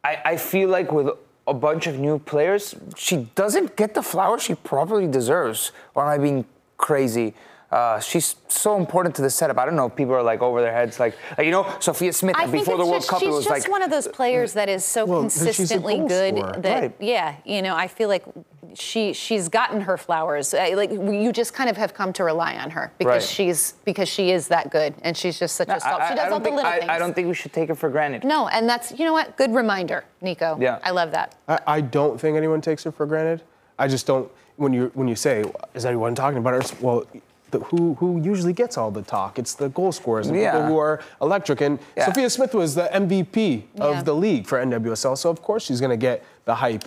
I, 0.03 0.21
I 0.25 0.37
feel 0.37 0.69
like 0.69 0.91
with 0.91 1.09
a 1.51 1.53
bunch 1.53 1.85
of 1.85 1.99
new 1.99 2.17
players, 2.17 2.75
she 2.95 3.27
doesn't 3.35 3.75
get 3.75 3.93
the 3.93 4.01
flowers 4.01 4.41
she 4.41 4.55
probably 4.55 5.05
deserves. 5.05 5.71
Or 5.93 6.03
am 6.03 6.09
I 6.09 6.17
being 6.17 6.45
crazy? 6.77 7.33
Uh, 7.71 7.99
she's 8.01 8.35
so 8.49 8.75
important 8.77 9.15
to 9.15 9.21
the 9.21 9.29
setup. 9.29 9.57
I 9.57 9.63
don't 9.65 9.77
know. 9.77 9.85
If 9.85 9.95
people 9.95 10.13
are 10.13 10.21
like 10.23 10.41
over 10.41 10.61
their 10.61 10.73
heads, 10.73 10.99
like, 10.99 11.15
like, 11.37 11.45
you 11.45 11.51
know, 11.51 11.65
Sophia 11.79 12.11
Smith. 12.11 12.35
I 12.37 12.45
before 12.45 12.75
the 12.77 12.83
World 12.85 12.97
just, 12.97 13.09
Cup, 13.09 13.19
she's 13.21 13.29
it 13.29 13.31
was 13.31 13.45
just 13.45 13.63
like 13.63 13.71
one 13.71 13.81
of 13.81 13.89
those 13.89 14.09
players 14.09 14.53
that 14.53 14.67
is 14.67 14.83
so 14.83 15.05
Well, 15.05 15.21
then 15.21 15.29
she's 15.29 15.41
a 15.41 15.45
consistently 15.45 15.99
good 15.99 16.37
scorer. 16.37 16.53
that 16.59 16.81
Right. 16.81 16.95
yeah, 16.99 17.35
you 17.45 17.61
know, 17.61 17.73
I 17.75 17.87
feel 17.87 18.09
like 18.09 18.25
she 18.73 19.13
she's 19.13 19.47
gotten 19.47 19.81
her 19.81 19.97
flowers. 19.97 20.53
Like 20.53 20.91
you 20.91 21.31
just 21.31 21.53
kind 21.53 21.69
of 21.69 21.77
have 21.77 21.93
come 21.93 22.11
to 22.13 22.25
rely 22.25 22.55
on 22.57 22.71
her 22.71 22.91
because 22.97 23.07
Right. 23.13 23.23
she's 23.23 23.73
because 23.85 24.09
she 24.09 24.31
is 24.31 24.49
that 24.49 24.69
good 24.69 24.93
and 25.01 25.15
she's 25.15 25.39
just 25.39 25.55
such 25.55 25.69
a 25.69 25.79
salt. 25.79 26.01
She 26.09 26.15
does 26.15 26.25
don't 26.25 26.33
all 26.33 26.39
the 26.39 26.43
think, 26.43 26.55
little 26.57 26.71
I, 26.71 26.79
things. 26.79 26.89
I 26.89 26.99
don't 26.99 27.13
think 27.13 27.27
we 27.29 27.33
should 27.33 27.53
take 27.53 27.69
it 27.69 27.75
for 27.75 27.89
granted. 27.89 28.25
no, 28.25 28.49
and 28.49 28.67
that's 28.67 28.91
you 28.97 29.05
know 29.05 29.13
what? 29.13 29.37
Good 29.37 29.53
reminder, 29.55 30.03
Nico. 30.21 30.57
Yeah. 30.59 30.79
I 30.83 30.91
love 30.91 31.11
that. 31.11 31.35
I, 31.47 31.59
I 31.67 31.81
don't 31.81 32.19
think 32.19 32.35
anyone 32.35 32.59
takes 32.59 32.83
her 32.83 32.91
for 32.91 33.05
granted. 33.05 33.43
I 33.79 33.87
just 33.87 34.05
don't. 34.05 34.29
When 34.57 34.73
you 34.73 34.91
when 34.93 35.07
you 35.07 35.15
say, 35.15 35.43
"Is 35.73 35.85
anyone 35.85 36.13
talking 36.15 36.37
about 36.37 36.53
her?" 36.61 36.75
Well, 36.81 37.05
the, 37.51 37.59
who 37.59 37.93
who 37.95 38.19
usually 38.21 38.53
gets 38.53 38.77
all 38.77 38.91
the 38.91 39.01
talk? 39.01 39.37
It's 39.37 39.53
the 39.53 39.69
goal 39.69 39.91
scorers, 39.91 40.27
and 40.27 40.37
Yeah. 40.37 40.51
people 40.51 40.67
who 40.67 40.77
are 40.77 40.99
electric. 41.21 41.61
And 41.61 41.79
Yeah. 41.95 42.05
Sophia 42.05 42.29
Smith 42.29 42.53
was 42.53 42.75
the 42.75 42.89
MVP 42.95 43.65
Yeah. 43.75 43.85
of 43.85 44.05
the 44.05 44.13
league 44.15 44.47
for 44.47 44.57
NWSL, 44.59 45.15
so 45.15 45.29
of 45.29 45.41
course 45.41 45.63
she's 45.63 45.79
going 45.79 45.91
to 45.91 45.97
get 45.97 46.23
the 46.45 46.55
hype. 46.55 46.83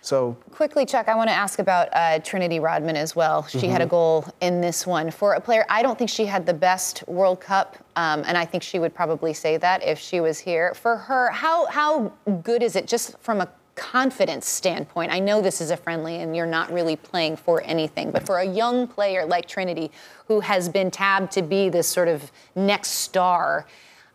So 0.00 0.36
Quickly, 0.52 0.86
Chuck, 0.86 1.08
I 1.08 1.16
want 1.16 1.28
to 1.28 1.34
ask 1.34 1.58
about 1.58 1.88
uh, 1.92 2.20
Trinity 2.20 2.60
Rodman 2.60 2.96
as 2.96 3.14
well. 3.16 3.44
She 3.48 3.66
had 3.66 3.82
a 3.82 3.86
Mhm. 3.86 3.90
goal 3.90 4.24
in 4.40 4.60
this 4.60 4.86
one. 4.86 5.10
For 5.10 5.34
a 5.34 5.40
player, 5.40 5.66
I 5.68 5.82
don't 5.82 5.98
think 5.98 6.08
she 6.08 6.24
had 6.26 6.46
the 6.46 6.54
best 6.54 7.02
World 7.08 7.40
Cup, 7.40 7.76
um, 7.96 8.22
and 8.26 8.38
I 8.38 8.44
think 8.44 8.62
she 8.62 8.78
would 8.78 8.94
probably 8.94 9.34
say 9.34 9.56
that 9.56 9.82
if 9.82 9.98
she 9.98 10.20
was 10.20 10.38
here. 10.38 10.72
For 10.74 10.96
her, 10.96 11.30
how, 11.30 11.66
how 11.66 12.12
good 12.42 12.62
is 12.62 12.76
it 12.76 12.86
just 12.86 13.18
from 13.20 13.40
a 13.40 13.48
confidence 13.78 14.46
standpoint? 14.46 15.10
I 15.10 15.20
know 15.20 15.40
this 15.40 15.60
is 15.60 15.70
a 15.70 15.76
friendly 15.76 16.16
and 16.16 16.36
you're 16.36 16.46
not 16.46 16.72
really 16.72 16.96
playing 16.96 17.36
for 17.36 17.62
anything, 17.64 18.10
but 18.10 18.26
for 18.26 18.38
a 18.38 18.44
young 18.44 18.86
player 18.86 19.24
like 19.24 19.46
Trinity, 19.46 19.90
who 20.26 20.40
has 20.40 20.68
been 20.68 20.90
tabbed 20.90 21.32
to 21.32 21.42
be 21.42 21.68
this 21.70 21.88
sort 21.88 22.08
of 22.08 22.30
next 22.54 22.90
star 22.90 23.66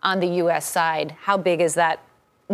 on 0.04 0.20
the 0.20 0.28
U.S. 0.28 0.66
side, 0.66 1.16
how 1.22 1.38
big 1.38 1.62
is 1.62 1.74
that 1.76 2.04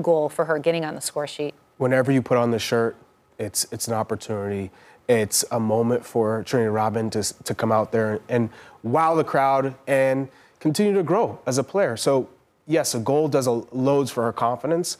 goal 0.02 0.30
for 0.30 0.46
her 0.46 0.60
getting 0.60 0.86
on 0.86 0.96
the 0.96 1.02
score 1.02 1.28
sheet? 1.28 1.56
whenever 1.80 2.12
you 2.12 2.22
put 2.22 2.38
on 2.38 2.52
the 2.52 2.60
shirt, 2.60 2.96
it's 3.40 3.66
it's 3.72 3.88
an 3.88 3.96
opportunity. 3.96 4.70
It's 5.08 5.44
a 5.50 5.60
moment 5.60 6.06
for 6.06 6.44
Trinity 6.44 6.70
Rodman 6.70 7.10
to 7.12 7.24
to 7.44 7.56
come 7.56 7.72
out 7.72 7.92
there 7.92 8.20
and 8.30 8.52
wow 8.84 9.16
the 9.16 9.24
crowd 9.24 9.74
and 9.88 10.30
continue 10.60 10.94
to 10.94 11.04
grow 11.04 11.40
as 11.48 11.58
a 11.58 11.64
player. 11.64 11.98
So 11.98 12.30
yes, 12.68 12.94
a 12.94 13.00
goal 13.00 13.28
does 13.28 13.48
a 13.48 13.52
loads 13.52 14.12
for 14.12 14.24
her 14.24 14.34
confidence, 14.34 14.98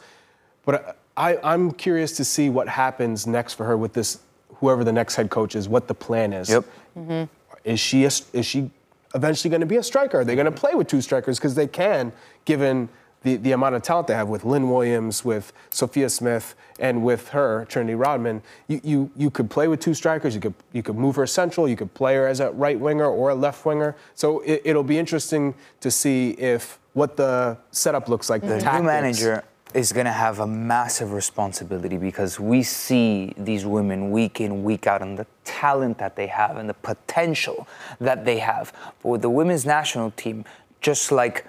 but 0.64 0.74
uh, 0.74 0.92
I, 1.20 1.38
I'm 1.44 1.72
curious 1.72 2.12
to 2.16 2.24
see 2.24 2.48
what 2.48 2.66
happens 2.66 3.26
next 3.26 3.54
for 3.54 3.66
her 3.66 3.76
with 3.76 3.92
this 3.92 4.20
whoever 4.56 4.84
the 4.84 4.92
next 4.92 5.16
head 5.16 5.28
coach 5.28 5.54
is, 5.54 5.68
what 5.68 5.86
the 5.86 5.94
plan 5.94 6.32
is. 6.32 6.48
Yep. 6.48 6.64
Mm-hmm. 6.96 7.24
Is 7.64 7.78
she 7.78 8.04
a, 8.04 8.10
is 8.32 8.46
she 8.46 8.70
eventually 9.14 9.50
going 9.50 9.60
to 9.60 9.66
be 9.66 9.76
a 9.76 9.82
striker? 9.82 10.20
Are 10.20 10.24
they 10.24 10.34
going 10.34 10.46
to 10.46 10.52
play 10.52 10.74
with 10.74 10.86
two 10.86 11.02
strikers 11.02 11.38
because 11.38 11.54
they 11.54 11.66
can, 11.66 12.12
given 12.46 12.88
the, 13.22 13.36
the 13.36 13.52
amount 13.52 13.74
of 13.74 13.82
talent 13.82 14.06
they 14.06 14.14
have 14.14 14.28
with 14.28 14.44
Lynn 14.44 14.70
Williams, 14.70 15.22
with 15.22 15.52
Sophia 15.68 16.08
Smith, 16.08 16.54
and 16.78 17.04
with 17.04 17.28
her, 17.28 17.66
Trinity 17.68 17.94
Rodman, 17.94 18.42
you, 18.66 18.80
you, 18.82 19.10
you 19.14 19.30
could 19.30 19.50
play 19.50 19.68
with 19.68 19.80
two 19.80 19.92
strikers. 19.92 20.34
You 20.34 20.40
could, 20.40 20.54
you 20.72 20.82
could 20.82 20.96
move 20.96 21.16
her 21.16 21.26
central. 21.26 21.68
You 21.68 21.76
could 21.76 21.92
play 21.92 22.14
her 22.14 22.26
as 22.26 22.40
a 22.40 22.50
right 22.52 22.80
winger 22.80 23.06
or 23.06 23.28
a 23.28 23.34
left 23.34 23.66
winger. 23.66 23.94
So 24.14 24.40
it, 24.40 24.62
it'll 24.64 24.82
be 24.84 24.98
interesting 24.98 25.54
to 25.80 25.90
see 25.90 26.30
if 26.30 26.78
what 26.94 27.18
the 27.18 27.58
setup 27.72 28.08
looks 28.08 28.30
like. 28.30 28.40
The 28.40 28.54
mm-hmm. 28.54 28.76
new 28.78 28.82
manager 28.84 29.44
is 29.74 29.92
going 29.92 30.06
to 30.06 30.12
have 30.12 30.40
a 30.40 30.46
massive 30.46 31.12
responsibility 31.12 31.96
because 31.96 32.40
we 32.40 32.62
see 32.62 33.32
these 33.36 33.64
women 33.64 34.10
week 34.10 34.40
in, 34.40 34.62
week 34.64 34.86
out, 34.86 35.02
and 35.02 35.18
the 35.18 35.26
talent 35.44 35.98
that 35.98 36.16
they 36.16 36.26
have 36.26 36.56
and 36.56 36.68
the 36.68 36.74
potential 36.74 37.66
that 38.00 38.24
they 38.24 38.38
have. 38.38 38.72
But 39.02 39.08
with 39.10 39.22
the 39.22 39.30
women's 39.30 39.64
national 39.64 40.10
team, 40.12 40.44
just 40.80 41.12
like 41.12 41.46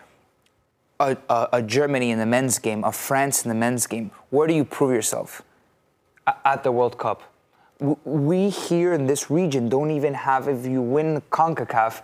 a, 0.99 1.17
a, 1.29 1.47
a 1.53 1.61
Germany 1.61 2.11
in 2.11 2.19
the 2.19 2.25
men's 2.25 2.59
game, 2.59 2.83
a 2.83 2.91
France 2.91 3.43
in 3.43 3.49
the 3.49 3.55
men's 3.55 3.87
game, 3.87 4.11
where 4.29 4.47
do 4.47 4.53
you 4.53 4.65
prove 4.65 4.91
yourself? 4.93 5.41
A- 6.27 6.35
At 6.45 6.63
the 6.63 6.71
World 6.71 6.97
Cup. 6.97 7.23
W- 7.79 7.97
We 8.05 8.49
here 8.49 8.93
in 8.93 9.07
this 9.07 9.31
region 9.31 9.67
don't 9.69 9.89
even 9.91 10.13
have, 10.13 10.47
if 10.47 10.65
you 10.65 10.81
win 10.81 11.21
CONCACAF, 11.31 12.01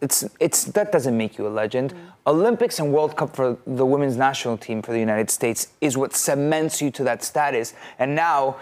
it's, 0.00 0.22
it's, 0.22 0.34
it's 0.40 0.64
that 0.64 0.92
doesn't 0.92 1.16
make 1.16 1.38
you 1.38 1.46
a 1.46 1.48
legend. 1.48 1.92
Mm. 1.92 1.98
Olympics 2.26 2.78
and 2.78 2.92
World 2.92 3.16
Cup 3.16 3.34
for 3.36 3.58
the 3.66 3.84
women's 3.86 4.16
national 4.16 4.56
team 4.56 4.82
for 4.82 4.92
the 4.92 4.98
United 4.98 5.30
States 5.30 5.68
is 5.80 5.96
what 5.96 6.14
cements 6.14 6.80
you 6.80 6.90
to 6.92 7.04
that 7.04 7.22
status. 7.22 7.74
And 7.98 8.14
now, 8.14 8.56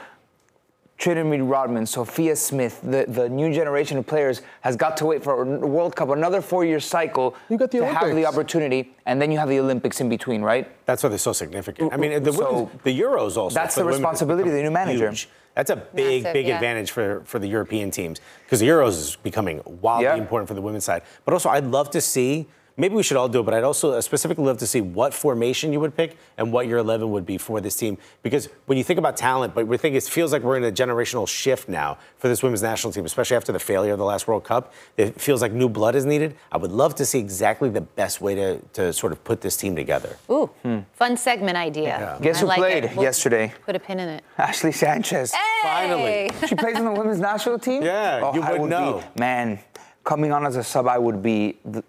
Trinity 0.99 1.41
Rodman, 1.41 1.87
Sophia 1.87 2.37
Smith, 2.37 2.81
the, 2.83 3.07
the 3.09 3.29
new 3.29 3.53
generation 3.53 3.99
of 3.99 4.07
players 4.07 4.43
has 4.61 4.77
got 4.77 4.97
to 4.99 5.07
wait 5.07 5.25
for 5.25 5.43
a 5.43 5.59
World 5.67 5.97
Cup, 5.97 6.11
another 6.11 6.41
four-year 6.41 6.79
cycle 6.79 7.35
You 7.49 7.59
got 7.59 7.73
the 7.73 7.79
to 7.79 7.87
have 7.87 8.15
the 8.15 8.25
opportunity, 8.25 8.95
and 9.07 9.21
then 9.21 9.33
you 9.33 9.39
have 9.39 9.49
the 9.49 9.59
Olympics 9.59 10.01
in 10.01 10.09
between, 10.09 10.43
right? 10.43 10.71
That's 10.87 11.03
why 11.03 11.09
they're 11.09 11.19
so 11.19 11.33
significant. 11.33 11.93
I 11.93 11.97
mean, 11.97 12.23
the, 12.23 12.33
So- 12.33 12.71
the 12.85 13.01
Euros 13.01 13.37
also. 13.37 13.55
That's 13.55 13.75
for 13.75 13.81
the 13.81 13.87
responsibility 13.87 14.49
of 14.49 14.55
the 14.55 14.63
new 14.63 14.71
manager. 14.71 15.09
huge. 15.11 15.29
That's 15.55 15.71
a 15.71 15.77
big, 15.77 16.23
Massive, 16.23 16.33
big 16.33 16.47
yeah. 16.47 16.55
advantage 16.55 16.91
for, 16.91 17.23
for 17.25 17.39
the 17.39 17.47
European 17.47 17.91
teams 17.91 18.21
because 18.45 18.61
the 18.61 18.69
Euros 18.69 18.89
is 18.99 19.17
becoming 19.17 19.61
wildly 19.67 20.05
Yeah. 20.05 20.17
important 20.17 20.49
for 20.49 20.55
the 20.55 20.63
women's 20.63 20.85
side. 20.85 21.03
But 21.25 21.35
also, 21.35 21.51
I'd 21.51 21.67
love 21.67 21.91
to 21.91 22.01
see. 22.01 22.49
Maybe 22.77 22.95
we 22.95 23.03
should 23.03 23.17
all 23.17 23.29
do 23.29 23.41
it, 23.41 23.43
but 23.45 23.55
I'd 23.55 23.65
also 23.65 23.99
specifically 24.01 24.45
love 24.45 24.59
to 24.59 24.67
see 24.67 24.81
what 24.81 25.13
formation 25.13 25.73
you 25.73 25.81
would 25.81 25.97
pick 25.97 26.17
and 26.39 26.53
what 26.53 26.67
your 26.67 26.79
11 26.79 27.11
would 27.11 27.27
be 27.27 27.39
for 27.39 27.61
this 27.61 27.77
team. 27.77 27.99
Because 28.23 28.49
when 28.67 28.79
you 28.79 28.85
think 28.85 28.99
about 28.99 29.17
talent, 29.17 29.55
but 29.55 29.67
we 29.67 29.77
think 29.77 29.95
it 29.95 30.03
feels 30.05 30.33
like 30.33 30.43
we're 30.43 30.57
in 30.57 30.65
a 30.65 30.73
generational 30.73 31.29
shift 31.29 31.69
now 31.69 31.99
for 32.17 32.29
this 32.29 32.43
women's 32.43 32.63
national 32.63 32.93
team, 32.93 33.05
especially 33.05 33.37
after 33.37 33.53
the 33.53 33.59
failure 33.59 33.93
of 33.93 33.99
the 33.99 34.05
last 34.05 34.27
World 34.27 34.45
Cup. 34.45 34.73
It 34.97 35.21
feels 35.21 35.43
like 35.43 35.53
new 35.53 35.69
blood 35.69 35.95
is 35.95 36.05
needed. 36.05 36.37
I 36.51 36.57
would 36.57 36.73
love 36.73 36.95
to 36.97 37.05
see 37.07 37.19
exactly 37.19 37.69
the 37.69 37.81
best 37.81 38.21
way 38.21 38.35
to, 38.35 38.59
to 38.75 38.93
sort 38.93 39.13
of 39.13 39.23
put 39.25 39.41
this 39.41 39.57
team 39.57 39.77
together. 39.77 40.17
Ooh, 40.31 40.51
fun 40.95 41.17
segment 41.17 41.57
idea. 41.57 42.19
Guess 42.23 42.39
I 42.39 42.41
who 42.41 42.47
like 42.47 42.59
played. 42.59 42.91
We'll 42.95 43.05
yesterday? 43.05 43.53
Put 43.67 43.77
a 43.77 43.81
pin 43.81 44.01
in 44.01 44.09
it. 44.09 44.25
Ashley 44.39 44.73
Sanchez. 44.73 45.33
Hey! 45.33 46.31
She 46.47 46.55
plays 46.55 46.77
on 46.77 46.85
the 46.85 46.93
women's 46.93 47.21
national 47.21 47.59
team? 47.59 47.83
Yeah, 47.83 48.21
oh, 48.23 48.35
you 48.35 48.43
I 48.43 48.53
would 48.53 48.61
would 48.63 48.71
know. 48.71 49.03
Be, 49.15 49.21
man, 49.21 49.59
coming 50.05 50.33
on 50.33 50.45
as 50.47 50.57
a 50.57 50.65
sub, 50.65 50.87
I 50.89 50.99
would 50.99 51.23
be 51.23 51.59
the, 51.65 51.83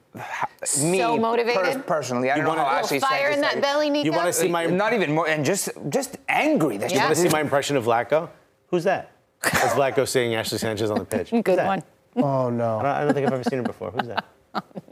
me 0.84 0.99
So 0.99 1.18
motivated? 1.18 1.86
personally. 1.88 2.30
I 2.32 2.36
You 2.36 2.43
don't 2.43 2.55
know 2.55 2.61
wanna- 2.61 2.70
how 2.70 2.82
Little 2.82 2.86
Ashley 2.86 2.99
fire 2.99 3.30
in 3.30 3.41
that 3.41 3.53
plays. 3.53 3.61
belly, 3.64 3.89
Nico? 3.89 4.05
You 4.05 4.11
want 4.11 4.28
to 4.28 4.34
see 4.34 4.47
my 4.49 4.66
Not 4.68 4.93
even 4.93 5.14
more, 5.14 5.28
and 5.28 5.43
just 5.43 5.70
just 5.89 6.18
angry 6.30 6.78
that 6.78 6.91
You 6.91 6.99
want 6.99 7.16
to 7.16 7.22
see 7.22 7.30
my 7.30 7.41
impression 7.47 7.76
of 7.78 7.86
Vlatko? 7.86 8.30
Who's 8.70 8.84
that? 8.86 9.11
That's 9.41 9.74
Vlatko 9.74 10.07
seeing 10.07 10.36
Ashley 10.36 10.57
Sanchez 10.57 10.89
on 10.91 10.99
the 10.99 11.05
pitch. 11.05 11.30
Who's 11.32 11.41
Good 11.43 11.57
that? 11.59 11.68
one. 11.68 11.84
Oh 12.18 12.47
I 12.47 12.49
no! 12.51 12.78
don't, 12.82 12.86
I 12.86 13.03
don't 13.05 13.14
think 13.14 13.26
I've 13.28 13.34
ever 13.34 13.43
seen 13.43 13.59
him 13.59 13.66
before. 13.66 13.91
Who's 13.91 14.07
that? 14.07 14.26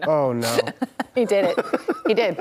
Oh 0.07 0.33
no! 0.33 0.57
He 1.15 1.25
did 1.25 1.45
it. 1.45 1.65
He 2.07 2.13
did. 2.13 2.37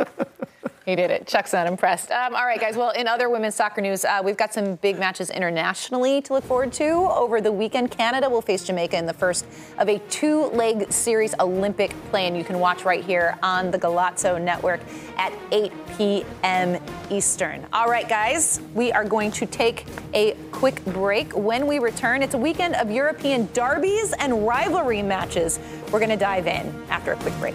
He 0.87 0.97
did 0.97 1.11
it. 1.11 1.27
Chuck's 1.27 1.53
not 1.53 1.67
impressed. 1.67 2.11
Um, 2.11 2.35
all 2.35 2.47
right, 2.47 2.61
guys. 2.61 2.75
Well, 2.77 2.91
in 2.91 3.07
other 3.07 3.29
women's 3.29 3.55
soccer 3.55 3.83
news, 3.83 4.05
uh, 4.05 4.23
we've 4.25 4.37
got 4.37 4.55
some 4.55 4.77
big 4.77 4.99
matches 4.99 5.29
internationally 5.29 6.23
to 6.23 6.33
look 6.33 6.45
forward 6.45 6.73
to 6.75 6.85
over 6.85 7.41
the 7.41 7.53
weekend. 7.53 7.91
Canada 7.91 8.31
will 8.31 8.41
face 8.41 8.65
Jamaica 8.65 8.97
in 8.97 9.05
the 9.05 9.13
first 9.13 9.45
of 9.79 9.89
a 9.89 9.99
two-leg 10.09 10.91
series 10.91 11.35
Olympic 11.39 11.91
play, 12.11 12.27
and 12.27 12.37
you 12.37 12.45
can 12.45 12.59
watch 12.59 12.85
right 12.85 13.05
here 13.05 13.39
on 13.43 13.71
the 13.71 13.79
Golazo 13.79 14.41
Network 14.41 14.81
at 15.19 15.35
8 15.53 15.73
p.m. 15.99 16.83
Eastern. 17.11 17.67
All 17.75 17.89
right, 17.89 18.09
guys. 18.09 18.61
We 18.75 18.91
are 18.91 19.05
going 19.05 19.33
to 19.33 19.47
take 19.47 19.85
a 20.15 20.33
quick 20.51 20.83
break. 20.87 21.37
When 21.37 21.67
we 21.67 21.79
return, 21.79 22.23
it's 22.23 22.35
a 22.35 22.39
weekend 22.39 22.75
of 22.77 22.91
European 22.91 23.49
derbies 23.53 24.15
and 24.15 24.47
rivalry 24.47 25.03
matches. 25.03 25.61
We're 25.93 25.99
going 25.99 26.11
to 26.11 26.17
dive 26.17 26.47
in 26.47 26.75
after 26.89 27.13
a 27.13 27.17
quick 27.17 27.39
break. 27.39 27.55